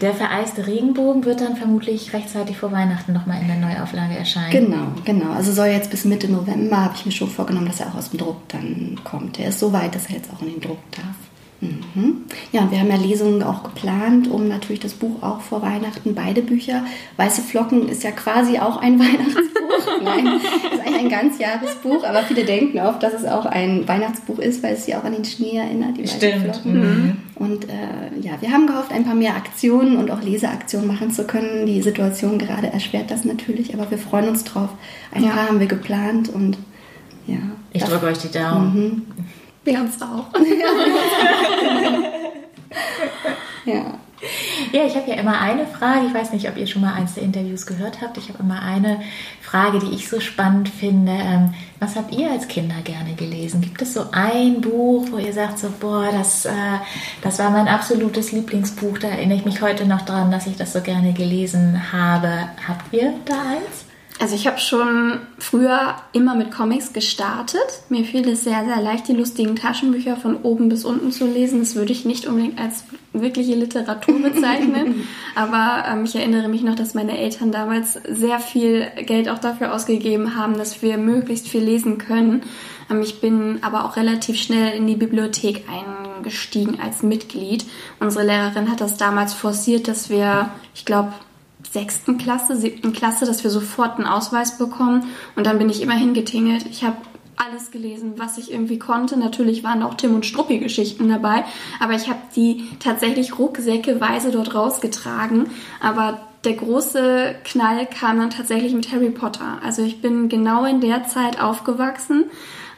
Der 0.00 0.14
vereiste 0.14 0.66
Regenbogen 0.66 1.24
wird 1.24 1.40
dann 1.40 1.56
vermutlich 1.56 2.12
rechtzeitig 2.12 2.56
vor 2.58 2.72
Weihnachten 2.72 3.12
nochmal 3.12 3.40
in 3.40 3.48
der 3.48 3.56
Neuauflage 3.56 4.16
erscheinen. 4.16 4.50
Genau, 4.50 4.92
genau. 5.04 5.32
Also 5.32 5.52
soll 5.52 5.68
jetzt 5.68 5.90
bis 5.90 6.04
Mitte 6.04 6.30
November, 6.30 6.84
habe 6.84 6.94
ich 6.96 7.06
mir 7.06 7.12
schon 7.12 7.30
vorgenommen, 7.30 7.66
dass 7.66 7.80
er 7.80 7.88
auch 7.88 7.96
aus 7.96 8.10
dem 8.10 8.18
Druck 8.18 8.48
dann 8.48 9.00
kommt. 9.04 9.38
Er 9.38 9.48
ist 9.48 9.58
so 9.58 9.72
weit, 9.72 9.94
dass 9.94 10.06
er 10.06 10.16
jetzt 10.16 10.30
auch 10.32 10.42
in 10.42 10.52
den 10.52 10.60
Druck 10.60 10.78
darf. 10.92 11.16
Mhm. 11.60 12.24
Ja, 12.52 12.62
und 12.62 12.70
wir 12.70 12.80
haben 12.80 12.90
ja 12.90 12.96
Lesungen 12.96 13.42
auch 13.42 13.62
geplant, 13.62 14.28
um 14.28 14.46
natürlich 14.48 14.80
das 14.80 14.92
Buch 14.92 15.22
auch 15.22 15.40
vor 15.40 15.62
Weihnachten, 15.62 16.14
beide 16.14 16.42
Bücher. 16.42 16.84
Weiße 17.16 17.42
Flocken 17.42 17.88
ist 17.88 18.02
ja 18.02 18.10
quasi 18.10 18.58
auch 18.58 18.76
ein 18.76 18.98
Weihnachtsbuch. 18.98 20.02
Nein, 20.02 20.26
ist 20.26 20.80
eigentlich 20.80 20.96
ein 20.96 21.08
Ganzjahresbuch, 21.08 22.04
aber 22.04 22.22
viele 22.24 22.44
denken 22.44 22.78
oft, 22.80 23.02
dass 23.02 23.14
es 23.14 23.24
auch 23.24 23.46
ein 23.46 23.88
Weihnachtsbuch 23.88 24.38
ist, 24.38 24.62
weil 24.62 24.74
es 24.74 24.84
sie 24.84 24.94
auch 24.94 25.04
an 25.04 25.12
den 25.12 25.24
Schnee 25.24 25.56
erinnert, 25.56 25.96
die 25.96 26.02
Weiße 26.02 26.16
Stimmt. 26.16 26.42
Flocken. 26.42 26.80
Mhm. 26.80 27.16
Und 27.36 27.64
äh, 27.64 28.20
ja, 28.20 28.32
wir 28.40 28.50
haben 28.50 28.66
gehofft, 28.66 28.92
ein 28.92 29.04
paar 29.04 29.14
mehr 29.14 29.36
Aktionen 29.36 29.96
und 29.96 30.10
auch 30.10 30.22
Leseaktionen 30.22 30.86
machen 30.86 31.10
zu 31.10 31.24
können. 31.24 31.66
Die 31.66 31.82
Situation 31.82 32.38
gerade 32.38 32.68
erschwert 32.68 33.10
das 33.10 33.24
natürlich, 33.24 33.74
aber 33.74 33.90
wir 33.90 33.98
freuen 33.98 34.28
uns 34.28 34.44
drauf. 34.44 34.70
Ein 35.12 35.24
ja. 35.24 35.30
paar 35.30 35.48
haben 35.48 35.60
wir 35.60 35.66
geplant 35.66 36.28
und 36.28 36.58
ja. 37.26 37.38
Ich 37.72 37.82
drücke 37.82 38.06
euch 38.06 38.18
die 38.18 38.30
Daumen. 38.30 38.74
Mhm. 38.74 39.02
Wir 39.66 39.78
haben 39.78 39.88
es 39.88 40.00
auch. 40.00 40.26
ja. 43.64 43.98
Ja, 44.72 44.84
ich 44.84 44.96
habe 44.96 45.10
ja 45.10 45.16
immer 45.16 45.40
eine 45.40 45.66
Frage. 45.66 46.06
Ich 46.06 46.14
weiß 46.14 46.32
nicht, 46.32 46.48
ob 46.48 46.56
ihr 46.56 46.66
schon 46.66 46.82
mal 46.82 46.94
eins 46.94 47.14
der 47.14 47.24
Interviews 47.24 47.66
gehört 47.66 48.00
habt. 48.00 48.16
Ich 48.16 48.28
habe 48.28 48.38
immer 48.38 48.62
eine 48.62 49.00
Frage, 49.42 49.78
die 49.80 49.94
ich 49.94 50.08
so 50.08 50.20
spannend 50.20 50.68
finde. 50.68 51.12
Ähm, 51.12 51.54
was 51.80 51.96
habt 51.96 52.14
ihr 52.14 52.30
als 52.30 52.48
Kinder 52.48 52.76
gerne 52.84 53.14
gelesen? 53.14 53.60
Gibt 53.60 53.82
es 53.82 53.94
so 53.94 54.06
ein 54.12 54.60
Buch, 54.60 55.06
wo 55.10 55.18
ihr 55.18 55.32
sagt 55.32 55.58
so, 55.58 55.68
boah, 55.80 56.10
das, 56.12 56.46
äh, 56.46 56.50
das 57.22 57.38
war 57.38 57.50
mein 57.50 57.68
absolutes 57.68 58.32
Lieblingsbuch. 58.32 58.98
Da 58.98 59.08
erinnere 59.08 59.38
ich 59.38 59.44
mich 59.44 59.60
heute 59.60 59.84
noch 59.84 60.02
dran, 60.02 60.30
dass 60.30 60.46
ich 60.46 60.56
das 60.56 60.72
so 60.72 60.80
gerne 60.80 61.12
gelesen 61.12 61.92
habe. 61.92 62.48
Habt 62.66 62.92
ihr 62.92 63.14
da 63.24 63.34
eins? 63.34 63.85
Also 64.18 64.34
ich 64.34 64.46
habe 64.46 64.58
schon 64.58 65.20
früher 65.38 65.96
immer 66.12 66.34
mit 66.34 66.50
Comics 66.50 66.94
gestartet. 66.94 67.82
Mir 67.90 68.04
fiel 68.04 68.26
es 68.28 68.44
sehr, 68.44 68.64
sehr 68.64 68.80
leicht, 68.80 69.08
die 69.08 69.12
lustigen 69.12 69.56
Taschenbücher 69.56 70.16
von 70.16 70.36
oben 70.36 70.70
bis 70.70 70.86
unten 70.86 71.12
zu 71.12 71.26
lesen. 71.26 71.60
Das 71.60 71.74
würde 71.74 71.92
ich 71.92 72.06
nicht 72.06 72.26
unbedingt 72.26 72.58
als 72.58 72.84
wirkliche 73.12 73.54
Literatur 73.54 74.22
bezeichnen. 74.22 75.06
Aber 75.34 75.84
ähm, 75.86 76.04
ich 76.04 76.16
erinnere 76.16 76.48
mich 76.48 76.62
noch, 76.62 76.74
dass 76.74 76.94
meine 76.94 77.18
Eltern 77.18 77.52
damals 77.52 78.00
sehr 78.08 78.38
viel 78.38 78.86
Geld 79.04 79.28
auch 79.28 79.38
dafür 79.38 79.74
ausgegeben 79.74 80.34
haben, 80.34 80.56
dass 80.56 80.80
wir 80.80 80.96
möglichst 80.96 81.48
viel 81.48 81.62
lesen 81.62 81.98
können. 81.98 82.42
Ähm, 82.90 83.02
ich 83.02 83.20
bin 83.20 83.58
aber 83.60 83.84
auch 83.84 83.96
relativ 83.96 84.40
schnell 84.40 84.74
in 84.74 84.86
die 84.86 84.96
Bibliothek 84.96 85.64
eingestiegen 85.68 86.78
als 86.80 87.02
Mitglied. 87.02 87.66
Unsere 88.00 88.24
Lehrerin 88.24 88.70
hat 88.70 88.80
das 88.80 88.96
damals 88.96 89.34
forciert, 89.34 89.88
dass 89.88 90.08
wir, 90.08 90.50
ich 90.74 90.86
glaube, 90.86 91.12
sechsten 91.76 92.16
Klasse, 92.16 92.56
siebten 92.56 92.94
Klasse, 92.94 93.26
dass 93.26 93.44
wir 93.44 93.50
sofort 93.50 93.98
einen 93.98 94.06
Ausweis 94.06 94.56
bekommen. 94.56 95.04
Und 95.36 95.46
dann 95.46 95.58
bin 95.58 95.68
ich 95.68 95.82
immer 95.82 95.94
hingetingelt. 95.94 96.64
Ich 96.70 96.84
habe 96.84 96.96
alles 97.36 97.70
gelesen, 97.70 98.14
was 98.16 98.38
ich 98.38 98.50
irgendwie 98.50 98.78
konnte. 98.78 99.18
Natürlich 99.18 99.62
waren 99.62 99.82
auch 99.82 99.92
Tim 99.92 100.14
und 100.14 100.24
Struppi 100.24 100.58
Geschichten 100.58 101.10
dabei, 101.10 101.44
aber 101.78 101.92
ich 101.92 102.08
habe 102.08 102.18
die 102.34 102.64
tatsächlich 102.80 103.38
rucksäckeweise 103.38 104.30
dort 104.30 104.54
rausgetragen. 104.54 105.50
Aber 105.82 106.18
der 106.44 106.54
große 106.54 107.34
Knall 107.44 107.84
kam 107.84 108.20
dann 108.20 108.30
tatsächlich 108.30 108.72
mit 108.72 108.90
Harry 108.90 109.10
Potter. 109.10 109.58
Also 109.62 109.82
ich 109.82 110.00
bin 110.00 110.30
genau 110.30 110.64
in 110.64 110.80
der 110.80 111.04
Zeit 111.04 111.38
aufgewachsen 111.38 112.24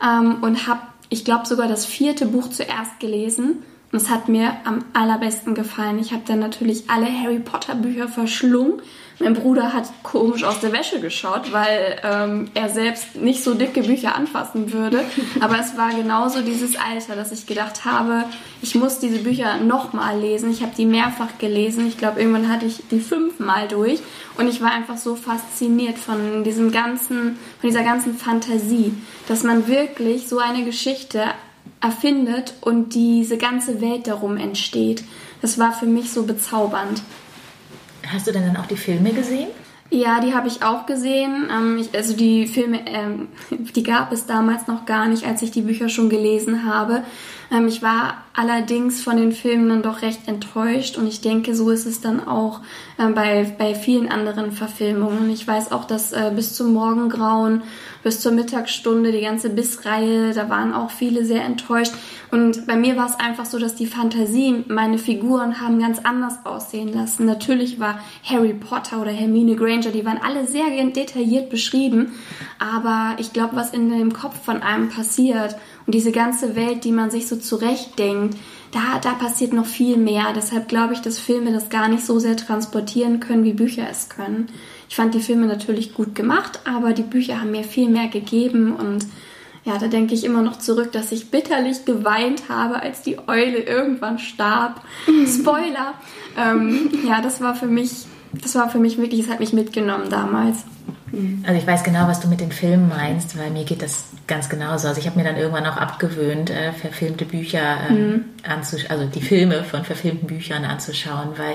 ähm, 0.04 0.38
und 0.40 0.66
habe, 0.66 0.80
ich 1.08 1.24
glaube, 1.24 1.46
sogar 1.46 1.68
das 1.68 1.86
vierte 1.86 2.26
Buch 2.26 2.50
zuerst 2.50 2.98
gelesen 2.98 3.62
und 3.90 4.02
es 4.02 4.10
hat 4.10 4.28
mir 4.28 4.52
am 4.64 4.84
allerbesten 4.92 5.54
gefallen. 5.54 5.98
Ich 5.98 6.12
habe 6.12 6.22
dann 6.26 6.40
natürlich 6.40 6.90
alle 6.90 7.06
Harry 7.06 7.38
Potter 7.38 7.74
Bücher 7.74 8.06
verschlungen. 8.06 8.82
Mein 9.18 9.34
Bruder 9.34 9.72
hat 9.72 9.90
komisch 10.02 10.44
aus 10.44 10.60
der 10.60 10.72
Wäsche 10.72 11.00
geschaut, 11.00 11.52
weil 11.52 11.98
ähm, 12.04 12.50
er 12.54 12.68
selbst 12.68 13.16
nicht 13.16 13.42
so 13.42 13.54
dicke 13.54 13.82
Bücher 13.82 14.14
anfassen 14.14 14.72
würde. 14.72 15.04
Aber 15.40 15.58
es 15.58 15.76
war 15.76 15.90
genauso 15.90 16.42
dieses 16.42 16.76
Alter, 16.76 17.16
dass 17.16 17.32
ich 17.32 17.46
gedacht 17.46 17.84
habe, 17.84 18.24
ich 18.60 18.74
muss 18.74 19.00
diese 19.00 19.18
Bücher 19.18 19.56
nochmal 19.56 20.20
lesen. 20.20 20.50
Ich 20.50 20.62
habe 20.62 20.72
die 20.76 20.86
mehrfach 20.86 21.38
gelesen. 21.38 21.88
Ich 21.88 21.96
glaube, 21.96 22.20
irgendwann 22.20 22.48
hatte 22.48 22.66
ich 22.66 22.82
die 22.90 23.00
fünfmal 23.00 23.66
durch. 23.68 24.00
Und 24.36 24.48
ich 24.48 24.60
war 24.60 24.70
einfach 24.70 24.98
so 24.98 25.16
fasziniert 25.16 25.98
von 25.98 26.44
diesem 26.44 26.70
ganzen, 26.70 27.38
von 27.60 27.70
dieser 27.70 27.82
ganzen 27.82 28.16
Fantasie, 28.16 28.92
dass 29.26 29.42
man 29.42 29.66
wirklich 29.66 30.28
so 30.28 30.38
eine 30.38 30.64
Geschichte 30.64 31.24
erfindet 31.80 32.54
und 32.60 32.94
diese 32.94 33.38
ganze 33.38 33.80
Welt 33.80 34.06
darum 34.06 34.36
entsteht. 34.36 35.04
Das 35.40 35.58
war 35.58 35.72
für 35.72 35.86
mich 35.86 36.10
so 36.10 36.24
bezaubernd. 36.24 37.02
Hast 38.06 38.26
du 38.26 38.32
denn 38.32 38.46
dann 38.46 38.56
auch 38.56 38.66
die 38.66 38.76
Filme 38.76 39.12
gesehen? 39.12 39.48
Ja, 39.90 40.20
die 40.20 40.34
habe 40.34 40.48
ich 40.48 40.62
auch 40.62 40.86
gesehen. 40.86 41.48
Ähm, 41.50 41.88
also 41.94 42.14
die 42.14 42.46
Filme, 42.46 42.80
ähm, 42.86 43.28
die 43.50 43.82
gab 43.82 44.12
es 44.12 44.26
damals 44.26 44.66
noch 44.66 44.86
gar 44.86 45.08
nicht, 45.08 45.24
als 45.24 45.42
ich 45.42 45.50
die 45.50 45.62
Bücher 45.62 45.88
schon 45.88 46.10
gelesen 46.10 46.64
habe. 46.64 47.02
Ähm, 47.50 47.68
ich 47.68 47.82
war 47.82 48.24
allerdings 48.34 49.02
von 49.02 49.16
den 49.16 49.32
Filmen 49.32 49.68
dann 49.68 49.82
doch 49.82 50.02
recht 50.02 50.28
enttäuscht 50.28 50.96
und 50.96 51.06
ich 51.06 51.20
denke, 51.20 51.54
so 51.54 51.70
ist 51.70 51.86
es 51.86 52.00
dann 52.00 52.26
auch 52.26 52.60
äh, 52.98 53.08
bei, 53.08 53.54
bei 53.58 53.74
vielen 53.74 54.10
anderen 54.10 54.52
Verfilmungen. 54.52 55.30
Ich 55.30 55.46
weiß 55.46 55.72
auch, 55.72 55.84
dass 55.84 56.12
äh, 56.12 56.32
bis 56.34 56.54
zum 56.54 56.72
Morgengrauen 56.72 57.62
bis 58.02 58.20
zur 58.20 58.32
Mittagsstunde, 58.32 59.12
die 59.12 59.20
ganze 59.20 59.50
Bissreihe, 59.50 60.32
da 60.32 60.48
waren 60.48 60.72
auch 60.72 60.90
viele 60.90 61.24
sehr 61.24 61.44
enttäuscht. 61.44 61.92
Und 62.30 62.66
bei 62.66 62.76
mir 62.76 62.96
war 62.96 63.06
es 63.06 63.18
einfach 63.18 63.44
so, 63.44 63.58
dass 63.58 63.74
die 63.74 63.86
Fantasie, 63.86 64.64
meine 64.68 64.98
Figuren 64.98 65.60
haben 65.60 65.78
ganz 65.78 65.98
anders 65.98 66.34
aussehen 66.44 66.92
lassen. 66.92 67.26
Natürlich 67.26 67.80
war 67.80 68.00
Harry 68.24 68.54
Potter 68.54 69.00
oder 69.00 69.10
Hermine 69.10 69.56
Granger, 69.56 69.90
die 69.90 70.04
waren 70.04 70.20
alle 70.22 70.46
sehr 70.46 70.64
detailliert 70.68 71.50
beschrieben. 71.50 72.12
Aber 72.58 73.16
ich 73.18 73.32
glaube, 73.32 73.56
was 73.56 73.72
in 73.72 73.90
dem 73.90 74.12
Kopf 74.12 74.42
von 74.44 74.62
einem 74.62 74.88
passiert 74.90 75.56
und 75.88 75.94
diese 75.94 76.12
ganze 76.12 76.54
Welt, 76.54 76.84
die 76.84 76.92
man 76.92 77.10
sich 77.10 77.28
so 77.28 77.36
zurechtdenkt, 77.36 78.36
da, 78.72 78.98
da 79.00 79.14
passiert 79.14 79.54
noch 79.54 79.64
viel 79.64 79.96
mehr. 79.96 80.34
Deshalb 80.36 80.68
glaube 80.68 80.92
ich, 80.92 81.00
dass 81.00 81.18
Filme 81.18 81.50
das 81.50 81.70
gar 81.70 81.88
nicht 81.88 82.04
so 82.04 82.18
sehr 82.18 82.36
transportieren 82.36 83.20
können, 83.20 83.42
wie 83.42 83.54
Bücher 83.54 83.86
es 83.90 84.10
können. 84.10 84.48
Ich 84.90 84.96
fand 84.96 85.14
die 85.14 85.22
Filme 85.22 85.46
natürlich 85.46 85.94
gut 85.94 86.14
gemacht, 86.14 86.60
aber 86.66 86.92
die 86.92 87.04
Bücher 87.04 87.40
haben 87.40 87.52
mir 87.52 87.64
viel 87.64 87.88
mehr 87.88 88.08
gegeben 88.08 88.76
und 88.76 89.06
ja, 89.64 89.78
da 89.78 89.88
denke 89.88 90.12
ich 90.12 90.24
immer 90.24 90.42
noch 90.42 90.58
zurück, 90.58 90.92
dass 90.92 91.10
ich 91.10 91.30
bitterlich 91.30 91.86
geweint 91.86 92.50
habe, 92.50 92.82
als 92.82 93.00
die 93.00 93.18
Eule 93.26 93.60
irgendwann 93.60 94.18
starb. 94.18 94.82
Spoiler. 95.26 95.94
ähm, 96.36 96.90
ja, 97.06 97.22
das 97.22 97.40
war 97.40 97.54
für 97.54 97.66
mich, 97.66 98.04
das 98.32 98.54
war 98.54 98.68
für 98.68 98.78
mich 98.78 98.98
wirklich, 98.98 99.20
es 99.20 99.28
hat 99.30 99.40
mich 99.40 99.52
mitgenommen 99.52 100.10
damals. 100.10 100.64
Also 101.46 101.58
ich 101.58 101.66
weiß 101.66 101.84
genau, 101.84 102.06
was 102.06 102.20
du 102.20 102.28
mit 102.28 102.40
den 102.40 102.52
Filmen 102.52 102.88
meinst, 102.88 103.38
weil 103.38 103.50
mir 103.50 103.64
geht 103.64 103.82
das 103.82 104.04
ganz 104.26 104.48
genauso. 104.48 104.88
Also 104.88 105.00
ich 105.00 105.06
habe 105.06 105.18
mir 105.18 105.24
dann 105.24 105.36
irgendwann 105.36 105.66
auch 105.66 105.76
abgewöhnt, 105.76 106.50
äh, 106.50 106.72
verfilmte 106.72 107.24
Bücher 107.24 107.78
äh, 107.88 107.92
mhm. 107.92 108.24
anzuschauen, 108.46 108.90
also 108.90 109.06
die 109.06 109.22
Filme 109.22 109.64
von 109.64 109.84
verfilmten 109.84 110.26
Büchern 110.26 110.64
anzuschauen, 110.64 111.30
weil 111.36 111.54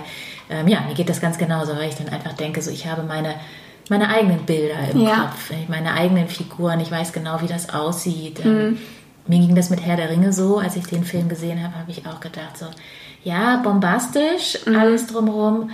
ähm, 0.50 0.68
ja, 0.68 0.82
mir 0.82 0.96
geht 0.96 1.10
das 1.10 1.22
ganz 1.22 1.38
genauso, 1.38 1.76
weil 1.76 1.90
ich 1.90 1.96
dann 1.96 2.10
einfach 2.10 2.34
denke, 2.34 2.62
so 2.62 2.72
ich 2.72 2.88
habe 2.88 3.04
meine 3.04 3.36
meine 3.90 4.10
eigenen 4.10 4.46
Bilder 4.46 4.76
im 4.92 5.02
ja. 5.02 5.26
Kopf, 5.26 5.52
meine 5.68 5.94
eigenen 5.94 6.30
Figuren, 6.30 6.80
ich 6.80 6.90
weiß 6.90 7.12
genau, 7.12 7.42
wie 7.42 7.48
das 7.48 7.70
aussieht. 7.70 8.44
Ähm, 8.44 8.70
mhm. 8.70 8.78
Mir 9.28 9.40
ging 9.40 9.56
das 9.56 9.70
mit 9.70 9.82
Herr 9.86 9.98
der 9.98 10.10
Ringe 10.10 10.34
so, 10.34 10.58
als 10.58 10.76
ich 10.76 10.86
den 10.86 11.04
Film 11.04 11.30
gesehen 11.30 11.62
habe, 11.64 11.78
habe 11.78 11.92
ich 11.92 12.06
auch 12.06 12.20
gedacht, 12.20 12.58
so, 12.58 12.66
ja, 13.24 13.58
bombastisch, 13.58 14.60
mhm. 14.66 14.76
alles 14.76 15.08
drumherum, 15.08 15.70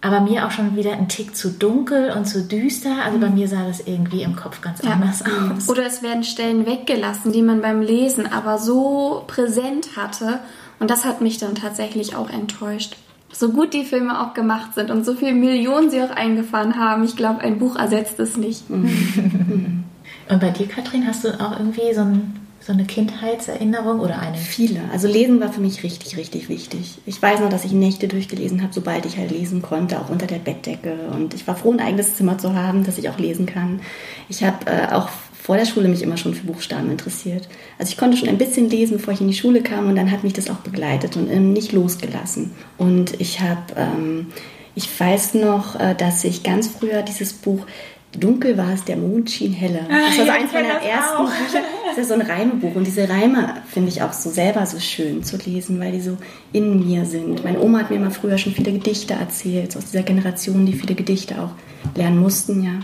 aber 0.00 0.20
mir 0.20 0.46
auch 0.46 0.50
schon 0.50 0.76
wieder 0.76 0.92
ein 0.92 1.08
Tick 1.08 1.34
zu 1.34 1.50
dunkel 1.50 2.10
und 2.10 2.26
zu 2.26 2.42
düster. 2.42 3.02
Also 3.04 3.18
bei 3.18 3.30
mir 3.30 3.48
sah 3.48 3.66
das 3.66 3.80
irgendwie 3.80 4.22
im 4.22 4.36
Kopf 4.36 4.60
ganz 4.60 4.82
ja. 4.82 4.92
anders 4.92 5.22
aus. 5.22 5.68
Oder 5.68 5.86
es 5.86 6.02
werden 6.02 6.22
Stellen 6.22 6.66
weggelassen, 6.66 7.32
die 7.32 7.42
man 7.42 7.62
beim 7.62 7.80
Lesen 7.80 8.26
aber 8.30 8.58
so 8.58 9.24
präsent 9.26 9.96
hatte. 9.96 10.40
Und 10.78 10.90
das 10.90 11.04
hat 11.04 11.22
mich 11.22 11.38
dann 11.38 11.54
tatsächlich 11.54 12.14
auch 12.14 12.30
enttäuscht. 12.30 12.96
So 13.32 13.50
gut 13.50 13.74
die 13.74 13.84
Filme 13.84 14.20
auch 14.20 14.34
gemacht 14.34 14.74
sind 14.74 14.90
und 14.90 15.04
so 15.04 15.14
viele 15.14 15.32
Millionen 15.32 15.90
sie 15.90 16.00
auch 16.02 16.10
eingefahren 16.10 16.76
haben, 16.78 17.04
ich 17.04 17.16
glaube, 17.16 17.40
ein 17.40 17.58
Buch 17.58 17.76
ersetzt 17.76 18.18
es 18.20 18.36
nicht. 18.36 18.64
und 18.70 19.82
bei 20.28 20.50
dir, 20.50 20.68
Katrin, 20.68 21.06
hast 21.06 21.24
du 21.24 21.40
auch 21.40 21.58
irgendwie 21.58 21.92
so 21.94 22.02
ein 22.02 22.45
so 22.66 22.72
eine 22.72 22.84
Kindheitserinnerung 22.84 24.00
oder 24.00 24.18
eine? 24.18 24.36
Viele. 24.36 24.80
Also 24.92 25.06
Lesen 25.06 25.38
war 25.38 25.52
für 25.52 25.60
mich 25.60 25.84
richtig, 25.84 26.16
richtig 26.16 26.48
wichtig. 26.48 26.98
Ich 27.06 27.22
weiß 27.22 27.38
noch, 27.38 27.48
dass 27.48 27.64
ich 27.64 27.70
Nächte 27.70 28.08
durchgelesen 28.08 28.60
habe, 28.60 28.72
sobald 28.72 29.06
ich 29.06 29.16
halt 29.18 29.30
lesen 29.30 29.62
konnte, 29.62 30.00
auch 30.00 30.10
unter 30.10 30.26
der 30.26 30.40
Bettdecke. 30.40 30.96
Und 31.14 31.32
ich 31.32 31.46
war 31.46 31.54
froh, 31.54 31.72
ein 31.72 31.78
eigenes 31.78 32.16
Zimmer 32.16 32.38
zu 32.38 32.54
haben, 32.54 32.82
dass 32.82 32.98
ich 32.98 33.08
auch 33.08 33.18
lesen 33.18 33.46
kann. 33.46 33.80
Ich 34.28 34.42
habe 34.42 34.66
äh, 34.66 34.92
auch 34.92 35.08
vor 35.40 35.56
der 35.56 35.64
Schule 35.64 35.86
mich 35.86 36.02
immer 36.02 36.16
schon 36.16 36.34
für 36.34 36.44
Buchstaben 36.44 36.90
interessiert. 36.90 37.48
Also 37.78 37.92
ich 37.92 37.98
konnte 37.98 38.16
schon 38.16 38.28
ein 38.28 38.38
bisschen 38.38 38.68
lesen, 38.68 38.96
bevor 38.96 39.14
ich 39.14 39.20
in 39.20 39.28
die 39.28 39.34
Schule 39.34 39.62
kam 39.62 39.88
und 39.88 39.94
dann 39.94 40.10
hat 40.10 40.24
mich 40.24 40.32
das 40.32 40.50
auch 40.50 40.56
begleitet 40.56 41.16
und 41.16 41.30
ähm, 41.30 41.52
nicht 41.52 41.70
losgelassen. 41.70 42.50
Und 42.78 43.20
ich 43.20 43.38
habe, 43.38 43.62
ähm, 43.76 44.32
ich 44.74 44.88
weiß 44.98 45.34
noch, 45.34 45.78
äh, 45.78 45.94
dass 45.94 46.24
ich 46.24 46.42
ganz 46.42 46.66
früher 46.66 47.02
dieses 47.02 47.32
Buch 47.32 47.64
Dunkel 48.16 48.56
war 48.56 48.72
es, 48.72 48.84
der 48.84 48.96
Mond 48.96 49.30
schien 49.30 49.52
heller. 49.52 49.86
Ah, 49.88 50.06
das 50.06 50.18
war 50.18 50.24
so 50.24 50.30
ja, 50.30 50.34
eins 50.34 50.52
meiner 50.52 50.68
ersten. 50.68 51.24
Bücher. 51.24 51.64
Das 51.88 51.98
ist 51.98 52.08
so 52.08 52.14
ein 52.14 52.20
Reimebuch. 52.20 52.74
Und 52.74 52.86
diese 52.86 53.08
Reime 53.08 53.54
finde 53.68 53.88
ich 53.88 54.02
auch 54.02 54.12
so 54.12 54.30
selber 54.30 54.66
so 54.66 54.78
schön 54.78 55.22
zu 55.22 55.36
lesen, 55.36 55.80
weil 55.80 55.92
die 55.92 56.00
so 56.00 56.16
in 56.52 56.86
mir 56.86 57.04
sind. 57.04 57.44
Meine 57.44 57.60
Oma 57.60 57.80
hat 57.80 57.90
mir 57.90 57.96
immer 57.96 58.10
früher 58.10 58.38
schon 58.38 58.52
viele 58.52 58.72
Gedichte 58.72 59.14
erzählt, 59.14 59.76
aus 59.76 59.90
dieser 59.90 60.02
Generation, 60.02 60.66
die 60.66 60.72
viele 60.72 60.94
Gedichte 60.94 61.40
auch 61.40 61.52
lernen 61.96 62.18
mussten, 62.18 62.62
ja. 62.62 62.80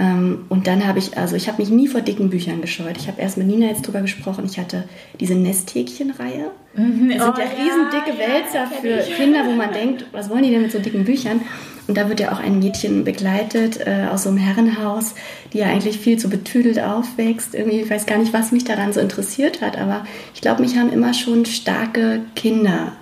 Ähm, 0.00 0.44
und 0.48 0.68
dann 0.68 0.86
habe 0.86 1.00
ich, 1.00 1.18
also 1.18 1.34
ich 1.34 1.48
habe 1.48 1.60
mich 1.60 1.70
nie 1.70 1.88
vor 1.88 2.00
dicken 2.00 2.30
Büchern 2.30 2.60
gescheut. 2.60 2.96
Ich 2.96 3.08
habe 3.08 3.20
erst 3.20 3.36
mit 3.36 3.48
Nina 3.48 3.66
jetzt 3.66 3.82
drüber 3.82 4.00
gesprochen. 4.00 4.44
Ich 4.48 4.58
hatte 4.58 4.84
diese 5.18 5.34
Nesthäkchen-Reihe. 5.34 6.52
Mhm. 6.74 7.10
Das 7.10 7.24
sind 7.24 7.34
oh, 7.34 7.40
ja 7.40 7.64
riesendicke 7.64 8.12
ja, 8.12 8.28
Wälzer 8.28 8.68
ja, 8.70 9.02
für 9.02 9.12
Kinder, 9.12 9.44
wo 9.44 9.52
man 9.52 9.72
denkt, 9.72 10.06
was 10.12 10.30
wollen 10.30 10.44
die 10.44 10.50
denn 10.50 10.62
mit 10.62 10.70
so 10.70 10.78
dicken 10.78 11.04
Büchern? 11.04 11.40
Und 11.88 11.96
da 11.96 12.08
wird 12.10 12.20
ja 12.20 12.32
auch 12.32 12.38
ein 12.38 12.58
Mädchen 12.58 13.02
begleitet 13.02 13.80
äh, 13.84 14.06
aus 14.12 14.24
so 14.24 14.28
einem 14.28 14.38
Herrenhaus, 14.38 15.14
die 15.52 15.58
ja 15.58 15.66
eigentlich 15.66 15.98
viel 15.98 16.18
zu 16.18 16.28
betüdelt 16.28 16.78
aufwächst. 16.78 17.54
Irgendwie, 17.54 17.80
ich 17.80 17.90
weiß 17.90 18.04
gar 18.04 18.18
nicht, 18.18 18.34
was 18.34 18.52
mich 18.52 18.64
daran 18.64 18.92
so 18.92 19.00
interessiert 19.00 19.62
hat, 19.62 19.78
aber 19.78 20.04
ich 20.34 20.42
glaube, 20.42 20.60
mich 20.60 20.76
haben 20.76 20.92
immer 20.92 21.14
schon 21.14 21.46
starke 21.46 22.20
Kinder, 22.36 22.92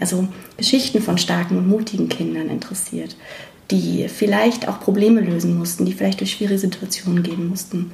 also 0.00 0.26
Geschichten 0.56 1.00
von 1.00 1.16
starken 1.16 1.56
und 1.56 1.68
mutigen 1.68 2.08
Kindern 2.08 2.50
interessiert, 2.50 3.16
die 3.70 4.08
vielleicht 4.08 4.68
auch 4.68 4.80
Probleme 4.80 5.20
lösen 5.20 5.56
mussten, 5.56 5.84
die 5.84 5.92
vielleicht 5.92 6.20
durch 6.20 6.32
schwierige 6.32 6.58
Situationen 6.58 7.22
gehen 7.22 7.48
mussten. 7.48 7.92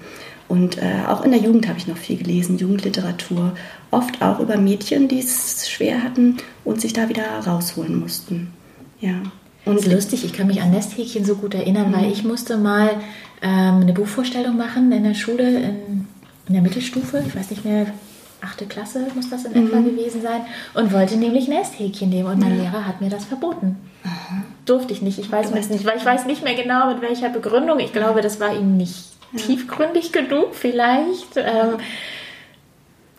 Und 0.48 0.78
äh, 0.78 1.04
auch 1.06 1.22
in 1.22 1.32
der 1.32 1.40
Jugend 1.40 1.68
habe 1.68 1.78
ich 1.78 1.86
noch 1.86 1.98
viel 1.98 2.16
gelesen, 2.16 2.56
Jugendliteratur, 2.56 3.52
oft 3.90 4.22
auch 4.22 4.40
über 4.40 4.56
Mädchen, 4.56 5.06
die 5.06 5.18
es 5.18 5.68
schwer 5.68 6.02
hatten 6.02 6.38
und 6.64 6.80
sich 6.80 6.94
da 6.94 7.10
wieder 7.10 7.26
rausholen 7.46 8.00
mussten. 8.00 8.52
Ja. 9.00 9.20
Und 9.68 9.87
lustig, 9.87 10.24
ich 10.24 10.33
kann 10.33 10.46
mich 10.46 10.62
an 10.62 10.70
Nesthäkchen 10.70 11.24
so 11.24 11.37
gut 11.37 11.54
erinnern, 11.54 11.90
mhm. 11.90 11.94
weil 11.94 12.12
ich 12.12 12.24
musste 12.24 12.57
mal 12.57 12.90
ähm, 13.42 13.83
eine 13.83 13.92
Buchvorstellung 13.92 14.57
machen 14.57 14.90
in 14.92 15.04
der 15.04 15.14
Schule, 15.14 15.48
in, 15.48 16.07
in, 16.48 16.54
der 16.54 16.62
Mittelstufe, 16.62 17.22
ich 17.26 17.37
weiß 17.37 17.50
nicht 17.50 17.64
mehr, 17.64 17.87
achte 18.40 18.66
Klasse 18.66 19.07
muss 19.14 19.31
das 19.31 19.44
in 19.44 19.52
mhm. 19.52 19.66
etwa 19.66 19.81
gewesen 19.81 20.22
sein, 20.22 20.40
und 20.74 20.92
wollte 20.92 21.16
nämlich 21.16 21.48
Nesthäkchen 21.48 22.09
nehmen 22.09 22.31
und 22.31 22.38
mein 22.38 22.57
ja. 22.57 22.64
Lehrer 22.64 22.87
hat 22.87 23.00
mir 23.00 23.11
das 23.11 23.24
verboten. 23.24 23.76
Aha. 24.04 24.42
Durfte 24.64 24.92
ich 24.92 25.02
nicht, 25.02 25.18
ich 25.18 25.31
weiß 25.31 25.50
es 25.52 25.70
nicht, 25.70 25.85
weil 25.85 25.96
ich 25.96 26.04
weiß 26.04 26.26
nicht 26.26 26.44
mehr 26.44 26.54
genau 26.54 26.92
mit 26.92 27.02
welcher 27.02 27.28
Begründung. 27.28 27.81
Ich 27.81 27.92
glaube, 27.92 28.20
das 28.22 28.40
war 28.40 28.54
ihm 28.54 28.76
nicht 28.76 29.12
ja. 29.33 29.40
tiefgründig 29.40 30.12
genug 30.12 30.54
vielleicht. 30.54 31.37
Ähm, 31.37 31.78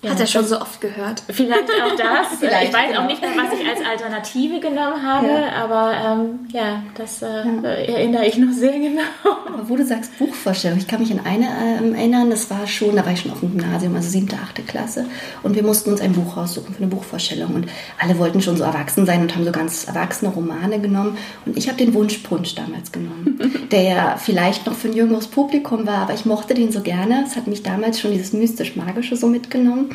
ja, 0.01 0.11
Hat 0.11 0.19
er 0.21 0.27
schon 0.27 0.45
so 0.45 0.61
oft 0.61 0.79
gehört. 0.79 1.23
Vielleicht 1.27 1.69
auch 1.69 1.93
das. 1.97 2.27
Vielleicht, 2.39 2.69
ich 2.69 2.73
weiß 2.73 2.87
genau. 2.87 3.01
auch 3.01 3.07
nicht 3.07 3.21
mehr, 3.21 3.31
was 3.35 3.59
ich 3.59 3.67
als 3.67 3.85
Alternative 3.85 4.61
genommen 4.61 5.03
habe, 5.05 5.27
ja. 5.27 5.51
aber 5.61 6.21
ähm, 6.21 6.39
ja, 6.53 6.83
das 6.95 7.21
äh, 7.21 7.25
ja. 7.25 7.69
erinnere 7.69 8.25
ich 8.25 8.37
noch 8.37 8.53
sehr 8.53 8.79
genau. 8.79 9.01
Aber 9.25 9.67
wo 9.67 9.75
du 9.75 9.85
sagst 9.85 10.17
Buchvorstellung, 10.17 10.77
ich 10.77 10.87
kann 10.87 11.01
mich 11.01 11.11
an 11.11 11.19
eine 11.25 11.47
ähm, 11.79 11.93
erinnern, 11.95 12.29
das 12.29 12.49
war 12.49 12.65
schon, 12.65 12.95
da 12.95 13.05
war 13.05 13.11
ich 13.11 13.19
schon 13.19 13.31
auf 13.31 13.41
dem 13.41 13.57
Gymnasium, 13.57 13.93
also 13.93 14.09
siebte, 14.09 14.37
achte 14.41 14.61
Klasse, 14.61 15.05
und 15.43 15.55
wir 15.55 15.63
mussten 15.63 15.91
uns 15.91 15.99
ein 15.99 16.13
Buch 16.13 16.37
raussuchen 16.37 16.73
für 16.73 16.81
eine 16.81 16.91
Buchvorstellung 16.91 17.55
und 17.55 17.67
alle 18.01 18.17
wollten 18.19 18.41
schon 18.41 18.55
so 18.55 18.63
erwachsen 18.63 19.05
sein 19.05 19.21
und 19.21 19.35
haben 19.35 19.43
so 19.43 19.51
ganz 19.51 19.83
erwachsene 19.83 20.31
Romane 20.31 20.79
genommen 20.79 21.17
und 21.45 21.57
ich 21.57 21.67
habe 21.67 21.77
den 21.77 21.93
Wunschpunsch 21.93 22.55
damals 22.55 22.93
genommen, 22.93 23.67
der 23.71 23.81
ja 23.81 24.15
vielleicht 24.17 24.65
noch 24.65 24.75
für 24.75 24.87
ein 24.87 24.93
jüngeres 24.93 25.27
Publikum 25.27 25.85
war, 25.85 25.97
aber 25.97 26.13
ich 26.13 26.23
mochte 26.23 26.53
den 26.53 26.71
so 26.71 26.79
gerne. 26.79 27.25
Es 27.27 27.35
hat 27.35 27.47
mich 27.47 27.63
damals 27.63 27.99
schon 27.99 28.11
dieses 28.11 28.31
mystisch-magische 28.31 29.17
so 29.17 29.27
mitgenommen 29.27 29.88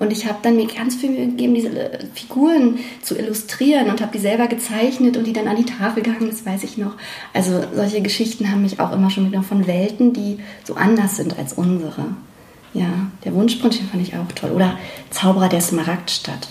und 0.00 0.12
ich 0.12 0.26
habe 0.26 0.38
dann 0.42 0.56
mir 0.56 0.66
ganz 0.66 0.96
viel 0.96 1.10
Mühe 1.10 1.26
gegeben, 1.26 1.54
diese 1.54 1.68
äh, 1.68 2.06
Figuren 2.14 2.78
zu 3.02 3.18
illustrieren 3.18 3.90
und 3.90 4.00
habe 4.00 4.12
die 4.12 4.18
selber 4.18 4.46
gezeichnet 4.46 5.16
und 5.18 5.26
die 5.26 5.34
dann 5.34 5.46
an 5.46 5.56
die 5.56 5.66
Tafel 5.66 6.02
gehangen, 6.02 6.30
das 6.30 6.46
weiß 6.46 6.64
ich 6.64 6.78
noch. 6.78 6.92
Also 7.34 7.62
solche 7.74 8.00
Geschichten 8.00 8.50
haben 8.50 8.62
mich 8.62 8.80
auch 8.80 8.92
immer 8.92 9.10
schon 9.10 9.24
mitgenommen 9.24 9.48
von 9.48 9.66
Welten, 9.66 10.14
die 10.14 10.38
so 10.64 10.74
anders 10.74 11.16
sind 11.16 11.38
als 11.38 11.52
unsere. 11.52 12.06
Ja, 12.72 13.10
der 13.24 13.34
Wunschpunsch, 13.34 13.76
den 13.76 13.88
fand 13.88 14.02
ich 14.02 14.16
auch 14.16 14.32
toll. 14.34 14.52
Oder 14.52 14.78
Zauberer 15.10 15.50
der 15.50 15.60
Smaragdstadt. 15.60 16.48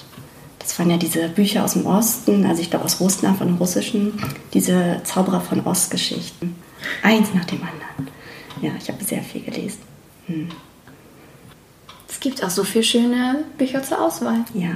Das 0.60 0.78
waren 0.78 0.92
ja 0.92 0.98
diese 0.98 1.30
Bücher 1.30 1.64
aus 1.64 1.74
dem 1.74 1.88
Osten, 1.88 2.46
also 2.46 2.62
ich 2.62 2.70
glaube 2.70 2.86
aus 2.86 3.00
Russland, 3.00 3.40
von 3.40 3.56
Russischen, 3.56 4.14
diese 4.54 5.02
Zauberer 5.04 5.42
von 5.42 5.66
Ost-Geschichten. 5.66 6.56
Eins 7.02 7.34
nach 7.34 7.46
dem 7.46 7.62
anderen. 7.62 8.14
Ja, 8.62 8.72
ich 8.80 8.90
habe 8.90 9.04
sehr 9.04 9.24
viel 9.24 9.42
gelesen. 9.42 9.80
Hm. 10.28 10.50
Es 12.20 12.24
gibt 12.24 12.44
auch 12.44 12.50
so 12.50 12.66
viele 12.66 12.84
schöne 12.84 13.46
Bücher 13.58 13.82
zur 13.82 14.06
Auswahl. 14.06 14.44
Ja, 14.54 14.72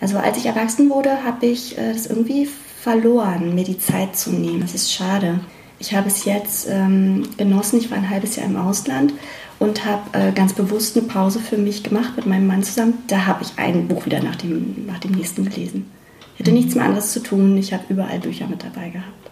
also 0.00 0.16
als 0.16 0.38
ich 0.38 0.46
erwachsen 0.46 0.88
wurde, 0.88 1.24
habe 1.24 1.44
ich 1.44 1.76
äh, 1.76 1.92
das 1.92 2.06
irgendwie 2.06 2.46
verloren, 2.46 3.54
mir 3.54 3.64
die 3.64 3.78
Zeit 3.78 4.16
zu 4.16 4.30
nehmen. 4.30 4.62
Das 4.62 4.72
ist 4.72 4.90
schade. 4.90 5.40
Ich 5.78 5.94
habe 5.94 6.08
es 6.08 6.24
jetzt 6.24 6.66
ähm, 6.70 7.28
genossen. 7.36 7.80
Ich 7.80 7.90
war 7.90 7.98
ein 7.98 8.08
halbes 8.08 8.36
Jahr 8.36 8.46
im 8.46 8.56
Ausland 8.56 9.12
und 9.58 9.84
habe 9.84 10.18
äh, 10.18 10.32
ganz 10.32 10.54
bewusst 10.54 10.96
eine 10.96 11.06
Pause 11.06 11.38
für 11.38 11.58
mich 11.58 11.82
gemacht 11.82 12.16
mit 12.16 12.24
meinem 12.24 12.46
Mann 12.46 12.62
zusammen. 12.62 12.94
Da 13.08 13.26
habe 13.26 13.42
ich 13.42 13.58
ein 13.58 13.88
Buch 13.88 14.06
wieder 14.06 14.22
nach 14.22 14.36
dem, 14.36 14.86
nach 14.86 14.98
dem 14.98 15.10
nächsten 15.10 15.44
gelesen. 15.44 15.92
Ich 16.32 16.40
hatte 16.40 16.52
nichts 16.52 16.74
mehr 16.76 16.86
anderes 16.86 17.12
zu 17.12 17.22
tun. 17.22 17.58
Ich 17.58 17.74
habe 17.74 17.84
überall 17.90 18.20
Bücher 18.20 18.46
mit 18.46 18.64
dabei 18.64 18.88
gehabt. 18.88 19.25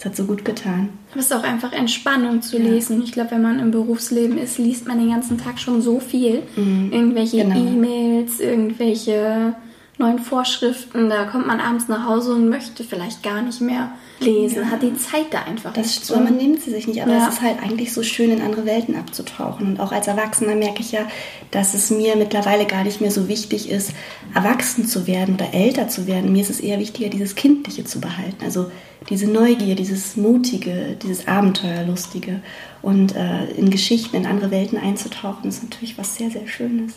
Es 0.00 0.06
hat 0.06 0.16
so 0.16 0.24
gut 0.24 0.46
getan. 0.46 0.88
Aber 1.10 1.20
es 1.20 1.26
ist 1.26 1.32
auch 1.34 1.42
einfach 1.42 1.74
Entspannung 1.74 2.40
zu 2.40 2.56
ja. 2.56 2.70
lesen. 2.70 3.02
Ich 3.02 3.12
glaube, 3.12 3.32
wenn 3.32 3.42
man 3.42 3.58
im 3.58 3.70
Berufsleben 3.70 4.38
ist, 4.38 4.56
liest 4.56 4.88
man 4.88 4.98
den 4.98 5.10
ganzen 5.10 5.36
Tag 5.36 5.58
schon 5.58 5.82
so 5.82 6.00
viel. 6.00 6.42
Mhm. 6.56 6.90
Irgendwelche 6.90 7.44
genau. 7.44 7.56
E-Mails, 7.56 8.40
irgendwelche 8.40 9.54
neuen 10.00 10.18
Vorschriften. 10.18 11.08
Da 11.08 11.26
kommt 11.26 11.46
man 11.46 11.60
abends 11.60 11.86
nach 11.86 12.06
Hause 12.06 12.34
und 12.34 12.48
möchte 12.48 12.82
vielleicht 12.82 13.22
gar 13.22 13.42
nicht 13.42 13.60
mehr 13.60 13.92
lesen, 14.18 14.62
ja. 14.62 14.70
hat 14.70 14.82
die 14.82 14.96
Zeit 14.96 15.26
da 15.30 15.42
einfach 15.42 15.72
das 15.72 15.86
nicht. 15.86 16.04
So. 16.04 16.16
Man 16.16 16.36
nimmt 16.36 16.60
sie 16.60 16.70
sich 16.70 16.86
nicht, 16.86 17.00
aber 17.02 17.12
ja. 17.12 17.28
es 17.28 17.34
ist 17.34 17.42
halt 17.42 17.62
eigentlich 17.62 17.92
so 17.92 18.02
schön, 18.02 18.30
in 18.30 18.42
andere 18.42 18.66
Welten 18.66 18.96
abzutauchen. 18.96 19.68
Und 19.68 19.80
auch 19.80 19.92
als 19.92 20.08
Erwachsener 20.08 20.54
merke 20.54 20.80
ich 20.80 20.92
ja, 20.92 21.00
dass 21.50 21.74
es 21.74 21.90
mir 21.90 22.16
mittlerweile 22.16 22.66
gar 22.66 22.84
nicht 22.84 23.00
mehr 23.00 23.10
so 23.10 23.28
wichtig 23.28 23.70
ist, 23.70 23.92
erwachsen 24.34 24.86
zu 24.86 25.06
werden 25.06 25.34
oder 25.36 25.54
älter 25.54 25.88
zu 25.88 26.06
werden. 26.06 26.32
Mir 26.32 26.42
ist 26.42 26.50
es 26.50 26.60
eher 26.60 26.78
wichtiger, 26.78 27.08
dieses 27.08 27.34
Kindliche 27.34 27.84
zu 27.84 28.00
behalten. 28.00 28.44
Also 28.44 28.70
diese 29.08 29.26
Neugier, 29.26 29.74
dieses 29.74 30.16
Mutige, 30.16 30.96
dieses 31.02 31.26
Abenteuerlustige. 31.26 32.40
Und 32.82 33.14
äh, 33.16 33.50
in 33.52 33.70
Geschichten, 33.70 34.16
in 34.16 34.26
andere 34.26 34.50
Welten 34.50 34.78
einzutauchen, 34.78 35.48
ist 35.48 35.62
natürlich 35.62 35.96
was 35.98 36.16
sehr, 36.16 36.30
sehr 36.30 36.46
Schönes. 36.46 36.94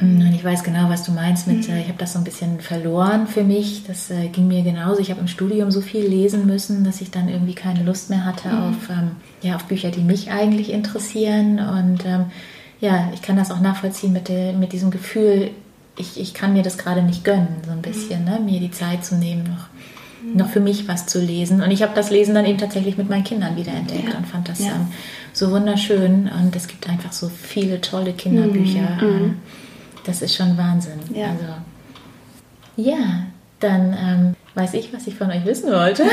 Mm, 0.00 0.32
ich 0.34 0.44
weiß 0.44 0.64
genau, 0.64 0.88
was 0.88 1.04
du 1.04 1.12
meinst 1.12 1.46
mit, 1.46 1.68
mhm. 1.68 1.74
äh, 1.74 1.80
ich 1.82 1.88
habe 1.88 1.98
das 1.98 2.14
so 2.14 2.18
ein 2.18 2.24
bisschen 2.24 2.60
verloren 2.60 3.26
für 3.26 3.44
mich. 3.44 3.84
Das 3.86 4.10
äh, 4.10 4.28
ging 4.28 4.48
mir 4.48 4.62
genauso. 4.62 5.00
Ich 5.00 5.10
habe 5.10 5.20
im 5.20 5.28
Studium 5.28 5.70
so 5.70 5.80
viel 5.80 6.06
lesen 6.06 6.46
müssen, 6.46 6.84
dass 6.84 7.00
ich 7.00 7.10
dann 7.10 7.28
irgendwie 7.28 7.54
keine 7.54 7.82
Lust 7.82 8.10
mehr 8.10 8.24
hatte 8.24 8.48
mhm. 8.48 8.58
auf, 8.58 8.90
ähm, 8.90 9.10
ja, 9.42 9.56
auf 9.56 9.64
Bücher, 9.64 9.90
die 9.90 10.02
mich 10.02 10.30
eigentlich 10.30 10.72
interessieren. 10.72 11.58
Und 11.58 12.04
ähm, 12.06 12.26
ja, 12.80 13.10
ich 13.14 13.22
kann 13.22 13.36
das 13.36 13.50
auch 13.50 13.60
nachvollziehen 13.60 14.12
mit, 14.12 14.28
der, 14.28 14.54
mit 14.54 14.72
diesem 14.72 14.90
Gefühl, 14.90 15.50
ich, 15.98 16.18
ich 16.18 16.32
kann 16.32 16.54
mir 16.54 16.62
das 16.62 16.78
gerade 16.78 17.02
nicht 17.02 17.24
gönnen, 17.24 17.56
so 17.66 17.72
ein 17.72 17.82
bisschen, 17.82 18.20
mhm. 18.20 18.30
ne? 18.30 18.40
mir 18.40 18.60
die 18.60 18.70
Zeit 18.70 19.04
zu 19.04 19.16
nehmen, 19.16 19.44
noch, 19.44 19.68
mhm. 20.26 20.36
noch 20.36 20.48
für 20.48 20.60
mich 20.60 20.88
was 20.88 21.06
zu 21.06 21.20
lesen. 21.20 21.62
Und 21.62 21.70
ich 21.70 21.82
habe 21.82 21.92
das 21.94 22.10
Lesen 22.10 22.34
dann 22.34 22.46
eben 22.46 22.58
tatsächlich 22.58 22.96
mit 22.96 23.10
meinen 23.10 23.24
Kindern 23.24 23.56
wiederentdeckt 23.56 24.08
ja. 24.08 24.16
und 24.16 24.26
fand 24.26 24.48
das 24.48 24.60
ja. 24.60 24.72
ähm, 24.72 24.88
so 25.34 25.50
wunderschön. 25.50 26.30
Und 26.40 26.56
es 26.56 26.68
gibt 26.68 26.88
einfach 26.88 27.12
so 27.12 27.28
viele 27.28 27.82
tolle 27.82 28.14
Kinderbücher. 28.14 28.98
Das 30.04 30.22
ist 30.22 30.34
schon 30.34 30.56
Wahnsinn. 30.56 31.00
Ja, 31.14 31.28
also, 31.28 31.44
ja 32.76 33.26
dann 33.60 33.92
ähm, 33.92 34.36
weiß 34.54 34.74
ich, 34.74 34.92
was 34.92 35.06
ich 35.06 35.14
von 35.14 35.30
euch 35.30 35.44
wissen 35.44 35.70
wollte. 35.70 36.04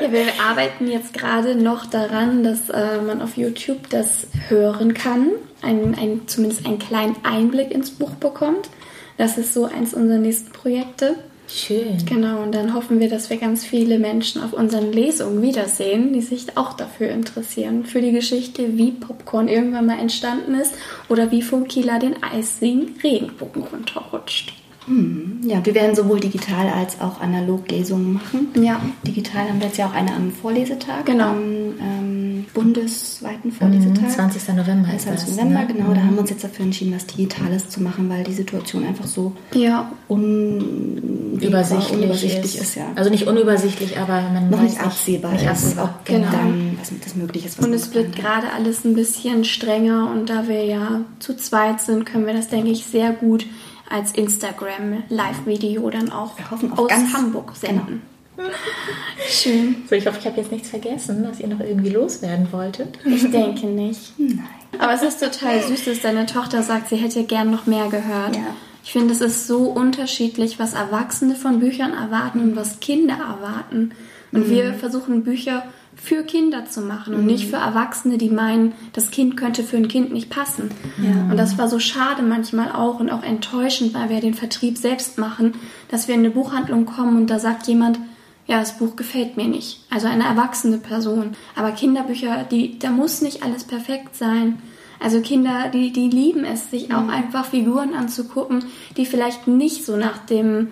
Ja, 0.00 0.12
wir 0.12 0.26
arbeiten 0.48 0.88
jetzt 0.88 1.12
gerade 1.12 1.54
noch 1.54 1.84
daran, 1.84 2.44
dass 2.44 2.70
äh, 2.70 3.00
man 3.04 3.20
auf 3.20 3.36
YouTube 3.36 3.90
das 3.90 4.28
hören 4.48 4.94
kann, 4.94 5.30
ein, 5.62 5.96
ein, 5.98 6.22
zumindest 6.26 6.64
einen 6.64 6.78
kleinen 6.78 7.16
Einblick 7.24 7.70
ins 7.70 7.90
Buch 7.90 8.12
bekommt. 8.12 8.70
Das 9.18 9.36
ist 9.36 9.52
so 9.52 9.64
eins 9.64 9.92
unserer 9.92 10.18
nächsten 10.18 10.52
Projekte. 10.52 11.16
Schön. 11.52 11.98
Genau, 12.06 12.42
und 12.42 12.54
dann 12.54 12.74
hoffen 12.74 13.00
wir, 13.00 13.08
dass 13.08 13.28
wir 13.28 13.36
ganz 13.36 13.64
viele 13.64 13.98
Menschen 13.98 14.42
auf 14.42 14.52
unseren 14.52 14.92
Lesungen 14.92 15.42
wiedersehen, 15.42 16.12
die 16.12 16.20
sich 16.20 16.56
auch 16.56 16.74
dafür 16.74 17.08
interessieren. 17.08 17.84
Für 17.84 18.00
die 18.00 18.12
Geschichte, 18.12 18.76
wie 18.78 18.92
Popcorn 18.92 19.48
irgendwann 19.48 19.86
mal 19.86 19.98
entstanden 19.98 20.54
ist 20.54 20.74
oder 21.08 21.30
wie 21.30 21.42
Funkila 21.42 21.98
den 21.98 22.22
eisigen 22.22 22.94
Regenbogen 23.02 23.64
runterrutscht. 23.64 24.59
Hm, 24.90 25.40
Ja, 25.44 25.64
wir 25.64 25.74
werden 25.74 25.94
sowohl 25.96 26.20
digital 26.20 26.68
als 26.68 27.00
auch 27.00 27.20
analog 27.20 27.70
Lesungen 27.70 28.12
machen. 28.12 28.48
Ja. 28.60 28.80
Digital 29.06 29.48
haben 29.48 29.58
wir 29.60 29.68
jetzt 29.68 29.78
ja 29.78 29.86
auch 29.86 29.94
eine 29.94 30.12
am 30.14 30.32
Vorlesetag, 30.32 31.06
Genau. 31.06 31.28
am 31.30 31.38
ähm, 31.80 32.44
bundesweiten 32.52 33.52
Vorlesetag. 33.52 34.02
Mhm, 34.02 34.08
20. 34.10 34.48
November 34.56 34.92
ist 34.94 35.02
20. 35.04 35.28
das, 35.28 35.36
November, 35.36 35.60
ne? 35.60 35.66
genau. 35.68 35.94
Da 35.94 36.00
haben 36.02 36.14
wir 36.14 36.20
uns 36.20 36.30
jetzt 36.30 36.42
dafür 36.44 36.64
entschieden, 36.66 36.92
was 36.94 37.06
Digitales 37.06 37.68
zu 37.68 37.80
machen, 37.82 38.08
weil 38.10 38.24
die 38.24 38.32
Situation 38.32 38.84
einfach 38.84 39.06
so 39.06 39.32
Ja, 39.54 39.90
Übersichtlich, 41.40 41.92
unübersichtlich 41.92 42.54
ist. 42.56 42.60
ist. 42.62 42.74
ja. 42.76 42.84
Also 42.96 43.10
nicht 43.10 43.26
unübersichtlich, 43.26 43.98
aber 43.98 44.20
man 44.34 44.50
noch 44.50 44.58
weiß 44.62 44.70
nicht 44.72 44.82
absehbar 44.82 45.32
nicht 45.32 45.42
ist, 45.44 45.48
absehbar. 45.48 45.84
ob 46.00 46.04
Genau. 46.04 46.26
dann 46.30 46.76
was 46.78 46.90
das 47.02 47.14
möglich 47.14 47.46
ist. 47.46 47.62
Und 47.64 47.72
es 47.72 47.94
wird 47.94 48.14
gerade 48.16 48.48
alles 48.54 48.84
ein 48.84 48.94
bisschen 48.94 49.44
strenger 49.44 50.10
und 50.10 50.28
da 50.28 50.48
wir 50.48 50.64
ja 50.64 51.00
zu 51.18 51.36
zweit 51.36 51.80
sind, 51.80 52.04
können 52.04 52.26
wir 52.26 52.34
das, 52.34 52.48
denke 52.48 52.70
ich, 52.70 52.84
sehr 52.84 53.12
gut 53.12 53.46
als 53.90 54.12
Instagram-Live-Video 54.12 55.90
dann 55.90 56.10
auch 56.10 56.34
aus 56.76 56.92
Hamburg 57.12 57.54
senden. 57.54 58.02
Schön. 59.28 59.76
So, 59.88 59.94
ich 59.96 60.06
hoffe, 60.06 60.18
ich 60.20 60.26
habe 60.26 60.38
jetzt 60.38 60.50
nichts 60.50 60.70
vergessen, 60.70 61.26
was 61.28 61.40
ihr 61.40 61.48
noch 61.48 61.60
irgendwie 61.60 61.90
loswerden 61.90 62.50
wolltet. 62.52 62.98
Ich 63.04 63.30
denke 63.30 63.66
nicht. 63.66 64.18
Nein. 64.18 64.48
Aber 64.78 64.94
es 64.94 65.02
ist 65.02 65.20
total 65.20 65.62
süß, 65.62 65.84
dass 65.84 66.00
deine 66.00 66.26
Tochter 66.26 66.62
sagt, 66.62 66.88
sie 66.88 66.96
hätte 66.96 67.24
gern 67.24 67.50
noch 67.50 67.66
mehr 67.66 67.88
gehört. 67.88 68.36
Ja. 68.36 68.54
Ich 68.82 68.92
finde, 68.92 69.12
es 69.12 69.20
ist 69.20 69.46
so 69.46 69.64
unterschiedlich, 69.64 70.58
was 70.58 70.72
Erwachsene 70.72 71.34
von 71.34 71.60
Büchern 71.60 71.92
erwarten 71.92 72.40
und 72.40 72.56
was 72.56 72.80
Kinder 72.80 73.14
erwarten. 73.14 73.92
Und 74.32 74.48
wir 74.48 74.74
versuchen 74.74 75.24
Bücher 75.24 75.64
für 76.02 76.22
Kinder 76.22 76.64
zu 76.66 76.80
machen 76.80 77.14
und 77.14 77.26
nicht 77.26 77.48
für 77.48 77.56
Erwachsene, 77.56 78.16
die 78.16 78.30
meinen, 78.30 78.72
das 78.92 79.10
Kind 79.10 79.36
könnte 79.36 79.62
für 79.62 79.76
ein 79.76 79.88
Kind 79.88 80.12
nicht 80.12 80.30
passen. 80.30 80.70
Und 81.30 81.36
das 81.36 81.58
war 81.58 81.68
so 81.68 81.78
schade 81.78 82.22
manchmal 82.22 82.72
auch 82.72 83.00
und 83.00 83.10
auch 83.10 83.22
enttäuschend, 83.22 83.92
weil 83.92 84.08
wir 84.08 84.20
den 84.20 84.34
Vertrieb 84.34 84.78
selbst 84.78 85.18
machen, 85.18 85.54
dass 85.88 86.08
wir 86.08 86.14
in 86.14 86.20
eine 86.20 86.30
Buchhandlung 86.30 86.86
kommen 86.86 87.16
und 87.16 87.28
da 87.28 87.38
sagt 87.38 87.66
jemand, 87.68 87.98
ja, 88.46 88.58
das 88.58 88.78
Buch 88.78 88.96
gefällt 88.96 89.36
mir 89.36 89.46
nicht. 89.46 89.84
Also 89.90 90.08
eine 90.08 90.24
erwachsene 90.24 90.78
Person. 90.78 91.36
Aber 91.54 91.70
Kinderbücher, 91.70 92.44
die, 92.50 92.78
da 92.78 92.90
muss 92.90 93.20
nicht 93.20 93.44
alles 93.44 93.64
perfekt 93.64 94.16
sein. 94.16 94.58
Also 94.98 95.20
Kinder, 95.20 95.68
die, 95.72 95.92
die 95.92 96.08
lieben 96.08 96.44
es, 96.44 96.70
sich 96.70 96.92
auch 96.92 97.08
einfach 97.08 97.44
Figuren 97.44 97.94
anzugucken, 97.94 98.64
die 98.96 99.06
vielleicht 99.06 99.46
nicht 99.46 99.84
so 99.84 99.96
nach 99.96 100.18
dem, 100.18 100.68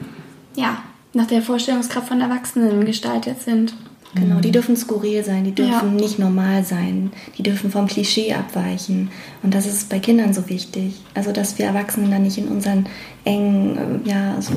ja, 0.56 0.78
nach 1.12 1.26
der 1.26 1.42
Vorstellungskraft 1.42 2.08
von 2.08 2.20
Erwachsenen 2.20 2.84
gestaltet 2.84 3.42
sind. 3.42 3.74
Genau, 4.14 4.40
die 4.40 4.50
dürfen 4.50 4.74
skurril 4.76 5.22
sein, 5.22 5.44
die 5.44 5.54
dürfen 5.54 5.70
Ja. 5.98 6.00
nicht 6.02 6.18
normal 6.18 6.64
sein, 6.64 7.12
die 7.36 7.42
dürfen 7.42 7.70
vom 7.70 7.86
Klischee 7.86 8.32
abweichen. 8.32 9.11
Und 9.42 9.54
das 9.54 9.66
ist 9.66 9.90
bei 9.90 9.98
Kindern 9.98 10.32
so 10.32 10.48
wichtig. 10.48 10.94
Also, 11.14 11.30
dass 11.32 11.59
wir 11.59 11.66
Erwachsenen 11.66 12.11
dann 12.11 12.22
nicht 12.22 12.38
in 12.38 12.48
unseren 12.48 12.86
engen, 13.24 14.02
äh, 14.06 14.09
ja, 14.09 14.40
so 14.40 14.52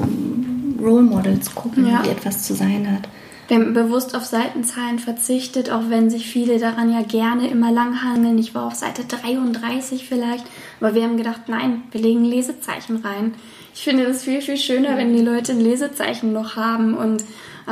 Role 0.82 1.04
Models 1.04 1.54
gucken, 1.54 1.86
Ja. 1.86 2.04
wie 2.06 2.10
etwas 2.10 2.43
zu 2.43 2.54
sein 2.56 2.89
hat. 2.91 3.10
Wir 3.49 3.58
haben 3.58 3.74
bewusst 3.74 4.16
auf 4.16 4.24
Seitenzahlen 4.24 4.97
verzichtet, 4.99 5.70
auch 5.70 5.89
wenn 5.89 6.10
sich 6.10 6.28
viele 6.28 6.58
daran 6.58 6.89
ja 6.89 7.02
gerne 7.02 7.49
immer 7.49 7.70
langhangeln. 7.74 8.38
Ich 8.39 8.56
war 8.56 8.66
auf 8.66 8.76
Seite 8.76 9.04
33 9.04 10.08
vielleicht, 10.08 10.45
aber 10.80 10.95
wir 10.95 11.04
haben 11.04 11.18
gedacht, 11.18 11.41
nein, 11.49 11.82
wir 11.91 11.99
legen 11.99 12.24
Lesezeichen 12.24 12.97
rein. 13.04 13.34
Ich 13.76 13.82
finde 13.84 14.06
das 14.06 14.24
viel, 14.24 14.41
viel 14.41 14.56
schöner, 14.56 14.95
wenn 14.95 15.14
die 15.14 15.22
Leute 15.22 15.52
ein 15.52 15.60
Lesezeichen 15.60 16.32
noch 16.32 16.56
haben 16.56 16.93
und 16.93 17.26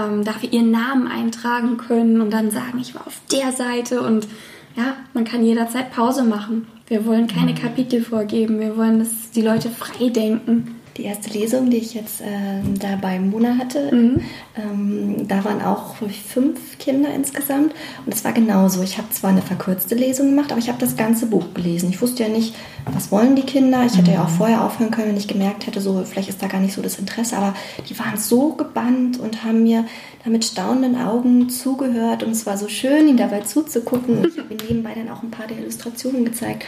ähm, 0.06 0.24
dafür 0.24 0.52
ihren 0.52 0.72
Namen 0.72 1.08
eintragen 1.08 1.78
können 1.78 2.22
und 2.22 2.32
dann 2.32 2.52
sagen, 2.52 2.80
ich 2.80 2.96
war 2.96 3.06
auf 3.06 3.20
der 3.32 3.52
Seite 3.52 4.02
und 4.02 4.28
ja, 4.76 4.96
man 5.14 5.26
kann 5.26 5.44
jederzeit 5.44 5.92
Pause 5.92 6.24
machen. 6.24 6.68
Wir 6.88 7.06
wollen 7.06 7.28
keine 7.28 7.54
Kapitel 7.54 8.04
vorgeben, 8.04 8.60
wir 8.60 8.78
wollen, 8.78 9.00
dass 9.00 9.32
die 9.32 9.42
Leute 9.42 9.70
frei 9.70 10.10
denken. 10.10 10.79
Die 11.00 11.06
erste 11.06 11.30
Lesung, 11.30 11.70
die 11.70 11.78
ich 11.78 11.94
jetzt 11.94 12.22
ähm, 12.22 12.78
da 12.78 12.98
bei 13.02 13.18
Mona 13.22 13.58
hatte, 13.58 13.90
Mhm. 13.96 14.20
ähm, 14.58 15.28
da 15.30 15.46
waren 15.46 15.62
auch 15.62 15.96
fünf 15.96 16.78
Kinder 16.78 17.08
insgesamt. 17.14 17.74
Und 18.06 18.14
es 18.14 18.26
war 18.26 18.34
genauso. 18.34 18.84
Ich 18.84 18.98
habe 18.98 19.10
zwar 19.12 19.30
eine 19.30 19.42
verkürzte 19.42 19.96
Lesung 19.96 20.32
gemacht, 20.32 20.52
aber 20.52 20.60
ich 20.60 20.68
habe 20.68 20.78
das 20.78 20.98
ganze 20.98 21.28
Buch 21.28 21.54
gelesen. 21.54 21.90
Ich 21.90 22.02
wusste 22.02 22.24
ja 22.24 22.30
nicht, 22.30 22.54
was 22.92 23.14
wollen 23.14 23.38
die 23.38 23.44
Kinder. 23.44 23.86
Ich 23.86 23.98
hätte 23.98 24.12
ja 24.12 24.26
auch 24.26 24.30
vorher 24.30 24.62
aufhören 24.62 24.92
können, 24.92 25.08
wenn 25.08 25.16
ich 25.18 25.30
gemerkt 25.30 25.68
hätte, 25.68 25.80
so 25.80 26.04
vielleicht 26.04 26.28
ist 26.28 26.42
da 26.44 26.48
gar 26.48 26.60
nicht 26.60 26.74
so 26.74 26.82
das 26.82 27.00
Interesse. 27.00 27.38
Aber 27.38 27.54
die 27.88 27.98
waren 27.98 28.18
so 28.18 28.50
gebannt 28.50 29.22
und 29.22 29.46
haben 29.46 29.64
mir 29.64 29.86
da 30.26 30.30
mit 30.30 30.44
staunenden 30.44 31.02
Augen 31.02 31.48
zugehört. 31.50 32.24
Und 32.24 32.32
es 32.32 32.46
war 32.46 32.58
so 32.58 32.68
schön, 32.68 33.08
ihnen 33.08 33.16
dabei 33.18 33.40
zuzugucken. 33.40 34.18
Und 34.18 34.28
ich 34.34 34.38
habe 34.38 34.54
ihnen 34.54 34.68
nebenbei 34.68 34.92
dann 34.96 35.08
auch 35.10 35.24
ein 35.24 35.32
paar 35.32 35.48
der 35.48 35.60
Illustrationen 35.60 36.26
gezeigt. 36.26 36.66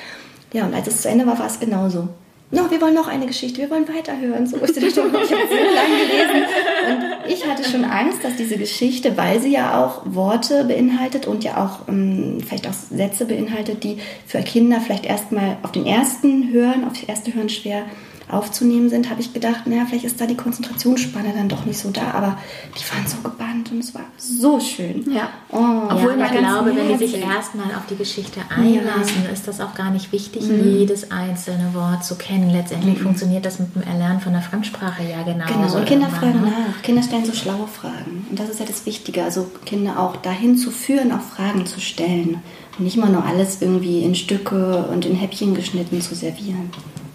Ja, 0.54 0.66
und 0.66 0.74
als 0.74 0.88
es 0.88 1.02
zu 1.02 1.10
Ende 1.10 1.28
war, 1.28 1.38
war 1.38 1.48
es 1.48 1.60
genauso. 1.60 2.08
No, 2.54 2.70
wir 2.70 2.82
wollen 2.82 2.94
noch 2.94 3.08
eine 3.08 3.28
Geschichte, 3.28 3.62
wir 3.62 3.70
wollen 3.70 3.88
weiterhören. 3.88 4.46
So, 4.46 4.58
ich 4.58 4.74
dachte, 4.74 4.86
ich 4.86 4.98
habe 4.98 5.10
so 5.10 5.18
lange 5.22 5.96
gelesen. 6.02 6.44
Und 6.90 7.32
ich 7.32 7.48
hatte 7.48 7.64
schon 7.64 7.86
Angst, 7.86 8.26
dass 8.26 8.36
diese 8.36 8.58
Geschichte, 8.58 9.16
weil 9.16 9.40
sie 9.40 9.54
ja 9.54 9.82
auch 9.82 10.02
Worte 10.04 10.66
beinhaltet 10.66 11.28
und 11.28 11.46
ja 11.46 11.64
auch 11.64 11.88
ähm, 11.88 12.40
vielleicht 12.46 12.68
auch 12.68 12.74
Sätze 12.74 13.26
beinhaltet, 13.26 13.86
die 13.86 14.00
für 14.28 14.40
Kinder 14.42 14.82
vielleicht 14.82 15.06
erstmal 15.06 15.58
auf 15.64 15.72
den 15.72 15.86
ersten 15.86 16.52
Hören, 16.52 16.84
auf 16.84 16.94
das 17.00 17.04
erste 17.04 17.34
Hören 17.34 17.48
schwer 17.48 17.84
aufzunehmen 18.32 18.90
sind, 18.90 19.10
habe 19.10 19.22
ich 19.22 19.34
gedacht, 19.34 19.68
naja, 19.68 19.86
vielleicht 19.88 20.06
ist 20.06 20.20
da 20.20 20.26
die 20.26 20.36
Konzentrationsspanne 20.36 21.34
dann 21.36 21.50
doch 21.50 21.66
nicht 21.66 21.80
so 21.80 21.90
da. 21.90 22.12
Aber 22.12 22.38
die 22.78 22.96
waren 22.96 23.08
so 23.08 23.18
gebannt 23.18 23.72
und 23.72 23.80
es 23.80 23.94
war 23.94 24.06
so 24.18 24.60
schön. 24.60 25.06
Ja. 25.12 25.30
Oh, 25.50 25.58
Obwohl 25.90 26.18
ja, 26.18 26.26
ich 26.26 26.32
glaube, 26.32 26.76
wenn 26.76 26.88
die 26.90 26.98
sich 26.98 27.22
erstmal 27.22 27.68
auf 27.76 27.86
die 27.90 27.96
Geschichte 27.96 28.40
einlassen, 28.50 29.26
ist 29.32 29.48
das 29.48 29.60
auch 29.60 29.74
gar 29.74 29.92
nicht 29.92 30.12
wichtig, 30.12 30.44
jedes 30.44 31.12
einzelne 31.12 31.74
Wort 31.74 32.04
zu 32.04 32.16
kennen. 32.16 32.50
Letztendlich 32.50 33.00
funktioniert 33.00 33.46
das 33.46 33.60
mit 33.60 33.76
dem 33.76 33.84
Erlernen 33.84 34.20
von 34.20 34.34
der 34.34 34.42
Fremdsprache 34.42 35.04
ja 35.04 35.24
genauso. 35.24 35.54
Genau, 35.54 35.76
und 35.78 35.86
Kinder 35.86 36.10
fragen 36.10 36.42
ne? 36.42 36.52
nach. 36.52 36.82
Kinder 36.82 37.04
stellen 37.04 37.26
so 37.26 37.34
schlaue 37.34 37.68
Fragen. 37.68 38.26
Und 38.30 38.40
das 38.40 38.50
ist 38.50 38.60
ja 38.60 38.66
das 38.66 38.86
Wichtige. 38.86 39.24
Also 39.24 39.50
Kinder 39.66 40.00
auch 40.00 40.18
dahin 40.18 40.58
zu 40.58 40.72
führen, 40.72 41.12
auch 41.12 41.22
Fragen 41.22 41.66
zu 41.66 41.80
stellen. 41.80 42.42
Und 42.78 42.86
nicht 42.86 42.98
immer 42.98 43.10
nur 43.10 43.26
alles 43.26 43.62
irgendwie 43.62 44.04
in 44.04 44.16
Stücke 44.16 44.86
und 44.92 45.06
in 45.06 45.16
Häppchen 45.16 45.54
geschnitten 45.54 46.02
zu 46.02 46.16
servieren. 46.16 46.72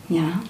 Ja. 0.09 0.41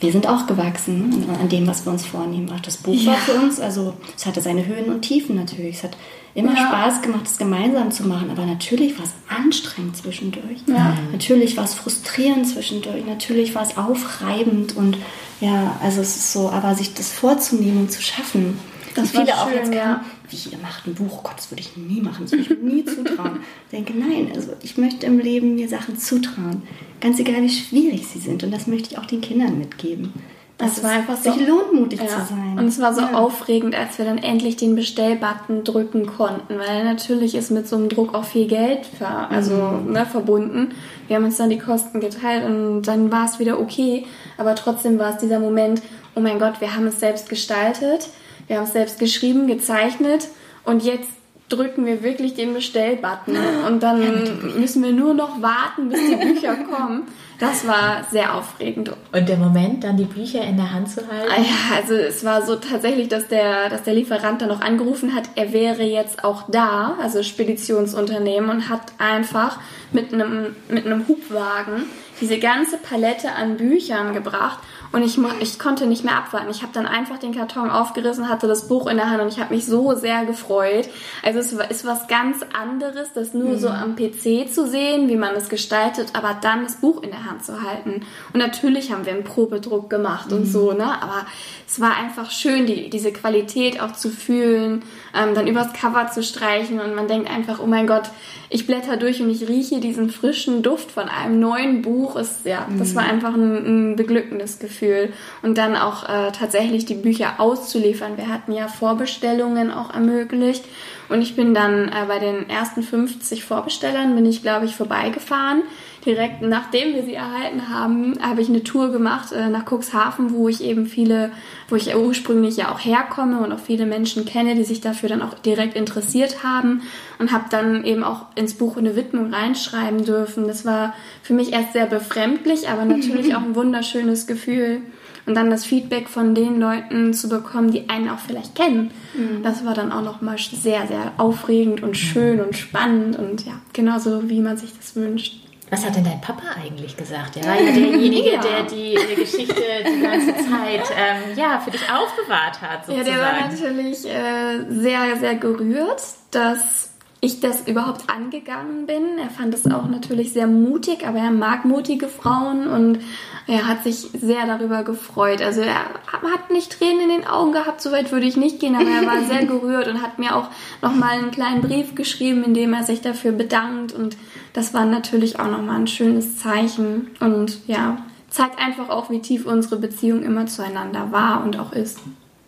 Wir 0.00 0.12
sind 0.12 0.26
auch 0.28 0.46
gewachsen 0.46 1.24
an 1.40 1.48
dem, 1.48 1.66
was 1.66 1.86
wir 1.86 1.92
uns 1.92 2.04
vornehmen. 2.04 2.50
Auch 2.50 2.60
das 2.60 2.76
Buch 2.76 2.94
war 3.06 3.14
Ja. 3.14 3.18
für 3.20 3.32
uns, 3.32 3.58
also 3.60 3.94
es 4.16 4.26
hatte 4.26 4.42
seine 4.42 4.66
Höhen 4.66 4.86
und 4.92 5.00
Tiefen 5.02 5.36
natürlich. 5.36 5.76
Es 5.78 5.84
hat 5.84 5.96
immer 6.34 6.54
Ja. 6.54 6.66
Spaß 6.68 7.00
gemacht, 7.02 7.22
es 7.26 7.38
gemeinsam 7.38 7.90
zu 7.90 8.06
machen. 8.06 8.30
Aber 8.30 8.44
natürlich 8.44 8.98
war 8.98 9.06
es 9.06 9.12
anstrengend 9.34 9.96
zwischendurch. 9.96 10.58
Ja. 10.66 10.94
Natürlich 11.12 11.56
war 11.56 11.64
es 11.64 11.72
frustrierend 11.74 12.46
zwischendurch. 12.46 13.06
Natürlich 13.06 13.54
war 13.54 13.62
es 13.62 13.76
aufreibend 13.78 14.76
und 14.76 14.98
ja, 15.40 15.78
also 15.82 16.02
es 16.02 16.16
ist 16.16 16.32
so, 16.32 16.50
aber 16.50 16.74
sich 16.74 16.92
das 16.92 17.10
vorzunehmen 17.10 17.78
und 17.82 17.92
zu 17.92 18.02
schaffen. 18.02 18.58
Das 18.96 19.10
viele 19.10 19.26
war 19.28 19.42
auch 19.42 19.48
schön, 19.48 19.56
jetzt 19.58 19.74
ja. 19.74 20.04
wie 20.30 20.36
ihr 20.50 20.58
macht 20.58 20.86
ein 20.86 20.94
Buch, 20.94 21.22
Gott, 21.22 21.34
das 21.36 21.50
würde 21.50 21.60
ich 21.62 21.76
nie 21.76 22.00
machen, 22.00 22.22
das 22.24 22.32
würde 22.32 22.42
ich 22.42 22.50
mir 22.50 22.56
nie 22.74 22.84
zutrauen. 22.84 23.40
Ich 23.66 23.70
denke, 23.76 23.92
nein, 23.96 24.30
also 24.34 24.52
ich 24.62 24.76
möchte 24.78 25.06
im 25.06 25.18
Leben 25.18 25.54
mir 25.54 25.68
Sachen 25.68 25.96
zutrauen. 25.98 26.62
Ganz 27.00 27.18
egal, 27.18 27.42
wie 27.42 27.48
schwierig 27.50 28.06
sie 28.06 28.18
sind. 28.18 28.42
Und 28.42 28.50
das 28.52 28.66
möchte 28.66 28.90
ich 28.90 28.98
auch 28.98 29.06
den 29.06 29.20
Kindern 29.20 29.58
mitgeben. 29.58 30.12
Das 30.58 30.76
Dass 30.76 30.84
war 30.84 30.90
einfach 30.92 31.16
so- 31.18 31.30
sich 31.32 31.46
lohnt, 31.46 31.74
mutig 31.74 32.00
Ja. 32.00 32.06
zu 32.06 32.32
sein. 32.32 32.58
Und 32.58 32.64
es 32.66 32.80
war 32.80 32.94
so 32.94 33.02
Ja. 33.02 33.12
aufregend, 33.12 33.74
als 33.74 33.98
wir 33.98 34.06
dann 34.06 34.16
endlich 34.16 34.56
den 34.56 34.74
Bestellbutton 34.74 35.64
drücken 35.64 36.06
konnten, 36.06 36.58
weil 36.58 36.82
natürlich 36.84 37.34
ist 37.34 37.50
mit 37.50 37.68
so 37.68 37.76
einem 37.76 37.90
Druck 37.90 38.14
auch 38.14 38.24
viel 38.24 38.46
Geld 38.46 38.86
ver 38.86 39.30
also, 39.30 39.52
Mhm. 39.54 39.92
ne, 39.92 40.06
verbunden. 40.06 40.70
Wir 41.08 41.16
haben 41.16 41.24
uns 41.26 41.36
dann 41.36 41.50
die 41.50 41.58
Kosten 41.58 42.00
geteilt 42.00 42.46
und 42.46 42.82
dann 42.84 43.12
war 43.12 43.26
es 43.26 43.38
wieder 43.38 43.60
okay. 43.60 44.06
Aber 44.38 44.54
trotzdem 44.54 44.98
war 44.98 45.10
es 45.12 45.18
dieser 45.18 45.40
Moment, 45.40 45.82
oh 46.14 46.20
mein 46.20 46.38
Gott, 46.38 46.58
wir 46.62 46.74
haben 46.74 46.86
es 46.86 47.00
selbst 47.00 47.28
gestaltet, 47.28 48.08
wir 48.46 48.56
haben 48.56 48.64
es 48.64 48.72
selbst 48.72 48.98
geschrieben, 48.98 49.46
gezeichnet 49.46 50.28
und 50.64 50.82
jetzt 50.82 51.08
drücken 51.48 51.86
wir 51.86 52.02
wirklich 52.02 52.34
den 52.34 52.54
Bestellbutton. 52.54 53.36
Und 53.66 53.82
dann 53.82 54.58
müssen 54.58 54.82
wir 54.82 54.92
nur 54.92 55.14
noch 55.14 55.40
warten, 55.40 55.88
bis 55.88 56.00
die 56.08 56.16
Bücher 56.16 56.54
kommen. 56.70 57.04
Das 57.38 57.66
war 57.66 58.04
sehr 58.10 58.34
aufregend. 58.34 58.90
Und 59.12 59.28
der 59.28 59.36
Moment, 59.36 59.84
dann 59.84 59.96
die 59.96 60.04
Bücher 60.04 60.42
in 60.42 60.56
der 60.56 60.72
Hand 60.72 60.90
zu 60.90 61.06
halten. 61.06 61.30
Ah 61.30 61.40
Ja, 61.40 61.76
also 61.76 61.94
es 61.94 62.24
war 62.24 62.44
so 62.44 62.56
tatsächlich, 62.56 63.08
dass 63.08 63.28
der, 63.28 63.68
dass 63.68 63.82
der 63.82 63.94
Lieferant 63.94 64.40
dann 64.40 64.48
noch 64.48 64.62
angerufen 64.62 65.14
hat, 65.14 65.24
er 65.34 65.52
wäre 65.52 65.82
jetzt 65.82 66.24
auch 66.24 66.44
da, 66.48 66.96
also 67.00 67.22
Speditionsunternehmen, 67.22 68.48
und 68.48 68.68
hat 68.70 68.92
einfach 68.98 69.60
mit 69.92 70.14
einem, 70.14 70.56
mit 70.68 70.86
einem 70.86 71.06
Hubwagen 71.06 71.84
diese 72.20 72.38
ganze 72.38 72.78
Palette 72.78 73.32
an 73.32 73.58
Büchern 73.58 74.14
gebracht 74.14 74.58
und 74.96 75.02
ich, 75.02 75.18
ich 75.40 75.58
konnte 75.58 75.86
nicht 75.86 76.04
mehr 76.04 76.16
abwarten. 76.16 76.48
Ich 76.50 76.62
habe 76.62 76.72
dann 76.72 76.86
einfach 76.86 77.18
den 77.18 77.34
Karton 77.34 77.68
aufgerissen, 77.68 78.30
hatte 78.30 78.46
das 78.46 78.66
Buch 78.66 78.86
in 78.86 78.96
der 78.96 79.10
Hand 79.10 79.20
und 79.20 79.28
ich 79.28 79.38
habe 79.38 79.54
mich 79.54 79.66
so 79.66 79.94
sehr 79.94 80.24
gefreut. 80.24 80.88
Also 81.22 81.38
es 81.38 81.52
ist 81.52 81.84
was 81.84 82.08
ganz 82.08 82.38
anderes, 82.58 83.12
das 83.12 83.34
nur 83.34 83.50
mhm. 83.50 83.58
so 83.58 83.68
am 83.68 83.94
PC 83.94 84.50
zu 84.50 84.66
sehen, 84.66 85.10
wie 85.10 85.16
man 85.16 85.34
es 85.34 85.50
gestaltet, 85.50 86.12
aber 86.14 86.38
dann 86.40 86.64
das 86.64 86.76
Buch 86.76 87.02
in 87.02 87.10
der 87.10 87.26
Hand 87.26 87.44
zu 87.44 87.62
halten. 87.62 88.06
Und 88.32 88.38
natürlich 88.38 88.90
haben 88.90 89.04
wir 89.04 89.12
einen 89.12 89.24
Probedruck 89.24 89.90
gemacht 89.90 90.30
mhm. 90.30 90.38
und 90.38 90.46
so, 90.46 90.72
ne? 90.72 90.86
Aber 91.02 91.26
es 91.68 91.78
war 91.78 91.94
einfach 91.94 92.30
schön, 92.30 92.64
die, 92.64 92.88
diese 92.88 93.12
Qualität 93.12 93.82
auch 93.82 93.92
zu 93.92 94.08
fühlen, 94.08 94.82
ähm, 95.14 95.34
dann 95.34 95.46
übers 95.46 95.74
Cover 95.74 96.10
zu 96.10 96.22
streichen 96.22 96.80
und 96.80 96.94
man 96.94 97.06
denkt 97.06 97.30
einfach, 97.30 97.58
oh 97.62 97.66
mein 97.66 97.86
Gott, 97.86 98.04
ich 98.48 98.66
blätter 98.66 98.96
durch 98.96 99.20
und 99.20 99.30
ich 99.30 99.48
rieche 99.48 99.80
diesen 99.80 100.10
frischen 100.10 100.62
Duft 100.62 100.90
von 100.90 101.08
einem 101.08 101.40
neuen 101.40 101.82
Buch. 101.82 102.16
Ist, 102.16 102.44
ja, 102.44 102.66
mhm. 102.68 102.78
das 102.78 102.94
war 102.94 103.04
einfach 103.04 103.34
ein, 103.34 103.92
ein 103.92 103.96
beglückendes 103.96 104.58
Gefühl. 104.58 105.12
Und 105.42 105.58
dann 105.58 105.76
auch 105.76 106.08
äh, 106.08 106.32
tatsächlich 106.32 106.84
die 106.84 106.94
Bücher 106.94 107.34
auszuliefern. 107.38 108.16
Wir 108.16 108.28
hatten 108.28 108.52
ja 108.52 108.68
Vorbestellungen 108.68 109.70
auch 109.70 109.92
ermöglicht. 109.92 110.64
Und 111.08 111.22
ich 111.22 111.36
bin 111.36 111.54
dann 111.54 111.88
äh, 111.88 112.06
bei 112.08 112.18
den 112.18 112.48
ersten 112.48 112.82
50 112.82 113.44
Vorbestellern, 113.44 114.14
bin 114.14 114.26
ich, 114.26 114.42
glaube 114.42 114.66
ich, 114.66 114.76
vorbeigefahren 114.76 115.62
direkt 116.06 116.40
nachdem 116.40 116.94
wir 116.94 117.02
sie 117.02 117.14
erhalten 117.14 117.68
haben, 117.68 118.14
habe 118.22 118.40
ich 118.40 118.48
eine 118.48 118.62
Tour 118.62 118.92
gemacht 118.92 119.32
äh, 119.32 119.48
nach 119.48 119.64
Cuxhaven, 119.66 120.32
wo 120.32 120.48
ich 120.48 120.62
eben 120.62 120.86
viele, 120.86 121.32
wo 121.68 121.76
ich 121.76 121.94
ursprünglich 121.94 122.56
ja 122.56 122.72
auch 122.72 122.78
herkomme 122.78 123.40
und 123.40 123.52
auch 123.52 123.58
viele 123.58 123.86
Menschen 123.86 124.24
kenne, 124.24 124.54
die 124.54 124.64
sich 124.64 124.80
dafür 124.80 125.08
dann 125.08 125.22
auch 125.22 125.34
direkt 125.34 125.76
interessiert 125.76 126.44
haben 126.44 126.82
und 127.18 127.32
habe 127.32 127.46
dann 127.50 127.84
eben 127.84 128.04
auch 128.04 128.26
ins 128.36 128.54
Buch 128.54 128.76
eine 128.76 128.96
Widmung 128.96 129.34
reinschreiben 129.34 130.04
dürfen. 130.04 130.46
Das 130.46 130.64
war 130.64 130.94
für 131.22 131.34
mich 131.34 131.52
erst 131.52 131.72
sehr 131.72 131.86
befremdlich, 131.86 132.68
aber 132.68 132.84
natürlich 132.84 133.34
auch 133.36 133.42
ein 133.42 133.56
wunderschönes 133.56 134.26
Gefühl. 134.26 134.80
Und 135.26 135.34
dann 135.34 135.50
das 135.50 135.64
Feedback 135.64 136.08
von 136.08 136.36
den 136.36 136.60
Leuten 136.60 137.12
zu 137.12 137.28
bekommen, 137.28 137.72
die 137.72 137.88
einen 137.88 138.08
auch 138.08 138.20
vielleicht 138.20 138.54
kennen. 138.54 138.92
Mhm. 139.12 139.42
Das 139.42 139.64
war 139.64 139.74
dann 139.74 139.90
auch 139.90 140.02
nochmal 140.02 140.38
sehr, 140.38 140.86
sehr 140.86 141.14
aufregend 141.16 141.82
und 141.82 141.96
schön 141.96 142.40
und 142.40 142.56
spannend 142.56 143.18
und 143.18 143.44
ja, 143.44 143.54
genauso 143.72 144.30
wie 144.30 144.38
man 144.38 144.56
sich 144.56 144.72
das 144.76 144.94
wünscht. 144.94 145.45
Was 145.70 145.84
hat 145.84 145.96
denn 145.96 146.04
dein 146.04 146.20
Papa 146.20 146.44
eigentlich 146.60 146.96
gesagt? 146.96 147.36
Er 147.36 147.44
war 147.44 147.60
ja 147.60 147.72
derjenige, 147.72 148.34
ja. 148.34 148.40
der 148.40 148.62
die, 148.64 148.96
die, 149.10 149.14
Geschichte 149.16 149.62
die 149.84 150.00
ganze 150.00 150.34
Zeit 150.36 150.84
ähm, 150.96 151.36
ja, 151.36 151.58
für 151.58 151.70
dich 151.70 151.82
aufbewahrt 151.90 152.60
hat. 152.62 152.86
Sozusagen. 152.86 153.08
Ja, 153.08 153.14
der 153.14 153.22
war 153.22 153.48
natürlich 153.48 154.06
äh, 154.06 154.64
sehr, 154.68 155.16
sehr 155.16 155.34
gerührt, 155.34 156.02
dass 156.30 156.90
ich 157.20 157.40
das 157.40 157.66
überhaupt 157.66 158.08
angegangen 158.08 158.86
bin. 158.86 159.18
Er 159.18 159.30
fand 159.30 159.54
es 159.54 159.66
auch 159.66 159.88
natürlich 159.88 160.32
sehr 160.32 160.46
mutig, 160.46 161.06
aber 161.06 161.18
er 161.18 161.30
mag 161.30 161.64
mutige 161.64 162.08
Frauen 162.08 162.68
und 162.68 163.00
er 163.48 163.66
hat 163.66 163.84
sich 163.84 164.08
sehr 164.12 164.46
darüber 164.46 164.84
gefreut. 164.84 165.40
Also 165.40 165.62
er 165.62 165.86
hat 166.06 166.50
nicht 166.50 166.78
Tränen 166.78 167.02
in 167.02 167.08
den 167.08 167.26
Augen 167.26 167.52
gehabt, 167.52 167.80
so 167.80 167.90
weit 167.90 168.12
würde 168.12 168.26
ich 168.26 168.36
nicht 168.36 168.60
gehen, 168.60 168.76
aber 168.76 168.88
er 168.88 169.06
war 169.06 169.22
sehr 169.24 169.44
gerührt 169.46 169.88
und 169.88 170.02
hat 170.02 170.18
mir 170.18 170.36
auch 170.36 170.48
nochmal 170.82 171.18
einen 171.18 171.30
kleinen 171.30 171.62
Brief 171.62 171.94
geschrieben, 171.94 172.44
in 172.44 172.54
dem 172.54 172.72
er 172.74 172.84
sich 172.84 173.00
dafür 173.00 173.32
bedankt 173.32 173.92
und 173.92 174.16
das 174.56 174.72
war 174.72 174.86
natürlich 174.86 175.38
auch 175.38 175.50
nochmal 175.50 175.80
ein 175.80 175.86
schönes 175.86 176.38
Zeichen 176.38 177.08
und 177.20 177.58
ja, 177.66 177.98
zeigt 178.30 178.58
einfach 178.58 178.88
auch, 178.88 179.10
wie 179.10 179.20
tief 179.20 179.44
unsere 179.44 179.76
Beziehung 179.76 180.22
immer 180.22 180.46
zueinander 180.46 181.12
war 181.12 181.44
und 181.44 181.58
auch 181.58 181.72
ist. 181.72 181.98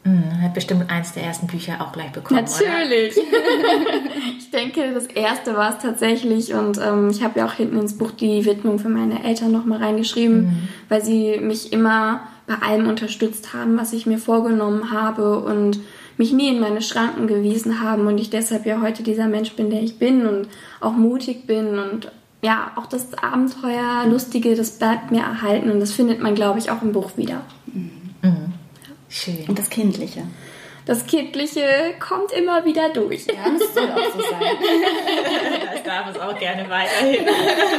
Mhm, 0.04 0.40
hat 0.40 0.54
bestimmt 0.54 0.90
eins 0.90 1.12
der 1.12 1.24
ersten 1.24 1.48
Bücher 1.48 1.82
auch 1.82 1.92
gleich 1.92 2.10
bekommen. 2.10 2.40
Natürlich. 2.40 3.14
ich 4.38 4.50
denke, 4.50 4.94
das 4.94 5.04
erste 5.06 5.54
war 5.54 5.76
es 5.76 5.82
tatsächlich 5.82 6.54
und 6.54 6.78
ähm, 6.78 7.10
ich 7.10 7.22
habe 7.22 7.40
ja 7.40 7.46
auch 7.46 7.52
hinten 7.52 7.78
ins 7.78 7.98
Buch 7.98 8.12
die 8.12 8.46
Widmung 8.46 8.78
für 8.78 8.88
meine 8.88 9.22
Eltern 9.22 9.52
nochmal 9.52 9.82
reingeschrieben, 9.82 10.44
mhm. 10.44 10.68
weil 10.88 11.04
sie 11.04 11.38
mich 11.40 11.74
immer 11.74 12.22
bei 12.46 12.54
allem 12.66 12.88
unterstützt 12.88 13.52
haben, 13.52 13.76
was 13.76 13.92
ich 13.92 14.06
mir 14.06 14.18
vorgenommen 14.18 14.92
habe 14.92 15.40
und 15.40 15.78
mich 16.18 16.32
nie 16.32 16.48
in 16.48 16.60
meine 16.60 16.82
Schranken 16.82 17.26
gewiesen 17.26 17.80
haben 17.80 18.06
und 18.06 18.18
ich 18.18 18.30
deshalb 18.30 18.66
ja 18.66 18.80
heute 18.80 19.02
dieser 19.02 19.28
Mensch 19.28 19.52
bin, 19.52 19.70
der 19.70 19.82
ich 19.82 19.98
bin 19.98 20.26
und 20.26 20.48
auch 20.80 20.92
mutig 20.92 21.46
bin 21.46 21.78
und 21.78 22.10
ja, 22.42 22.72
auch 22.76 22.86
das 22.86 23.14
Abenteuer, 23.14 24.06
Lustige, 24.08 24.54
das 24.54 24.78
bleibt 24.78 25.10
mir 25.10 25.22
erhalten 25.22 25.70
und 25.70 25.80
das 25.80 25.92
findet 25.92 26.20
man, 26.20 26.34
glaube 26.34 26.58
ich, 26.58 26.70
auch 26.70 26.82
im 26.82 26.92
Buch 26.92 27.16
wieder. 27.16 27.42
Mhm. 27.66 28.52
Schön. 29.08 29.44
Und 29.48 29.58
das 29.58 29.70
Kindliche. 29.70 30.22
Das 30.88 31.06
Kindliche 31.06 31.60
kommt 32.00 32.32
immer 32.32 32.64
wieder 32.64 32.88
durch. 32.88 33.26
Ja, 33.26 33.34
das 33.58 33.74
soll 33.74 33.90
auch 33.90 34.10
so 34.10 34.22
sein. 34.22 34.40
das 35.74 35.82
darf 35.82 36.08
es 36.10 36.18
auch 36.18 36.38
gerne 36.38 36.64
weiterhin. 36.70 37.26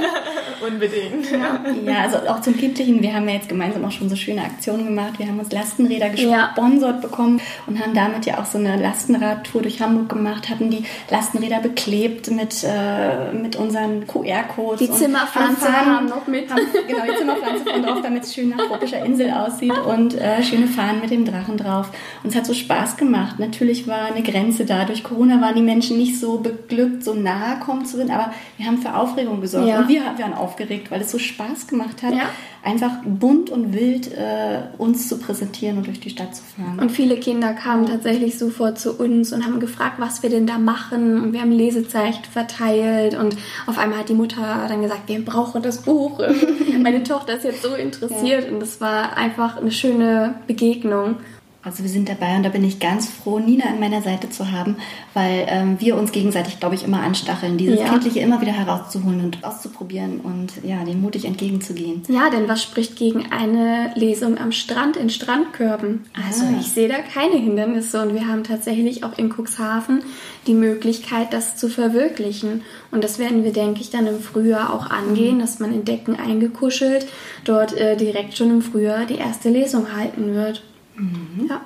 Unbedingt. 0.67 1.31
Ja. 1.31 1.59
ja, 1.91 2.01
also 2.03 2.17
auch 2.29 2.39
zum 2.41 2.55
Kindlichen. 2.55 3.01
Wir 3.01 3.15
haben 3.15 3.27
ja 3.27 3.33
jetzt 3.33 3.49
gemeinsam 3.49 3.83
auch 3.83 3.91
schon 3.91 4.09
so 4.09 4.15
schöne 4.15 4.43
Aktionen 4.43 4.85
gemacht. 4.85 5.17
Wir 5.17 5.25
haben 5.25 5.39
uns 5.39 5.51
Lastenräder 5.51 6.09
gesponsert 6.09 6.95
ja. 6.97 7.01
bekommen 7.01 7.41
und 7.65 7.79
haben 7.83 7.95
damit 7.95 8.27
ja 8.27 8.37
auch 8.37 8.45
so 8.45 8.59
eine 8.59 8.79
Lastenradtour 8.79 9.63
durch 9.63 9.81
Hamburg 9.81 10.09
gemacht, 10.09 10.47
hatten 10.47 10.69
die 10.69 10.83
Lastenräder 11.09 11.61
beklebt 11.61 12.29
mit, 12.29 12.63
äh, 12.63 13.33
mit 13.33 13.55
unseren 13.55 14.05
QR-Codes. 14.05 14.87
Die 14.87 14.91
Zimmerpflanze 14.91 15.73
haben, 15.73 15.95
haben 15.95 16.05
noch 16.05 16.27
mit. 16.27 16.51
Haben, 16.51 16.61
genau, 16.87 17.05
die 17.11 17.17
Zimmerpflanze 17.17 17.65
von 17.65 17.81
drauf, 17.81 18.01
damit 18.03 18.21
es 18.21 18.35
schön 18.35 18.49
nach 18.49 18.67
tropischer 18.67 19.03
Insel 19.03 19.31
aussieht 19.31 19.75
und 19.79 20.13
äh, 20.13 20.43
schöne 20.43 20.67
Fahnen 20.67 21.01
mit 21.01 21.09
dem 21.09 21.25
Drachen 21.25 21.57
drauf. 21.57 21.89
Und 22.23 22.29
es 22.29 22.35
hat 22.35 22.45
so 22.45 22.53
Spaß 22.53 22.98
gemacht. 22.99 23.39
Natürlich 23.39 23.87
war 23.87 24.05
eine 24.05 24.21
Grenze 24.21 24.65
da. 24.65 24.85
Durch 24.85 25.03
Corona 25.03 25.41
waren 25.41 25.55
die 25.55 25.61
Menschen 25.61 25.97
nicht 25.97 26.19
so 26.19 26.37
beglückt, 26.37 27.03
so 27.03 27.15
nahe 27.15 27.59
kommen 27.59 27.85
zu 27.85 27.97
sehen, 27.97 28.11
aber 28.11 28.31
wir 28.57 28.67
haben 28.67 28.77
für 28.77 28.93
Aufregung 28.93 29.41
gesorgt. 29.41 29.67
Ja. 29.67 29.79
Und 29.79 29.89
wir 29.89 30.01
waren 30.03 30.33
aufgeregt, 30.33 30.91
weil 30.91 31.01
es 31.01 31.09
so 31.09 31.17
Spaß 31.17 31.67
gemacht 31.67 32.03
hat, 32.03 32.13
ja. 32.13 32.29
einfach 32.63 32.91
bunt 33.05 33.49
und 33.49 33.73
wild 33.73 34.11
äh, 34.13 34.61
uns 34.77 35.07
zu 35.07 35.17
präsentieren 35.17 35.77
und 35.77 35.87
durch 35.87 35.99
die 35.99 36.09
Stadt 36.09 36.35
zu 36.35 36.43
fahren. 36.43 36.77
Und 36.79 36.91
viele 36.91 37.17
Kinder 37.17 37.53
kamen 37.53 37.87
tatsächlich 37.87 38.37
sofort 38.37 38.77
zu 38.77 38.93
uns 38.93 39.33
und 39.33 39.45
haben 39.45 39.59
gefragt, 39.59 39.95
was 39.97 40.21
wir 40.21 40.29
denn 40.29 40.45
da 40.45 40.59
machen. 40.59 41.21
Und 41.23 41.33
wir 41.33 41.41
haben 41.41 41.51
Lesezeichen 41.51 42.25
verteilt 42.25 43.15
und 43.15 43.35
auf 43.65 43.79
einmal 43.79 43.99
hat 43.99 44.09
die 44.09 44.13
Mutter 44.13 44.65
dann 44.67 44.81
gesagt, 44.81 45.07
wir 45.07 45.23
brauchen 45.25 45.61
das 45.63 45.79
Buch. 45.79 46.19
Meine 46.83 47.03
Tochter 47.03 47.37
ist 47.37 47.45
jetzt 47.45 47.63
so 47.63 47.73
interessiert 47.73 48.45
ja. 48.45 48.51
und 48.51 48.59
das 48.59 48.79
war 48.81 49.17
einfach 49.17 49.57
eine 49.57 49.71
schöne 49.71 50.35
Begegnung. 50.45 51.17
Also 51.61 51.83
wir 51.83 51.89
sind 51.89 52.07
dabei 52.07 52.37
und 52.37 52.43
da 52.43 52.49
bin 52.49 52.63
ich 52.63 52.79
ganz 52.79 53.09
froh, 53.09 53.37
Nina 53.37 53.65
an 53.65 53.81
meiner 53.81 54.01
Seite 54.01 54.29
zu 54.29 54.49
haben, 54.49 54.77
weil 55.13 55.45
ähm, 55.49 55.75
wir 55.79 55.97
uns 55.97 56.13
gegenseitig, 56.13 56.59
glaube 56.61 56.75
ich, 56.75 56.85
immer 56.85 57.01
anstacheln, 57.01 57.57
dieses 57.57 57.79
ja. 57.81 57.89
Kindliche 57.89 58.21
immer 58.21 58.39
wieder 58.39 58.53
herauszuholen 58.53 59.19
und 59.19 59.43
auszuprobieren 59.43 60.21
und 60.21 60.53
ja, 60.63 60.85
dem 60.85 61.01
mutig 61.01 61.25
entgegenzugehen. 61.25 62.03
Ja, 62.07 62.29
denn 62.29 62.47
was 62.47 62.63
spricht 62.63 62.95
gegen 62.95 63.29
eine 63.31 63.91
Lesung 63.95 64.37
am 64.37 64.53
Strand 64.53 64.95
in 64.95 65.09
Strandkörben? 65.09 66.05
Also 66.13 66.45
ah. 66.45 66.57
ich 66.61 66.67
sehe 66.67 66.87
da 66.87 66.99
keine 66.99 67.35
Hindernisse 67.35 68.01
und 68.01 68.13
wir 68.13 68.25
haben 68.25 68.45
tatsächlich 68.45 69.03
auch 69.03 69.17
in 69.17 69.29
Cuxhaven 69.29 70.01
die 70.47 70.53
Möglichkeit, 70.53 71.33
das 71.33 71.57
zu 71.57 71.67
verwirklichen. 71.67 72.61
Und 72.91 73.03
das 73.03 73.19
werden 73.19 73.43
wir, 73.43 73.51
denke 73.51 73.81
ich, 73.81 73.89
dann 73.89 74.07
im 74.07 74.21
Frühjahr 74.21 74.73
auch 74.73 74.89
angehen, 74.89 75.35
mhm. 75.35 75.39
dass 75.41 75.59
man 75.59 75.73
in 75.73 75.83
Decken 75.83 76.15
eingekuschelt 76.15 77.05
dort 77.43 77.75
äh, 77.75 77.97
direkt 77.97 78.37
schon 78.37 78.49
im 78.49 78.61
Frühjahr 78.61 79.05
die 79.05 79.17
erste 79.17 79.49
Lesung 79.49 79.93
halten 79.93 80.33
wird. 80.33 80.63
Mhm. 80.99 81.47
Ja. 81.49 81.61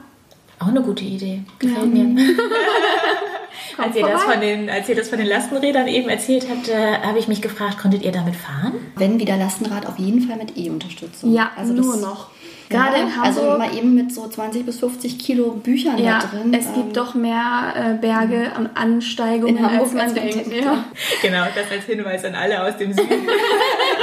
Auch 0.59 0.67
eine 0.67 0.81
gute 0.81 1.03
Idee. 1.03 1.43
Gefällt 1.59 1.95
ja. 1.95 2.03
mir. 2.03 2.35
als, 3.77 3.95
ihr 3.95 4.07
das 4.07 4.23
von 4.23 4.39
den, 4.39 4.69
als 4.69 4.89
ihr 4.89 4.95
das 4.95 5.09
von 5.09 5.17
den 5.17 5.27
Lastenrädern 5.27 5.87
eben 5.87 6.09
erzählt 6.09 6.47
habt, 6.49 6.69
äh, 6.69 6.99
habe 6.99 7.19
ich 7.19 7.27
mich 7.27 7.41
gefragt, 7.41 7.79
konntet 7.79 8.03
ihr 8.03 8.11
damit 8.11 8.35
fahren? 8.35 8.73
Wenn 8.95 9.19
wieder 9.19 9.37
Lastenrad, 9.37 9.85
auf 9.85 9.97
jeden 9.97 10.21
Fall 10.21 10.37
mit 10.37 10.57
E-Unterstützung. 10.57 11.33
Ja, 11.33 11.51
also 11.55 11.73
nur 11.73 11.97
noch. 11.97 12.29
Gerade 12.73 12.97
ja, 12.97 13.03
in 13.03 13.07
also 13.07 13.41
Hamburg. 13.41 13.61
Also 13.61 13.71
mal 13.71 13.77
eben 13.77 13.95
mit 13.95 14.13
so 14.13 14.27
20 14.27 14.65
bis 14.65 14.79
50 14.79 15.19
Kilo 15.19 15.51
Büchern 15.51 15.97
ja, 15.97 16.19
da 16.19 16.27
drin. 16.27 16.53
Es 16.53 16.67
ähm, 16.67 16.73
gibt 16.75 16.97
doch 16.97 17.13
mehr 17.13 17.73
äh, 17.75 17.93
Berge 18.01 18.51
und 18.57 18.75
Ansteigungen, 18.75 19.57
in 19.57 19.63
Hamburg 19.63 19.81
als 19.81 19.93
man 19.93 20.15
denkt. 20.15 20.47
Ja. 20.53 20.85
Genau, 21.21 21.45
das 21.55 21.71
als 21.71 21.85
Hinweis 21.85 22.25
an 22.25 22.35
alle 22.35 22.63
aus 22.63 22.75
dem 22.77 22.91
Süden. 22.91 23.09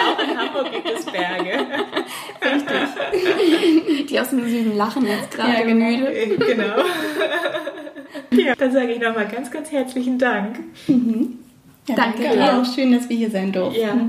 Auch 0.06 0.22
in 0.22 0.38
Hamburg 0.38 0.72
gibt 0.72 0.98
es 0.98 1.04
Berge. 1.04 1.66
Richtig. 2.42 4.06
Die 4.06 4.20
aus 4.20 4.30
dem 4.30 4.48
Süden 4.48 4.76
lachen 4.76 5.06
jetzt 5.06 5.30
gerade 5.30 5.52
ja, 5.52 5.62
genau. 5.62 5.86
müde. 5.86 6.36
Genau. 6.38 6.84
Ja, 8.30 8.54
dann 8.54 8.72
sage 8.72 8.92
ich 8.92 9.00
nochmal 9.00 9.28
ganz, 9.28 9.50
ganz 9.50 9.70
herzlichen 9.70 10.18
Dank. 10.18 10.58
Mhm. 10.86 11.38
Ja, 11.88 11.94
danke, 11.96 12.22
danke 12.22 12.38
dir. 12.38 12.60
Auch 12.60 12.74
schön, 12.74 12.92
dass 12.92 13.08
wir 13.08 13.16
hier 13.16 13.30
sein 13.30 13.52
durften. 13.52 13.80
Ja. 13.80 14.08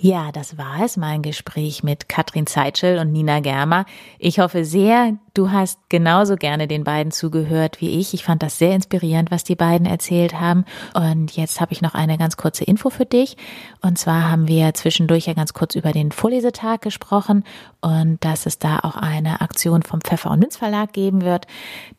Ja, 0.00 0.30
das 0.30 0.56
war 0.56 0.84
es, 0.84 0.96
mein 0.96 1.22
Gespräch 1.22 1.82
mit 1.82 2.08
Katrin 2.08 2.46
Zeitschel 2.46 2.98
und 2.98 3.10
Nina 3.10 3.40
Germer. 3.40 3.84
Ich 4.20 4.38
hoffe 4.38 4.64
sehr, 4.64 5.18
Du 5.38 5.52
hast 5.52 5.78
genauso 5.88 6.34
gerne 6.34 6.66
den 6.66 6.82
beiden 6.82 7.12
zugehört 7.12 7.80
wie 7.80 8.00
ich. 8.00 8.12
Ich 8.12 8.24
fand 8.24 8.42
das 8.42 8.58
sehr 8.58 8.74
inspirierend, 8.74 9.30
was 9.30 9.44
die 9.44 9.54
beiden 9.54 9.86
erzählt 9.86 10.40
haben. 10.40 10.64
Und 10.94 11.36
jetzt 11.36 11.60
habe 11.60 11.72
ich 11.72 11.80
noch 11.80 11.94
eine 11.94 12.18
ganz 12.18 12.36
kurze 12.36 12.64
Info 12.64 12.90
für 12.90 13.06
dich. 13.06 13.36
Und 13.80 14.00
zwar 14.00 14.32
haben 14.32 14.48
wir 14.48 14.74
zwischendurch 14.74 15.26
ja 15.26 15.34
ganz 15.34 15.52
kurz 15.52 15.76
über 15.76 15.92
den 15.92 16.10
Vorlesetag 16.10 16.80
gesprochen 16.80 17.44
und 17.80 18.24
dass 18.24 18.46
es 18.46 18.58
da 18.58 18.80
auch 18.80 18.96
eine 18.96 19.40
Aktion 19.40 19.84
vom 19.84 20.00
Pfeffer 20.00 20.32
und 20.32 20.40
Minz 20.40 20.56
Verlag 20.56 20.92
geben 20.92 21.22
wird. 21.22 21.46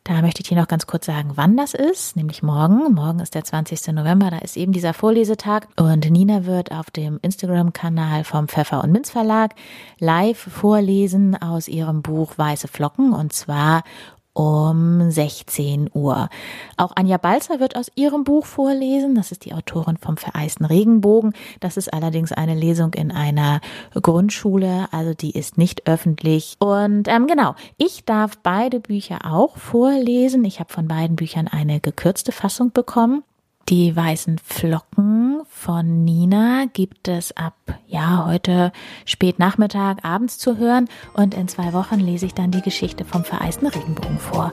Da 0.04 0.20
möchte 0.20 0.42
ich 0.42 0.48
dir 0.50 0.58
noch 0.58 0.68
ganz 0.68 0.86
kurz 0.86 1.06
sagen, 1.06 1.32
wann 1.36 1.56
das 1.56 1.72
ist, 1.72 2.16
nämlich 2.16 2.42
morgen. 2.42 2.92
Morgen 2.92 3.20
ist 3.20 3.34
der 3.34 3.44
20. 3.44 3.94
November, 3.94 4.30
da 4.30 4.38
ist 4.38 4.58
eben 4.58 4.72
dieser 4.72 4.92
Vorlesetag 4.92 5.66
und 5.76 6.10
Nina 6.10 6.44
wird 6.44 6.72
auf 6.72 6.90
dem 6.90 7.18
Instagram-Kanal 7.22 8.24
vom 8.24 8.48
Pfeffer 8.48 8.84
und 8.84 8.92
Minz 8.92 9.08
Verlag 9.10 9.54
live 9.98 10.36
vorlesen 10.36 11.40
aus 11.40 11.68
ihrem 11.68 12.02
Buch 12.02 12.36
Weiße 12.36 12.68
Flocken 12.68 13.14
und 13.30 13.34
zwar 13.34 13.84
um 14.32 15.08
16 15.08 15.90
Uhr. 15.92 16.28
Auch 16.76 16.92
Anja 16.96 17.16
Balzer 17.16 17.60
wird 17.60 17.76
aus 17.76 17.92
ihrem 17.94 18.24
Buch 18.24 18.44
vorlesen. 18.44 19.14
Das 19.14 19.30
ist 19.30 19.44
die 19.44 19.54
Autorin 19.54 19.98
vom 19.98 20.16
vereisten 20.16 20.64
Regenbogen. 20.64 21.32
Das 21.60 21.76
ist 21.76 21.92
allerdings 21.92 22.32
eine 22.32 22.54
Lesung 22.54 22.94
in 22.94 23.12
einer 23.12 23.60
Grundschule, 23.94 24.88
also 24.90 25.14
die 25.14 25.30
ist 25.30 25.58
nicht 25.58 25.86
öffentlich. 25.86 26.56
Und 26.58 27.06
ähm, 27.06 27.28
genau, 27.28 27.54
ich 27.76 28.04
darf 28.04 28.36
beide 28.38 28.80
Bücher 28.80 29.20
auch 29.24 29.56
vorlesen. 29.56 30.44
Ich 30.44 30.58
habe 30.58 30.72
von 30.72 30.88
beiden 30.88 31.14
Büchern 31.14 31.46
eine 31.46 31.78
gekürzte 31.78 32.32
Fassung 32.32 32.72
bekommen. 32.72 33.22
Die 33.70 33.94
weißen 33.94 34.38
Flocken 34.38 35.42
von 35.48 36.04
Nina 36.04 36.64
gibt 36.72 37.06
es 37.06 37.36
ab, 37.36 37.54
ja, 37.86 38.26
heute 38.26 38.72
spät 39.04 39.38
Nachmittag, 39.38 40.04
abends 40.04 40.38
zu 40.38 40.58
hören. 40.58 40.88
Und 41.14 41.34
in 41.34 41.46
zwei 41.46 41.72
Wochen 41.72 42.00
lese 42.00 42.26
ich 42.26 42.34
dann 42.34 42.50
die 42.50 42.62
Geschichte 42.62 43.04
vom 43.04 43.22
vereisten 43.22 43.68
Regenbogen 43.68 44.18
vor. 44.18 44.52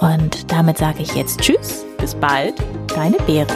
Und 0.00 0.50
damit 0.50 0.78
sage 0.78 1.00
ich 1.02 1.14
jetzt 1.14 1.40
Tschüss, 1.40 1.86
bis 1.98 2.16
bald, 2.16 2.54
deine 2.88 3.18
Berit. 3.18 3.54